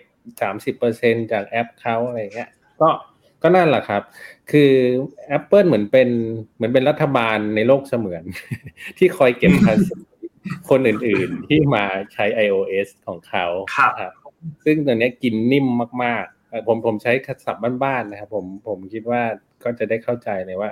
[0.62, 2.50] 30%จากแอปเขาอะไรเงี้ย
[2.82, 2.90] ก็
[3.42, 4.02] ก็นั่นแหละครับ
[4.52, 4.72] คือ
[5.38, 6.10] Apple เหมือนเป็น
[6.56, 8.24] เหมือนเป็นรัฐบาลในโลกเสมือน
[8.98, 9.96] ที่คอยเก็บภาษี
[10.70, 11.84] คนอื่นๆ ที่มา
[12.14, 14.12] ใช้ iOS ของเขาครับครับ
[14.66, 15.68] ซึ่งตัวเนี้ยกินนิ่ม
[16.04, 17.12] มากๆเอ่อผมผมใช้
[17.46, 19.22] ศัพท์บ้านๆนะครับ ผมผมคิดว่า
[19.64, 20.70] ก็จะได้เข้าใจเลยว่า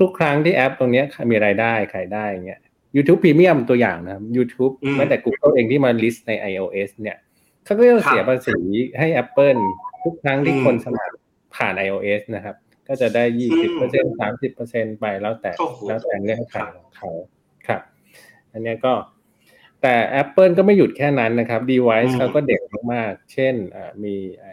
[0.00, 2.60] ทุกๆ ครั้งที่แอปตรงเนี้ยมีรายได้ขายได้อย่างเงี้ย
[2.96, 7.16] YouTube Premium ตัวอย่างนะครับ YouTube อืมแม้แต่ Google เองที่มา list ใน iOS เนี่ย
[7.64, 8.58] เขาก็จะเสียภาษี
[8.98, 9.60] ให้ Apple
[10.02, 11.14] ทุกครั้งที่คนสมัคร
[11.54, 12.56] ผ่าน iOS นะครับ
[12.88, 17.10] ก็จะได้ยี่สิบเปอร์เซ็นสามสิบเปอร์เซ็นไปแล้วแต่โอ้โหแล้วแต่เงื่อนไขของเขา
[17.66, 17.82] ครับ
[18.52, 18.94] อันเนี้ยก็
[19.82, 22.60] แต่ Apple ก็ไม่หยุดแค่นั้นนะครับ device เขาก็เด็ก
[22.92, 24.46] มากๆ เช่นอ่ามีไอ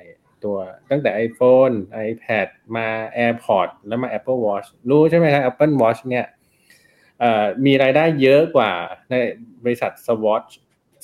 [0.44, 0.58] ตัว
[0.90, 1.74] ตั้งแต่ iPhone
[2.08, 2.88] iPad มา
[3.18, 6.26] AirPods แล้วมา Apple Watch รู้ใช่ไหมครับ Apple Watch เนี่ย
[7.20, 8.72] เอ่อมีรายได้เยอะกว่า
[9.10, 9.14] ใน
[9.64, 10.52] บริษัท Swatch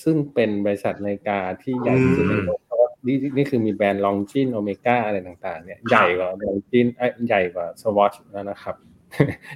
[0.04, 2.71] ซึ่งเป็นบริษัทนาฬิกาที่ใหญ่ที่สุดในโลกเพราะว่า
[3.06, 8.76] นี่นี่คือมีแบรนด์ Longines Omega อะไรต่างๆเนี่ยใหญ่กว่า Longines เอ้ยใหญ่กว่า Swatch แล้วนะครับ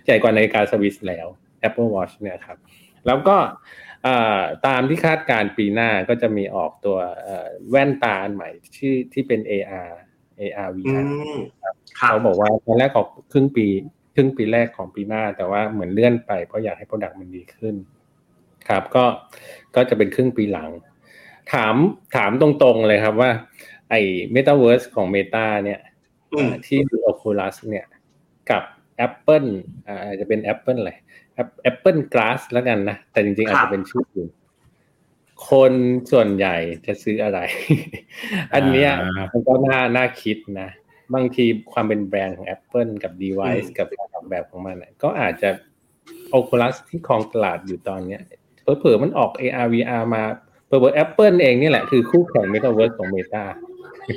[0.06, 1.28] ใหญ่กว่านาฬิกาสวิสแล้ว
[1.68, 2.58] Apple Watch เนี่ยครับ
[3.08, 3.38] แล้วก็
[4.04, 9.89] เอ่อตามที่คาดการณ์ปีหน้าก็จะมีออกตัวเอ่อแว่นตาอันใหม่ที่ที่เป็น AR
[10.41, 11.04] AR อื VR
[11.36, 13.68] มครับเขาบอกว่าตอนแรกออกครึ่งปี
[14.16, 17.76] ครึ่งปีแรกของปีหน้า แต่ว่าเหมือนเลื่อนไปเพราะอยากให้ Product มันดีขึ้น
[18.68, 19.06] ครับ ก็
[19.76, 20.70] ก็จะเป็นครึ่งปีหลัง
[21.54, 21.76] ถาม
[22.16, 23.32] ถามตรงๆเลยครับว่า
[23.89, 24.02] ไอ้
[24.36, 25.80] Metaverse ของ Meta เนี่ย
[26.34, 27.86] อืมที่ดู Oculus เนี่ย
[28.50, 28.64] กับ
[29.08, 29.48] Apple
[29.88, 30.93] อ่าอาจจะเป็น Apple อะไร
[31.41, 34.30] App- Apple Glass แล้วกันนะ แต่จริงๆ อาจจะเป็นชื่ออื่น
[35.50, 35.74] คน
[36.12, 37.39] ส่วนใหญ่จะซื้ออะไร
[38.54, 40.70] อันเนี้ยอ่ามัมันก็น่าน่าคิดนะ
[41.14, 45.50] บางทีความเป็นแบรนด์ของ Apple กับ device กับการออกแบบของมันน่ะก็อาจจะ
[46.38, 48.22] Oculus ที่ครองตลาดอยู่ตอนเนี้ย
[48.62, 50.24] เผลอๆมันออก AR VR มา
[50.80, 53.43] เผลอๆ Apple เองนี่แหละคือคู่แข่ง Metaverse ของ Meta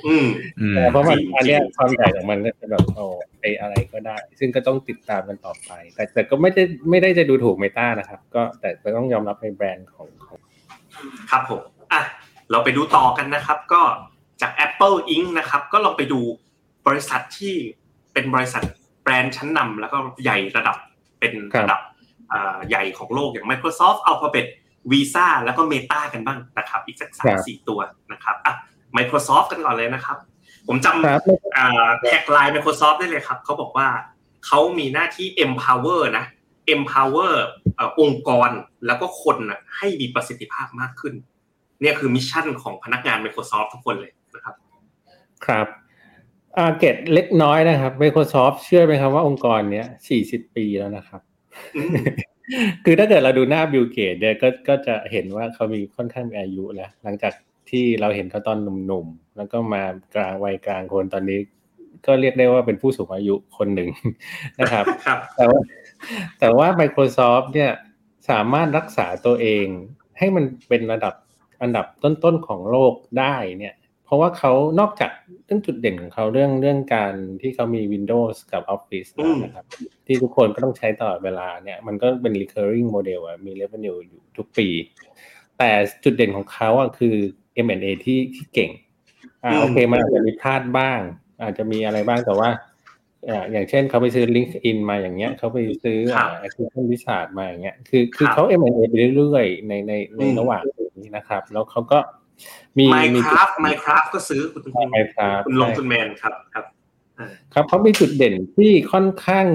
[0.06, 0.26] อืม
[0.60, 3.04] อืมเพราะมันจริงๆอันเนี้ยความใหญ่ของมันก็จะแบบโอ้
[3.40, 10.38] ไปอะไรก็ได้ ซึ่งก็ต้องติดตามกันต่อไป แต่แต่ก็ไม่ได้ไม่ได้จะดูถูกเมตานะครับ ก็แต่แต่ต้องยอมรับในแบรนด์ของของ
[11.30, 12.02] ครับผมอะ
[12.50, 13.82] เราไปดูต่อกันนะครับ ก็
[14.40, 15.26] จาก Apple Inc.
[15.38, 16.20] นะครับ ก็ลองไปดู
[16.86, 17.54] บริษัทที่
[18.12, 18.62] เป็นบริษัท
[19.02, 20.76] แบรนด์ชั้นนำแล้วก็ใหญ่ระดับ
[21.20, 21.80] เป็นระดับ
[22.32, 24.46] อ่าใหญ่ของโลกอย่าง Microsoft Alphabet
[24.90, 27.80] Visa แล้วก็ Meta กันบ้างนะครับ อีกสักสามสี่ตัว
[28.12, 28.54] นะครับอะ
[28.96, 30.18] Microsoft กันก่อนเลยนะครับ
[30.68, 31.22] ผมจำครับ
[31.56, 33.88] อ่าแท็กไลน์ Microsoft ได้เลยครับ เขาบอกว่า
[34.46, 36.24] เขามีหน้าที่ empower นะ
[36.74, 37.34] empower
[37.76, 38.50] เอ่อองค์กร
[38.86, 41.14] แล้วก็คนนะให้มีประสิทธิภาพมากขึ้น
[41.80, 44.54] เนี่ยคือ mission ของพนักงาน Microsoft ทุกคนเลยนะครับ
[45.46, 45.66] ครับ
[46.58, 51.20] อาเกร็ดเล็กน้อยนะครับ Microsoft เชื่อไหมครับว่าองค์กรเนี้ยสี่สิบปีแล้วนะครับ
[51.76, 51.94] อืม
[52.84, 57.32] คือถ้าเกิดเราดูหน้าบิลเกตส์เนี่ยก็ก็จะเห็นว่าเขามีค่อนข้างมีอายุแล้วหลังจาก
[57.70, 59.82] ที่เราเห็นเขาตอนหนุ่มๆแล้วก็มา
[60.14, 61.38] กลางวัยกลางคนตอนนี้
[62.06, 63.88] ก็เรียกได้ว่าเป็นผู้สูงอายุคนหนึ่ง
[64.60, 65.60] นะครับครับแต่ว่า
[66.40, 67.70] แต่ว่า Microsoft เนี่ย
[68.30, 69.66] สามารถรักษาตัวเอง
[70.18, 71.14] ให้มันเป็นระดับ
[71.62, 73.77] อันดับต้นๆของโลกได้เนี่ยผ
[74.08, 75.12] เพราะว่าเขานอกจาก
[75.46, 79.10] เรื่องจุดเด่นของเขาเรื่องเรื่องการที่เขามี Windows กับ Office
[79.44, 79.64] นะครับ
[80.06, 84.68] ที่ทุกคนก็ต้องใช้ตลอดเวลาเนี่ย มันก็เป็น recurring model อะมี revenue อยู่ทุกปี
[85.58, 85.70] แต่
[86.04, 87.14] จุดเด่นของเขาอะคือ
[87.66, 88.70] M&A ที่ที่เก่ง
[89.44, 91.00] อ่าโอเคมันอาจจะมีพลาดบ้าง
[91.42, 92.50] อาจจะมีอะไรบ้างแต่ว่า
[93.52, 95.98] อย่างเช่นเขาไปซื้อ LinkedIn มาอย่างเงี้ยเขาไปซื้อ
[96.44, 100.62] Acquisition Wizard มาอย่างเงี้ยคือคือเขา M&A ไปเรื่อยๆในในในระหว่าง
[101.00, 101.98] นี้นะครับ แล้วเขาก็
[102.78, 106.64] มี Minecraft Minecraft ก็ซื้อคุณ Minecraft คุณลงทุนแมนครับครับ
[107.54, 109.46] ครับเขามีจุดเด่นที่ค่อนข้าง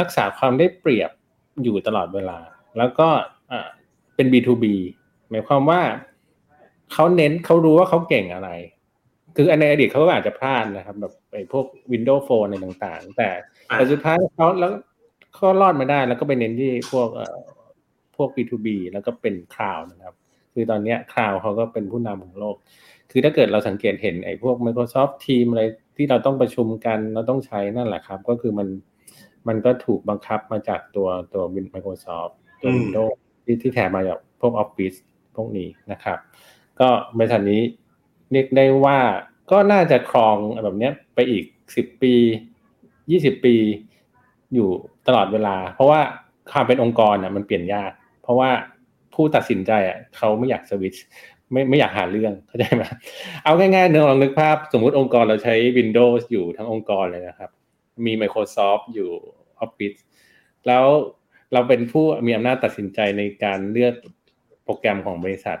[0.00, 1.10] รักษาความได้เปรียบ
[1.62, 2.38] อยู่ตลอดเวลา
[2.78, 3.08] แล้วก็
[4.16, 4.64] เป็น B2B
[5.30, 5.80] หมายความว่า
[6.92, 8.50] เขาเน้นเขารู้ว่าเขาเก่งอะไร
[9.36, 13.28] คือในอดีตเขาก็อาจจะพลาดนะครับ แบบไอ้พวก Windows Phone อะไรต่างๆ แต่
[13.66, 14.72] แต่สุดท้ายเขาแล้ว
[15.34, 17.38] เขารอดมาได้แล้วก็ไปเน้นที่พวกเอ่อ
[18.16, 20.14] พวก B2B แล้วก็เป็นคลาวนะครับ
[20.58, 22.56] คือตอนนี้คลาวเขาก็เป็นผู้นำของโลก
[23.10, 25.62] คือถ้าเกิดเราสังเกตเห็นไอ้พวก Microsoft Team อะไร
[25.96, 28.68] ที่เราต้องประชุมกันเราต้องใช้นั่นแหละครับ ก็คือมัน
[29.48, 31.42] มันก็ถูกบังคับมาจากตัวตัว
[31.74, 34.98] Microsoft ตัว Windows ที่ที่แถมมาจากพวก Office
[35.36, 36.18] พวกนี้นะครับ
[36.80, 36.88] ก็
[37.18, 37.62] บริษัทนี้
[38.32, 38.98] เรียกได้ว่า
[39.50, 41.44] ก็น่าจะครองแบบนี้ไปอีก
[41.76, 42.14] สิบปี
[43.10, 43.54] ยี่สิบปี
[44.54, 44.68] อยู่
[45.06, 46.00] ตลอดเวลา เพราะว่า
[46.52, 47.90] ความเป็นองค์กรอะมันเปลี่ยนยาก
[48.22, 48.50] เพราะว่า
[49.18, 51.04] ผู้ตัดสินใจอะเขาไม่อยากสวิตช์
[51.52, 52.82] ไม่ไม่อยากหาเรื่องเข้าใจไหม
[53.44, 57.50] เอาง่ายๆเนื้อลองนึกภาพ สมมุติองค์กรเราใช้ Windows อยู่ทั้งองค์กรเลยนะครับ
[58.06, 59.10] มี Microsoft อยู่
[59.64, 59.98] Office
[60.66, 60.84] แล้ว
[61.52, 63.94] เราเป็นผู้มีอำนาจตัดสินใจในการเลือก
[64.64, 65.58] โปรแกรมของบริษัท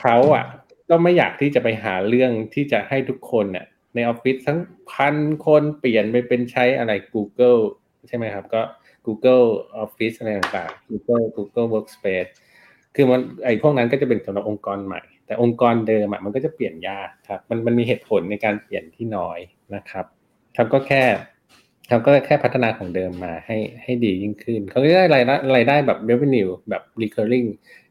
[0.00, 0.44] เขาอะ
[0.90, 4.58] ก็ไม่อยากที่จะไปหาเรื่องที่จะให้ทุกคนเนี่ยในออฟฟิศทั้ง
[4.92, 7.60] พันคนเปลี่ยนไปเป็นใช้อะไร Google
[8.08, 8.62] ใช่ไหมครับ ก็
[9.06, 9.46] Google
[9.84, 12.30] Office อะไรต่างๆ Google Google Workspace
[12.94, 19.38] คือมันไอพวกนั้นก็จะเป็นสำหรับองค์กรใหม่ แต่องค์กรเดิมมันก็จะเปลี่ยนยากครับมันมันมีเหตุผลในการเปลี่ยนที่น้อย
[19.74, 20.04] นะครับ
[20.56, 21.04] ครับก็แค่
[21.88, 27.48] เขาก็แค่พัฒนาของเดิมมาให้ให้ดียิ่งขึ้น เขาก็ได้รายได้รายได้แบบ revenue แบบ recurring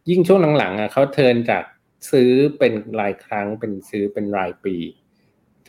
[0.10, 1.64] ยิ่งช่วงหลังๆอะเขา turn จาก
[2.12, 4.76] ซื้อเป็นรายครั้งเป็นซื้อเป็นรายปี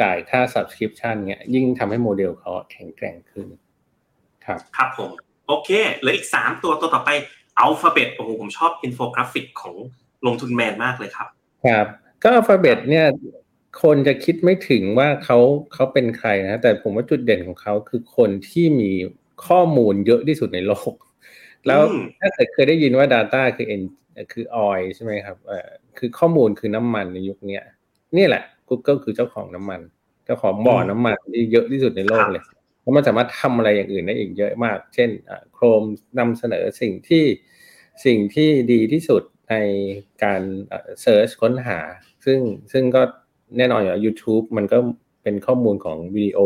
[0.00, 3.46] จ่ายค่า subscription เงี้ยยิ่งทำให้โมเดลเขาแข็งแกร่งขึ้น
[4.46, 5.10] ครับ ครับผม
[5.50, 7.10] โอเคเหลืออีกสามตัวตัวต่อไป
[7.58, 9.74] อัลฟาเบตโอ้โหผมชอบอินโฟกราฟิกของ
[10.26, 11.28] ลงทุนแมนมากเลยครับ
[11.66, 11.86] ครับ
[12.22, 13.06] ก็อัลฟาเบตเนี่ย
[13.82, 15.38] คนจะคิดไม่ถึงว่าเขา
[15.74, 18.90] เขาเป็นใครนะ แต่ผมว่าจุดเด่นของเขาคือคนที่มี
[19.46, 20.92] ข้อมูลเยอะที่สุดในโลก
[21.66, 21.80] แล้ว
[22.20, 23.82] ถ้าเกิดเคยได้ยินว่า Data คือ N
[24.32, 27.58] คือ oil ใช่ไหมครับเอ่อคือข้อมูลคือน้ำมันในยุคนี้
[28.16, 29.80] นี่แหละ Google คือเจ้าของน้ำมัน
[30.24, 32.42] เจ้าของบ่อน้ำมันที่เยอะที่สุดในโลกเลย
[32.82, 35.10] แล้วมันสามารถทำอะไรอย่างอื่นได้อีกเยอะมาก เช่น
[35.52, 35.82] โครม
[36.18, 37.24] นำเสนอสิ่งที่
[38.04, 39.54] สิ่งที่ดีที่สุดใน
[40.24, 40.42] การ
[41.02, 41.78] เซิร์ชค้นหา
[42.24, 42.38] ซึ่ง
[42.72, 43.02] ซึ่งก็
[43.58, 44.78] แน่นอนอยู่ YouTube มันก็
[45.22, 46.38] เป็นข้อมูลของวิดีโอ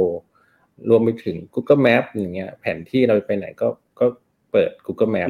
[0.91, 3.69] รวมไปถึง Google Map อย่างเงี้ย แผนที่เราไปไหนก็
[4.01, 4.07] ก็
[4.53, 5.29] เปิด Google Map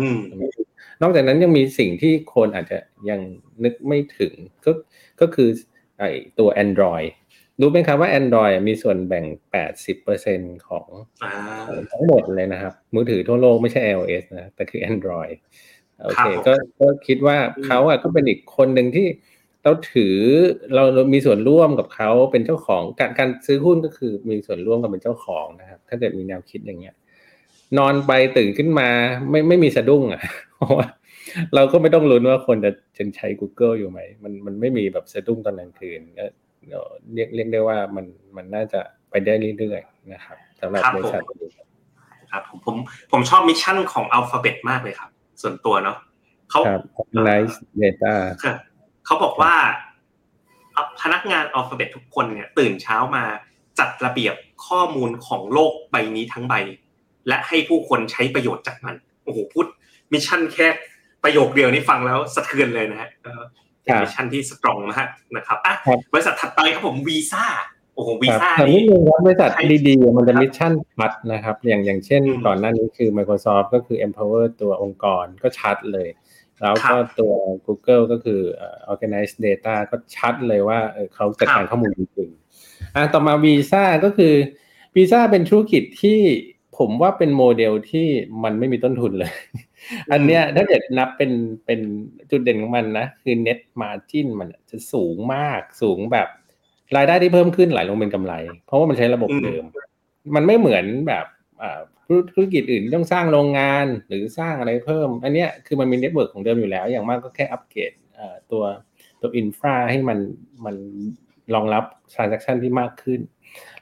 [1.02, 2.78] นอกจากนั้นยังมีสิ่งที่คนอาจจะ
[3.10, 3.20] ยัง
[3.64, 4.32] นึกไม่ถึง
[4.64, 4.72] ก็
[5.20, 5.48] ก็คือ
[5.98, 6.04] ไอ
[6.38, 7.08] ตัว Android
[7.60, 9.24] รู้ไหมครับว่า Android มีส่วนแบ่ง
[9.96, 10.88] 80%ของ
[11.92, 15.36] ทั้งหมดเลยนะครับ มือถือทั่วโลกไม่ใช่ iOS นะ แต่คือ Android
[16.02, 17.36] โอเคก็ก็คิดว่า
[17.66, 19.06] เขาอะก็เป็นอีกคนหนึ่งที่
[19.62, 20.16] เราถือ
[20.74, 20.82] เรา
[21.14, 26.94] มีส่วนร่วมกับเขาเป็นเจ้าของการการซื้อหุ้นก็คือมีส่วนร่วมกับเป็นเจ้าของนะครับ ถ้าเกิดมีแนวคิดอย่างเงี้ย
[27.78, 28.88] นอนไปตื่นขึ้นมา
[29.30, 30.22] ไม่ไม่มีสะดุ้งอะ
[30.56, 30.86] เพราะว่า
[31.54, 36.00] เราก็ไม่ต้องลุ้นว่าคนจะจะใช้ Google อยู่ไหม มันมันไม่มีแบบสะดุ้งตอนกลางคืน
[37.14, 38.06] เรียกเรียกได้ว่ามัน
[38.36, 41.22] มันน่าจะไปได้เรื่อยๆนะครับสำหรับบริษัท
[42.32, 42.76] ครับผมผม
[43.12, 45.10] ผมชอบ mission ของอัลฟาเบตมากเลยครับ
[45.42, 45.96] ส่วนตัวเนาะ
[46.50, 46.60] เขา
[47.02, 48.14] analyze data
[49.06, 49.54] เขาบอกว่า
[51.00, 53.24] พนักงานอัลฟาเบตทุกคนเนี่ย ตื่นเช้ามา
[53.78, 54.34] จัดระเบียบ
[54.66, 56.54] ข้อมูลของโลกใบนี้ทั้งใบ
[57.28, 58.94] และให้ผู้คนใช้ประโยชน์จากมัน
[59.24, 59.66] โอ้โหพูด
[60.12, 60.68] mission แค่
[61.24, 63.32] ประโยคเดียวนี้ฟังแล้วสะเทือนเลยนะฮะเป็น
[64.02, 65.74] mission ที่ strong มากนะครับอะ
[66.12, 67.44] บริษัทถัดไปครับผมวีซ่า
[67.94, 69.50] โอ้โหวีซ่านี่นึงครับบริษัท
[69.86, 76.08] ดีๆมันจะ mission ชัดนะครับ อย่างอย่างเช่นก่อนหน้านี้คือ Microsoft ก็คือ empower ตัวองค์กรก็ชัดเลย
[76.62, 77.32] แล้วก็ตัว
[77.66, 78.40] Google ก็คือ
[78.92, 80.78] organize data ก็ชัดเลยว่า
[81.14, 84.34] เขาจัดการข้อมูลจริงๆอะต่อมาวีซ่าก็คือ
[84.96, 86.20] วีซ่าเป็นธุรกิจที่
[86.78, 88.06] ผมว่าเป็นโมเดลที่
[88.44, 89.32] มันไม่มีต้นทุนเลย
[90.12, 91.32] อันเนี้ยถ้าเกิดนับเป็น
[91.66, 91.80] เป็น
[92.30, 96.28] จุดเด่นของมันนะ คือ net margin มันจะสูงมากสูงแบบ
[96.96, 98.34] รายได้ที่เพิ่มขึ้นไหลลงเป็นกำไร
[98.66, 99.64] เพราะว่ามันใช้ระบบเดิม
[100.34, 101.26] มันไม่เหมือนแบบ
[102.34, 107.92] ธุรกิจอื่นต้องสร้างโรงงานหรือสร้างอะไรเพิ่ม อันเนี้ยคือมันมีเน็ตเวิร์กของเดิมอยู่แล้ว อย่างมากก็แค่อัปเกรด
[108.50, 108.64] ตัว
[109.20, 110.18] ตัว infra ให้มัน
[110.64, 110.76] มัน
[111.54, 113.20] รองรับ transaction ที่มากขึ้น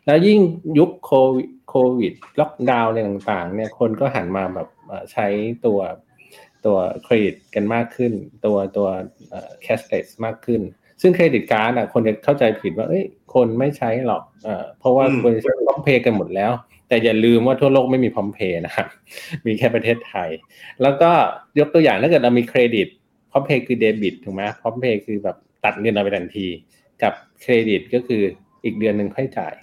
[0.06, 0.40] แล้วยิ่ง
[0.78, 4.68] ยุคโควิดโควิดล็อกดาวน์อะไรต่างๆเนี่ยคนก็หันมาแบบ
[5.12, 5.26] ใช้
[5.66, 5.80] ตัว
[6.66, 8.12] ตัวเครดิตกันมากขึ้น
[8.44, 8.88] ตัวตัว
[9.62, 10.60] cashless มากขึ้น
[11.02, 13.04] ซึ่งเครดิตการ์ดอะคนจะเข้าใจผิดว่าเอ้ย
[13.34, 16.52] คนไม่ใช้หรอกเอ่อเพราะว่าบริษัทพร้อมเพย์กันหมดแล้ว
[16.88, 18.86] แต่อย่าลืมว่าทั่วโลกไม่มีพร้อมเพย์นะครับ
[19.46, 20.28] มีแค่ประเทศไทย
[20.82, 21.10] แล้วก็
[21.58, 22.88] ยกตัวอย่างถ้าเกิดเรามีเครดิต
[23.30, 26.46] พร้อมเพย์คือเดบิตถูกไหมพร้อมเพย์คือแบบตัดเงินเราไปทันที
[27.02, 27.12] กับ
[27.42, 28.22] เครดิตก็คือ
[28.64, 29.54] อีกเดือนหนึ่งค่อยจ่าย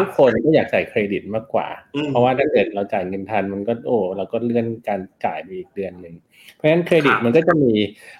[0.00, 1.68] ทุกคนก็อยากจ่ายเครดิตมากกว่า
[2.08, 6.14] เพราะว่าถ้าเกิดเราจ่ายเงินทันมันก็โอ้เราก็เลื่อนการจ่ายไปอีกเดือนหนึ่ง
[6.54, 7.72] เพราะฉะนั้นเครดิตมันก็จะมี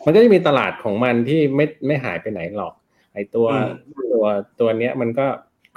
[0.05, 2.75] มันก็จะมีตลาดของมันที่ไม่ไม่หายไปไหนหรอก
[3.15, 3.47] ไอตัว
[4.13, 4.25] ตัว
[4.61, 5.27] ตัวเนี้ยมันก็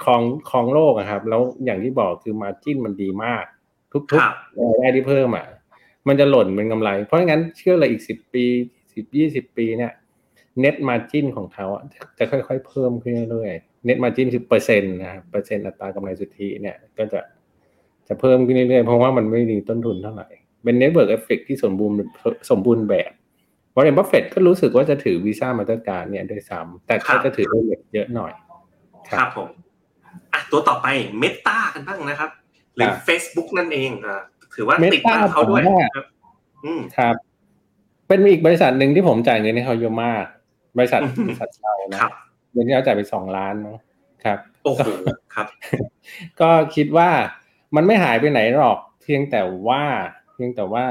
[0.04, 3.44] คลองคลองโลกอะครับ แล้วอย่างที่บอกคือมาจิ้นมันดีมาก
[3.92, 5.46] ทุกๆรายได้ที่เพิ่มอะ
[6.08, 8.44] มันจะหล่นเป็นกำไร เพราะงั้นเชื่อเลยอีกสิบปี
[8.94, 9.92] สิบยี่สิบปีเนี่ย
[10.60, 11.66] net margin ของเขา
[12.18, 17.20] จะค่อยๆเพิ่มขึ้นเรื่อยๆ net margin คือเปอร์เซ็นต์นะเปอร์เซ็นต์อัตรากำไรสุทธิเนี่ยก็จะ
[18.08, 20.28] จะเพิ่มขึ้นเรื่อยๆ เพราะว่ามันไม่มีต้นทุนเท่าไหร่
[20.64, 21.96] เป็น network effect ที่สมบูรณ์
[22.50, 23.10] สมบูรณ์แบบ
[23.74, 28.32] วอร์เรนบัฟเฟตก็รู้สึกว่าจะถือ Visa Mastercard เนี่ยด้วยซ้ำแต่เขาจะถือเล็กเยอะหน่อย
[29.08, 29.48] ครับผม
[30.32, 30.86] อะตัวต่อไป
[31.18, 32.30] เมตากันบ้างนะครับ
[32.74, 34.22] หรือ Facebook นั่นเองอ่า
[34.54, 35.62] ถือว่าติดตามเขาด้วย
[36.64, 37.14] อืมครับ
[38.08, 40.24] เป็นอีกบริษัทหนึ่งที่ผมจ่ายเงินให้เขาเยอะมาก
[40.78, 42.00] บริษัทบริษัทเรานะ
[42.52, 43.78] เดือนที่เราจ่ายไปสองล้านเนาะ
[44.24, 44.88] ครับโอ้โห
[45.34, 45.46] ครับ
[46.40, 47.10] ก็คิดว่า
[47.76, 49.82] มันไม่หายไปไหนหรอก เพียงแต่ว่า
[50.40, 50.86] พียงแต่ว่า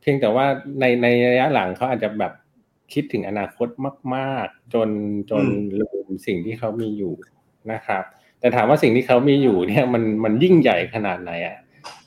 [0.00, 0.46] เพียงแต่ว่า
[0.80, 2.32] ในในระยะหลังเขาอาจจะแบบ
[2.92, 3.68] คิดถึงอนาคต
[4.14, 4.88] มาก ๆ จน
[5.30, 5.44] จน
[5.80, 7.14] ลืมสิ่งที่เขามีอยู่
[7.72, 8.04] นะครับ
[8.40, 11.56] แต่ถามว่าสิ่งที่เขามีอยู่เนี่ยมันมันยิ่งใหญ่ขนาดไหนอะ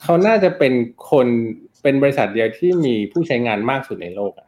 [0.04, 0.74] เขาน่าจะเป็น
[1.12, 1.28] คน
[1.84, 4.48] เป็นบริษัทเดียวที่มีผู้ใช้งานมากสุดในโลกอะ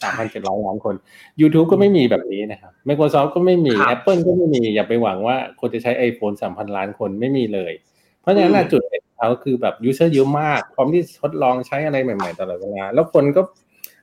[0.00, 0.94] สามพันเจ็ดร้อยล้านคน
[1.40, 7.72] YouTube ก็ไม่มีแบบนี้นะครับ Microsoft ก็ไม่มี Apple ก็ไม่มี อย่าไปหวังว่าคนจะใช้ iPhone สามพันล้านคนไม่มีเลย
[8.20, 13.40] เพราะฉะนั้นจุดเด่นเขาคือแบบยูเซอร์เยอะมาก พร้อมที่ทดลองใช้อะไรใหม่ๆตลอดเวลา แล้วคนก็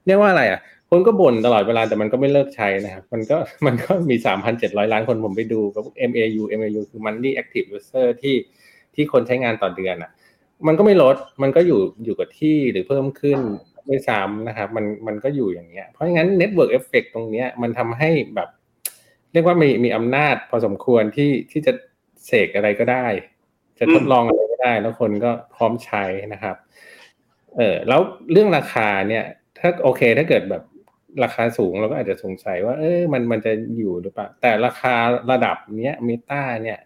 [0.06, 0.60] เรียกว่าอะไรอะ
[0.90, 8.36] คนก็บ่นตลอดเวลาแต่มันก็ไม่เลิกใช้นะครับ มันก็มันก็มีสามพันเจ็ดร้อยล้านคนผมไปดูกับ MAU MAU คือ Monthly Active User ที่
[8.96, 10.12] ที่คนใช้งานต่อเดือนอะ
[10.68, 13.40] มันก็ไม่ลด มันก็อยู่อยู่กับที่หรือเพิ่มขึ้น
[13.86, 18.50] ไม่ซ้ำนะครับ มันมันก็อยู่อย่างเงี้ยเพราะงั้น Network Effect ตรงเนี้ยมันทำให้แบบ
[19.32, 21.74] เรียกว่ามีมีอำนาจพอสมควรที่ที่จะ
[22.26, 23.08] เสกอะไรก็ได้
[23.80, 26.56] จะทดลองอะไรก็ได้ แล้วคนก็พร้อมใช้นะครับ
[27.56, 29.24] เออแล้วเรื่องราคาเนี่ย
[29.60, 30.64] ถ้าโอเคถ้าเกิดแบบ
[31.24, 34.96] ราคาสูงเราก็อาจจะสงสัยว่า เออมันมันจะอยู่หรือเปล่า แต่ราคา
[35.32, 36.80] ระดับเนี้ยเมตาเนี่ย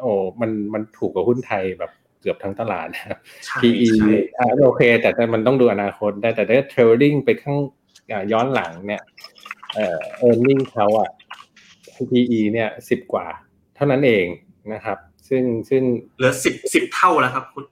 [0.00, 1.92] โอ้มันมันถูกกว่าหุ้นไทยแบบ
[2.26, 3.18] กือบทั้งตลาดนะครับ
[3.60, 3.88] PE
[4.38, 7.58] อ่าโอเค แต่มันต้องดูอนาคตได้แต่ถ้าเทรดดิ้งไปข้าง
[8.32, 9.02] ย้อนหลังเนี่ย
[9.74, 11.10] เอ่อ earning เขาอะ
[12.10, 13.26] PE เนี่ยสิบกว่า
[13.76, 14.26] เท่านั้นเอง
[14.72, 14.98] นะครับ
[15.28, 15.82] ซึ่งซึ่ง
[16.18, 17.64] เหลือสิบสิบเท่าแล้วครับคุณ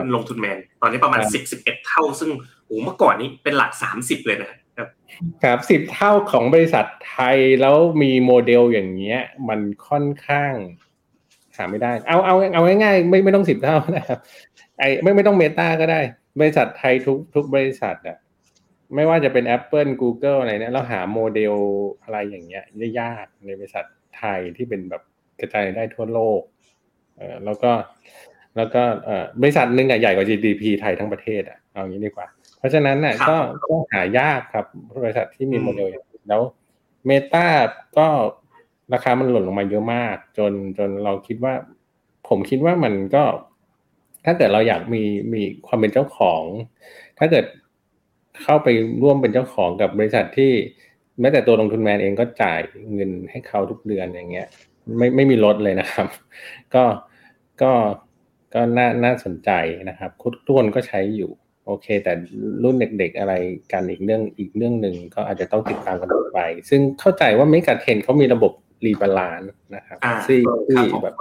[0.00, 2.30] คุณลงทุนแมน ตอนนี้ประมาณสิบสิบเอ็ดเท่า ซึ่ง
[2.66, 4.88] โอ้เมื่อก่อนนี้เป็นหลักสามสิบเลยนะครับ
[5.44, 10.52] ครับสิบเท่าของบริษัทไทยแล้วมีโมเดลอย่างเงี้ย มันค่อนข้าง
[11.56, 14.18] หาไม่ได้ เอาเอาเอาง่ายๆไม่ไม่ต้องสิบเท่านะครับ
[14.78, 16.00] ไอไม่ไม่ต้องเมตาก็ได้
[16.40, 18.16] บริษัทไทยทุกทุกบริษัทอะ
[18.94, 21.54] ไม่ว่าจะเป็น Apple Google อะไรเนี่ยเราหาโมเดล
[22.02, 22.64] อะไรอย่างเงี้ย
[23.00, 23.84] ยากในบริษัท
[24.18, 25.02] ไทยที่เป็นแบบ
[25.40, 26.40] กระจายได้ทั่วโลก
[27.44, 27.72] แล้วก็
[28.56, 28.82] แล้วก็
[29.40, 32.26] บริษัทหนึ่งใหญ่กว่า GDP ไทยทั้งประเทศอะเอางี้ดีกว่า
[32.58, 34.66] เพราะฉะนั้นน่ะก็ก็หายากครับ
[35.04, 36.42] บริษัทที่มีโมเดลอย่างนี้แล้ว
[37.06, 37.46] เมตา
[37.98, 38.08] ก็
[38.92, 41.54] ราคามันหล่นลงมาเยอะมาก จนจนเราคิดว่า
[42.28, 43.24] ผมคิดว่ามันก็
[44.24, 46.42] ถ้าเกิดเราอยากมีมีความเป็นเจ้าของ
[47.18, 47.44] ถ้าเกิด
[48.42, 48.68] เข้าไป
[49.02, 50.52] ร่วมเป็นเจ้าของกับบริษัทที่
[51.20, 52.60] แม้แต่ตัวลงทุนแมนเองก็จ่าย
[52.94, 54.46] เงินให้เขาทุกเดือนอย่างเงี้ย
[54.98, 56.08] ไม่ไม่มีลดเลยนะครับ
[56.74, 56.84] ก็
[57.62, 57.72] ก็
[58.54, 59.50] ก็น่าน่าสนใจ
[59.88, 60.10] นะครับ
[60.46, 61.30] ทุกคนก็ใช้อยู่
[61.66, 62.12] โอเค แต่
[62.62, 63.34] รุ่นเด็กๆอะไร
[63.72, 68.52] กันอีกเรื่องอีกเรื่องหนึ่งก็อาจจะต้องติดตามกันต่อไป ซึ่งเข้าใจว่า MEGA10 เขามีระบบ
[68.84, 71.14] rebalance นะครับที่ที่แบบ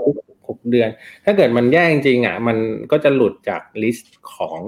[0.47, 0.89] หกเดือน
[1.25, 2.57] ถ้าเกิดมันแย่จริงอะมัน
[2.91, 4.59] ก็จะหลุดจาก list ของ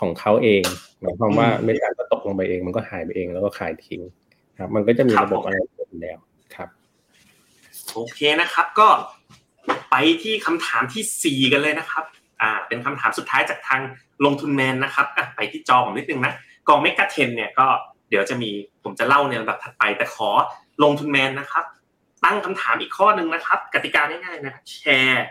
[0.00, 0.62] ของเขาเอง
[1.00, 4.02] หมายความว่าเมกาก็ตกลงไปเอง มันก็หายไปเองแล้วก็ขายทิ้ง
[4.58, 5.56] ครับ มันก็จะมีระบบอะไร
[5.88, 6.18] อยู่แล้ว
[6.54, 6.68] ครับ
[7.92, 8.88] โอเคนะครับ ก็
[9.90, 12.04] ไปที่คำถามที่สี่กันเลยนะครับ
[12.42, 13.80] อ่า เป็นคำถามสุดท้ายจากทาง
[14.24, 16.32] ลงทุนแมนนะครับอะไปที่จอผมนิดนึงนะ
[16.68, 17.66] กองเมกะเทนเนี่ยก็
[18.08, 18.50] เดี๋ยวจะมี
[18.84, 20.30] ผมจะเล่าในลำดับถัดไปแต่ขอ
[20.82, 21.64] ลงทุนแมนนะครับ
[22.24, 25.26] ตั้งคำถามอีกข้อหนึ่งนะครับ กติกาง่ายๆนะครับแชร์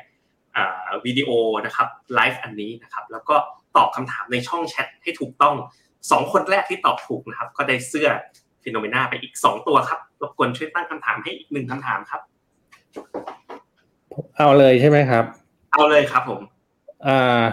[1.06, 1.30] วิดีโอ
[1.66, 3.36] นะครับไลฟ์อันนี้นะครับ แล้วก็
[3.76, 5.56] ตอบคำถามในช่องแชทให้ถูกต้อง
[6.12, 8.10] สองคนแรกที่ตอบถูกนะครับ ก็ได้เสื้อ
[8.64, 12.22] FINNOMENA ไปอีกสองตัวครับรบกวนช่วยตั้งคำถามให้อีกหนึ่งคำถามครับ
[14.38, 15.26] เอาเลยใช่ไหมครับ
[15.72, 16.42] เอาเลยครับผม
[17.08, 17.44] อ่า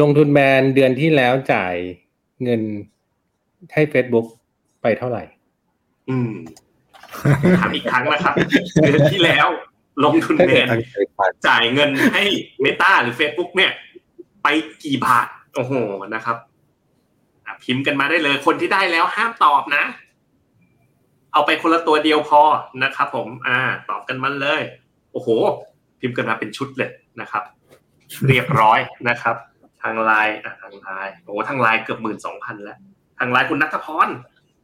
[0.00, 1.74] ลงทุนแบรนด์เดือนที่แล้วจ่าย
[2.42, 2.62] เงิน
[3.72, 4.26] ให้ Facebook
[4.82, 5.22] ไปเท่าไหร่
[6.10, 6.32] อืม
[7.58, 8.34] ถามอีกครั้งนะครับ
[8.82, 9.48] เดือนที่แล้ว
[10.04, 10.68] ลงทุนแบรน
[11.46, 12.22] จ่ายเงินให้
[12.60, 13.72] เมตาหรือ Facebook เนี่ย
[14.42, 14.46] ไป
[14.84, 15.72] กี่บาท โอ้โห
[16.14, 16.36] นะครับ
[17.62, 19.84] พิมพ์กันมาได้เลย คนที่ได้แล้วห้ามตอบนะ
[21.32, 22.42] เอาไปคนละตัวเดียวพอ
[22.82, 23.58] นะครับผม อ่า
[23.90, 24.62] ตอบกันมาเลย
[25.12, 25.28] โอ้โห
[26.00, 26.90] พิมพ์กันมาเป็นชุดเลย
[27.20, 27.42] นะครับ
[28.28, 29.36] เรียบร้อยนะครับ
[29.82, 32.78] ทางไลน์ทางไลน์โอ้ทางไลน์เกือบหมื่นสองพันแล้ว
[33.18, 34.08] ทางไลน์คุณนัทพร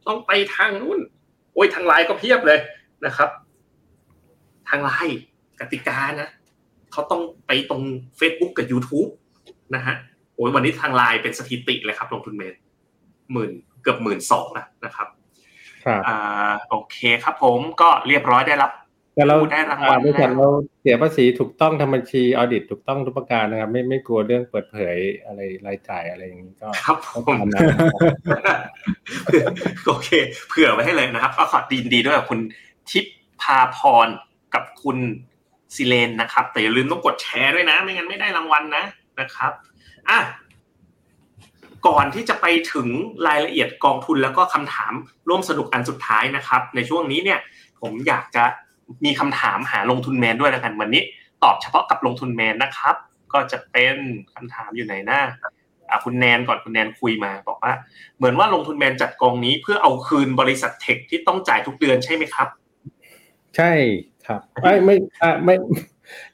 [0.07, 0.99] ต้องไปทางนู้น
[1.53, 2.59] โอ้ยทางไลน์ก็เพียบเลย
[3.05, 3.29] นะครับ
[4.69, 5.17] ทางไลน์
[5.59, 6.29] กติกานะ
[6.91, 7.81] เขาต้องไปตรง
[8.19, 9.09] Facebook กับ YouTube
[9.75, 9.95] นะฮะ
[10.35, 12.55] โอ้ยวันนี้ทางไลน์เป็นสถิติเลยครับลงทุนเมน
[13.31, 14.47] หมื่นเกือบหมื่นสอง
[14.85, 15.07] นะครับ
[15.85, 18.71] ครับอ่าโอเคครับผมก็เรียบร้อยได้รับ
[19.15, 29.51] แต่เราได้รางวัลอ่บริษัทแล้วเราเสียภาษีถูกต้องทำบัญชีออดิตถูกต้องทุกประการนะครับ ไม่ไม่กลัวเรื่องเปิดเผยอะไรรายจ่ายอะไรอย่างนี้ก็ครับผต้องมตามนั้นนะครับ
[29.87, 30.09] โอเค
[30.49, 32.39] เผื่อไว้ให้เลยนะครับก็ขอดีนดีด้วยกับคุณ
[32.89, 33.05] ทิพ
[33.41, 34.07] พาพร
[34.53, 34.97] กับคุณ
[35.75, 38.83] ซิเลนนะครับ แต่อย่าลืมต้องกดแชร์ด้วยนะ ไม่งั้นไม่ได้รางวัลนะ
[39.19, 39.51] นะครับ
[40.09, 40.19] อะ
[41.87, 42.87] ก่อนที่จะไปถึง
[43.27, 44.93] รายละเอียดกองทุนแล้วก็คำถาม
[45.29, 47.39] ร่วมสนุกอันสุดท้ายนะครับ ในช่วงนี้เนี่ย
[47.81, 48.43] ผมอยากจะ
[49.05, 51.03] มีคำถามหาลงทุนแมนด้วยแล้วกันวันนี้
[51.43, 52.95] ตอบเฉพาะกับลงทุนแมนนะครับ
[53.33, 53.95] ก็จะเป็น
[54.33, 55.21] คำถามอยู่ไหนหน้า
[55.89, 57.73] อะคุณแนนก่อนคุณแนนคุยมา บอกว่า
[58.17, 62.47] เหมือนว่าลงทุนแมนจัดกองนี้เพื่อเอาคืนบริษัทเทคที่ต้องจ่ายทุกเดือนใช่ไหมครับ
[63.57, 63.71] ใช่
[64.27, 65.55] ครับไม่ไม่อะไม่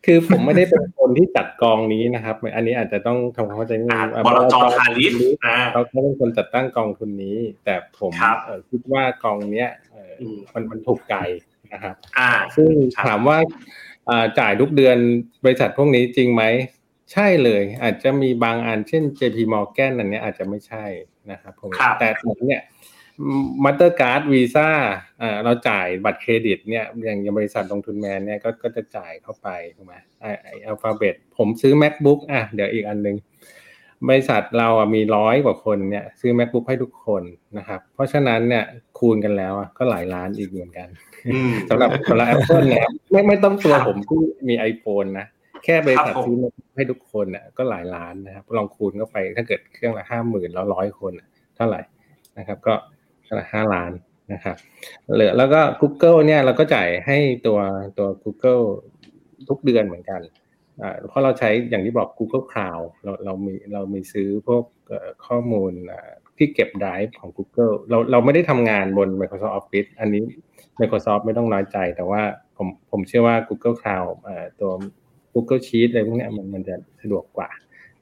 [0.05, 5.13] คือผมไม่ได้เป็นคนที่จัดกองนี้นะครับ อันนี้อาจจะต้องทำความเข้าใจนิดนึอ่างอะบลจทาริส
[5.45, 11.15] อ่าเขาเขาเป็นคนจัดตั้งกองทุนนี้ แต่ผมครับเอ่อคิดว่ากองเนี้ยเอ่ออมมันมันถูกใจ
[11.73, 13.37] นะครับอ่าซึ่งครับถามว่า
[14.09, 14.97] อ่าจ่ายทุกเดือน
[15.43, 16.43] บริษัทพวกนี้จริงไหม
[17.13, 20.85] ใช่เลย อาจจะมีบางอันเช่น JP Morgan อันเนี้ยอาจจะไม่ใช่
[21.31, 22.61] นะครับผมครับแต่ผมเนี่ย
[23.63, 24.69] Mastercard Visa
[25.21, 30.25] อ่าเราจ่ายบัตรเครดิตเนี่ยอย่างอย่างบริษัทลงทุนแมนเนี่ยก็ก็จะจ่ายเข้าไปถูกไหมไอ
[30.65, 33.15] Alphabet ผมซื้อ macbook อะเดี๋ยวอีกอันหนึ่ง
[34.09, 37.23] บริษัทเราอะมีร้อยกว่าคนเนี่ยซื้อ macbook ให้ทุกคน
[37.57, 38.63] นะครับ เพราะฉะนั้นเนี่ย
[38.99, 40.87] คูณกันแล้วอะก็หลายล้านอีกเหมือนกัน
[41.33, 45.25] อืมสำหรับสำหรับ Apple เนี่ยไม่ไม่ต้องตัวครับผมที่มี iPhone นะ
[45.63, 51.81] แค่บริษัทครับผมซื้อให้ทุกคนน่ะก็หลายล้านนะครับ ลองคูณเข้าไปถ้าเกิดเครื่องละห้าหมื่นแล้วร้อยคนน่ะเท่าไหร่
[52.37, 52.73] นะครับ ก็
[53.25, 53.91] เท่าไหร่ห้าล้าน
[54.33, 54.55] นะครับ
[55.13, 57.59] เหลือแล้วก็ Google เนี่ยเราก็จ่ายให้ตัว
[57.97, 58.63] ตัว Google
[59.49, 60.46] ทุกเดือนเหมือนกันอ่า
[61.09, 70.23] เพราะเราใช้อย่างที่บอก Google Cloud เราเรามีเรามีซื้อพวกเอ่อข้อมูลอ่าที่เก็บ Drive ของ Google เราเราไม่ได้ทำงานบน Microsoft Office อันนี้
[70.81, 72.21] Microsoft ไม่ต้องน้อยใจ แต่ว่า
[72.57, 74.71] ผมผมเชื่อว่า Google Cloud เอ่อตัว
[75.33, 77.49] Google Sheet อะไรพวกเนี้ยมันมันจะสะดวกกว่า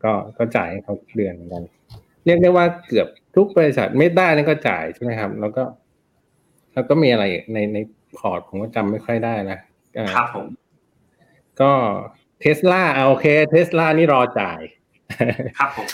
[0.04, 1.64] ก็ก็จ่ายให้เขาทุกเดือนเหมือนกัน
[2.26, 5.64] เรียกได้ว่าเกือบทุกบริษัทไม่ได้นี่ก็จ่ายใช่ไหมครับ แล้วก็
[6.74, 7.78] แล้วก็มีอะไรอีกในใน
[8.18, 9.60] พอร์ตผมก็จำไม่ค่อยได้นะ
[9.98, 10.48] อ่าครับผม
[11.62, 11.72] ก็
[12.42, 14.62] เทสลาเอาโอเคเทสลานี่รอจ่าย
[15.58, 15.88] ครับผม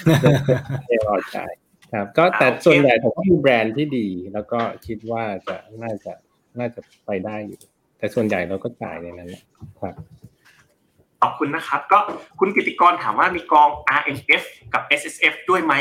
[0.88, 1.52] ไม่รอจ่าย
[1.94, 6.14] ครับ ก็แต่อ่าโอเคส่วนใหญ่ผมก็มีแบรนด์ที่ดี แล้วก็คิดว่าจะน่าจะ
[6.60, 7.60] น่าจะไปได้อยู่
[7.98, 9.44] แต่ส่วนใหญ่เราก็จ่ายในนั้นแหละ
[9.80, 9.96] ครับ
[11.22, 12.00] ขอบคุณนะครับ ก็
[12.40, 14.44] คุณกิติกรถามว่ามีกอง RMF
[14.74, 15.74] กับ SSF ด้วยไหม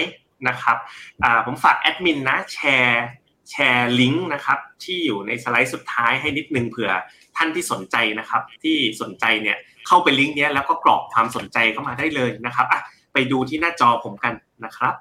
[0.49, 0.77] นะครับ
[1.25, 3.07] อ่าผมฝากแอดมินนะแชร์
[3.51, 6.91] แชร์ลิงก์นะครับที่อยู่ในสไลด์สุดท้ายให้นิดนึงเผื่อ
[7.37, 9.57] ท่านที่สนใจนะครับ ที่สนใจเนี่ย
[9.91, 12.81] เข้าไปลิงก์เนี้ยแล้วก็กรอกความสนใจเข้ามาได้เลยนะครับอะ
[13.13, 14.35] ไปดูที่หน้าจอผมกัน
[14.65, 14.95] นะครับ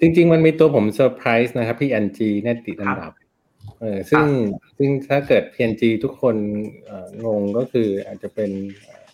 [0.00, 3.12] จริง ๆ มันมีตัวผมเซอร์ไพรส์นะครับพี่ NG เนี่ยติดอันดับ
[3.80, 4.26] เออซึ่ง
[4.76, 6.36] ซึ่งถ้าเกิด PNG ทุกคน
[6.84, 8.50] เอ่องงก็คืออาจจะเป็น
[8.82, 9.06] เอ่อ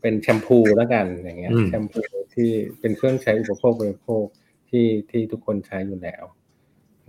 [0.00, 2.02] เป็นแชมพูแล้วกันอย่างเงี้ยอืมแชมพู
[2.34, 4.24] ที่เป็นเครื่องใช้อุปโภคบริโภค
[4.70, 6.24] ที่ที่ทุกคนใช้อยู่แล้ว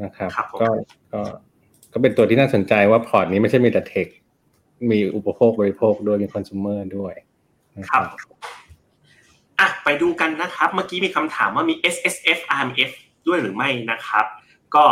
[0.04, 0.70] นะครับครับผมก็
[1.14, 1.22] ก็
[1.94, 4.08] ก็เป็นตัวที่น่าสนใจว่าพอร์ตนี้ไม่ใช่มีแต่เทค
[4.92, 7.14] มีอุปโภคบริโภคด้วยมีคอน sumer ด้วย
[7.92, 8.04] ครับ
[9.60, 12.92] อะไปดูกันนะครับ เมื่อกี้มีคำถามว่ามี S S F R M F
[13.28, 14.26] ด้วยหรือไม่นะครับ
[14.76, 14.86] ก็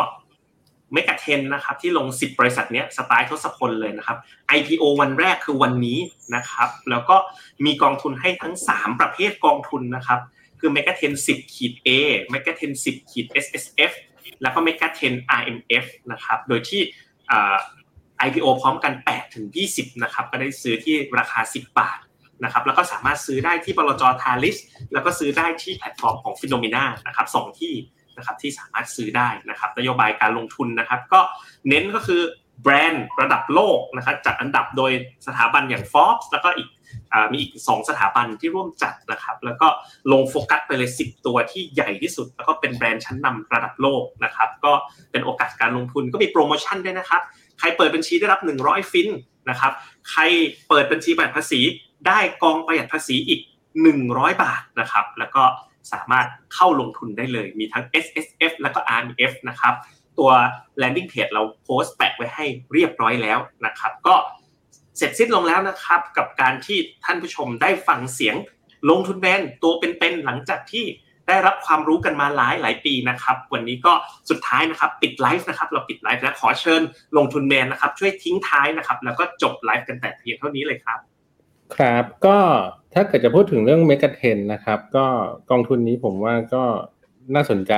[0.94, 4.18] เมกะเทนนะครับ ที่ลง 10 บริษัทเนี้ยสไตล์ทศพลเลยนะครับ
[4.58, 6.00] IPO วันแรกคือวันนี้
[6.36, 7.16] นะครับ แล้วก็
[7.66, 10.20] มีกองทุนให้ทั้ง 3 ประเภทกองทุนนะครับ
[10.60, 11.90] คือเมกะเทน10ขีด A
[12.30, 13.92] เมกะเทน10ขีด S S F
[14.42, 16.82] แล้วก็ MEGA 10 RMF นะครับ โดยที่
[18.28, 19.46] IPO พร้อมกัน8ถึง
[19.76, 22.00] 20นะครับก็ได้ซื้อที่ราคา 10 บาท
[22.44, 24.04] นะครับแล้วก็สามารถซื้อได้ที่บลจ.
[24.22, 24.58] Talis
[24.94, 27.74] แล้วก็ซื้อได้ที่แพลตฟอร์มของ FINNOMENA นะครับสที่
[28.18, 31.20] นะครับที่สามารถซื้อได้นะครับนโยบายการลงทุนนะครับ ก็
[31.70, 32.22] เน้นก็คือ
[32.64, 34.92] แบรนด์ระดับโลกนะครับจัดอันดับโดย
[35.28, 36.70] สถาบันอย่าง Forbes แล้วก็อีก
[37.32, 39.68] มีอีก 2 สถาบันที่ร่วมจัดนะครับ แล้วก็
[40.12, 44.74] ลงโฟกัสไปเลย 10 ตัวที่ใหญ่ที่สุด แล้วก็เป็นแบรนด์ชั้นนำระดับโลกนะครับ ก็
[45.12, 47.22] เป็นโอกาสการลงทุนก็มีโปรโมชั่นด้วยนะครับ
[47.62, 49.10] ใครเปิดบัญชีได้รับ 100 ฟิน
[49.50, 49.74] นะครับ
[50.10, 50.22] ใคร
[50.70, 51.62] เปิดบัญชีประหยัดภาษี
[52.08, 53.42] ได้กองประหยัดภาษีอีก
[53.92, 55.44] 100 บาทนะครับ แล้วก็
[55.94, 59.74] สามารถเข้าลงทุนได้เลย มีทั้ง S S F แล้วก็ R M F นะครับ
[60.20, 60.32] ตัว
[60.82, 64.16] landing page เราโพสต์แปะไว้ให้เรียบร้อยแล้วนะครับ ก็
[64.98, 68.36] เสร็จสิ้นลงแล้วนะครับ กับการที่ท่านผู้ชมได้ฟังเสียง
[68.90, 70.86] ลงทุนแบนตัวเป็นๆหลังจากที่
[71.32, 73.94] ได้รับความรู้กันมาหลายหลายปีนะครับ วันนี้ก็
[74.30, 76.82] สุดท้ายนะครับ ปิดไลฟ์นะครับ เราปิดไลฟ์แล้วขอเชิญ
[77.18, 81.00] ลงทุนแมนนะครับ ช่วยทิ้งท้ายนะครับ แล้วก็จบไลฟ์กันแต่เพียงเท่านี้เลยครับ
[81.78, 82.38] ครับก็
[82.94, 85.06] ถ้าเกิดจะพูดถึงเรื่องเมกะเทนนะครับ ก็
[85.50, 86.64] กองทุนนี้ผมว่าก็
[87.36, 87.74] น่าสนใจ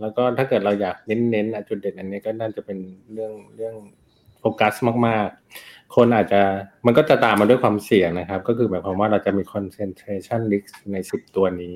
[0.00, 2.78] แล้วก็ถ้าเกิดเราอยากเน้นๆจุดเด่นอันนี้ก็น่าจะเป็น
[3.12, 3.76] เรื่องเรื่อง
[4.38, 4.74] โฟกัส
[5.06, 6.42] มากๆ คนอาจจะ
[6.86, 11.74] มันก็จะตามมาด้วยความเสี่ยงนะครับ ก็คือหมายความว่าเราจะมี concentration risk ในสิบตัวนี้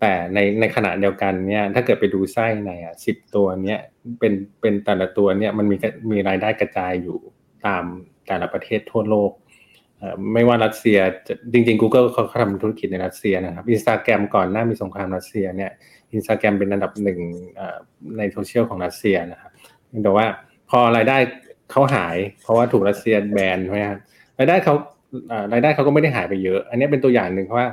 [0.00, 3.80] แต่ในในขณะเดียวกันเนี่ย ถ้าเกิดไปดูไส้ในอะสิบตัวเนี้ย
[4.20, 5.76] เป็นเป็นแต่ละตัวเนี่ยมันมี
[6.10, 7.18] มีรายได้กระจายอยู่
[7.66, 7.84] ตาม
[8.28, 9.32] แต่ละประเทศทั่วโลก
[10.32, 10.98] ไม่ว่ารัสเซีย
[11.52, 15.70] จริงๆ Google เขาทำธุรกิจในรัสเซียนะครับอินสตาแกรมก่อนหน้ามีสงครามรัสเซียเนี่ย
[16.12, 17.18] อินสตาแกรมเป็นอันดับหนึ่ง
[18.18, 19.50] ในโซเชียลของรัสเซียนะครับ
[20.04, 20.26] แต่ว่า
[20.70, 21.16] พอรายได้
[21.70, 23.98] เขาหาย เพราะว่าถูกรัสเซียแบนใช่ไหมครับ
[24.38, 24.74] รายได้เขา
[25.52, 27.68] รายได้เขาก็ไม่ได้หายไปเยอะ อันนี้เป็นตัวอย่างหนึ่งเพราะว่า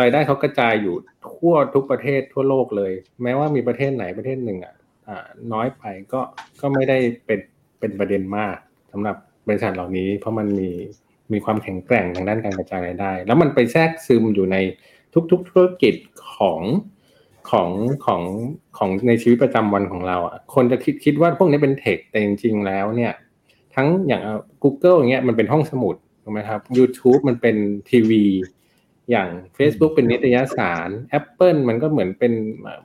[0.00, 0.94] รายได้เขากระจายอยู่
[1.28, 4.74] ทั่วทุกประเทศทั่วโลกเลย แม้ว่ามีประเทศไหนประเทศหนึ่งอะ
[5.52, 6.20] น้อยไปก็
[6.60, 7.40] ก็ไม่ได้เป็น
[7.80, 8.56] เป็นประเด็นมาก
[8.92, 9.16] สำหรับ
[9.48, 10.70] บริษัทเหล่านี้ เพราะมันมี
[11.32, 14.56] มีความแข็งแกร่งทางด้านการกระจายรายได้ แล้วมันไปแทรกซึมอยู่ใน
[15.30, 15.94] ทุกๆธุรกิจ
[16.34, 16.62] ของ
[17.50, 17.70] ของ
[18.06, 18.22] ของ
[18.78, 23.12] ของในชีวิตประจำวันของเราอะคนจะคิดคิดว่าพวกนี้เป็นเทคแต่จริงๆแล้วเนี่ย
[23.74, 24.22] ทั้งอย่าง
[24.62, 27.56] Google อย่างเงี้ยมันเป็นห้องสมุดถูกไหมครับ YouTube มันเป็น
[27.90, 28.24] ทีวี
[29.10, 29.28] อย่าง
[29.58, 32.32] Facebook เป็นนิตยสาร Apple มันก็เหมือนเป็น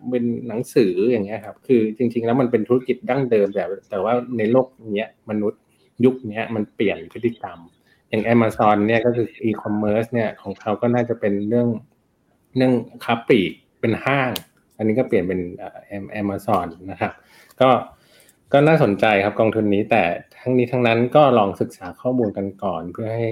[0.10, 5.62] เป็นหนังสืออย่างเงี้ยครับ คือจริง ๆ แล้วมันเป็นธุรกิจดั้งเดิม แต่แต่ว่าในโลกเนี้ยมนุษย์
[6.06, 7.60] ยุคนี้มันเปลี่ยนพฤติกรรม
[8.10, 11.68] อย่าง Amazon เนี่ยก็คือ e-commerce เนี่ยของเขาก็น่าจะเป็นเรื่อง
[12.56, 12.74] เรื่อง
[13.04, 13.52] ค้าปลีก
[13.82, 14.32] เป็นห้าง
[14.78, 15.42] อันนี้ก็เปลี่ยนเป็น
[16.12, 17.12] แอมซอนนะครับ
[17.62, 17.70] ก็
[18.54, 20.04] ก็น่าสนใจครับกองทุนนี้แต่
[20.40, 23.30] ทั้งนี้ทั้งนั้นก็ลองศึกษาข้อมูลกันก่อนเพื่อให้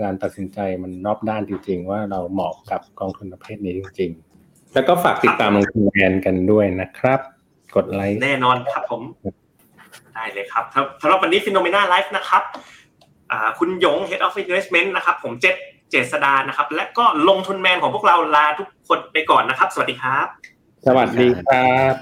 [0.00, 4.10] การตัดสินใจมันรอบด้านจริง ๆ ว่าเราเหมาะกับกองทุนประเภทนี้จริง
[4.42, 7.20] ๆ แล้วก็ฝากติดตามลงทุนแมนกันด้วยนะครับ
[7.76, 9.02] กดไลค์แน่นอนครับผม
[10.14, 10.64] ได้เลยครับ
[11.02, 12.42] สำหรับวันนี้ FINNOMENA LIVE นะครับ
[13.58, 15.56] คุณหยง Head of Investment นะครับ ผมเจษ
[15.90, 20.26] เจษดานะครับ และก็ลงทุนแมนของพวกเราลาทุกคนไปก่อนนะครับ สวัสดีครับ
[20.86, 21.94] สวัสดีครับ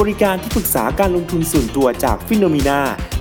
[0.00, 2.80] บริการที่ปรึกษาการลงทุนส่วนตัวจาก FINNOMENA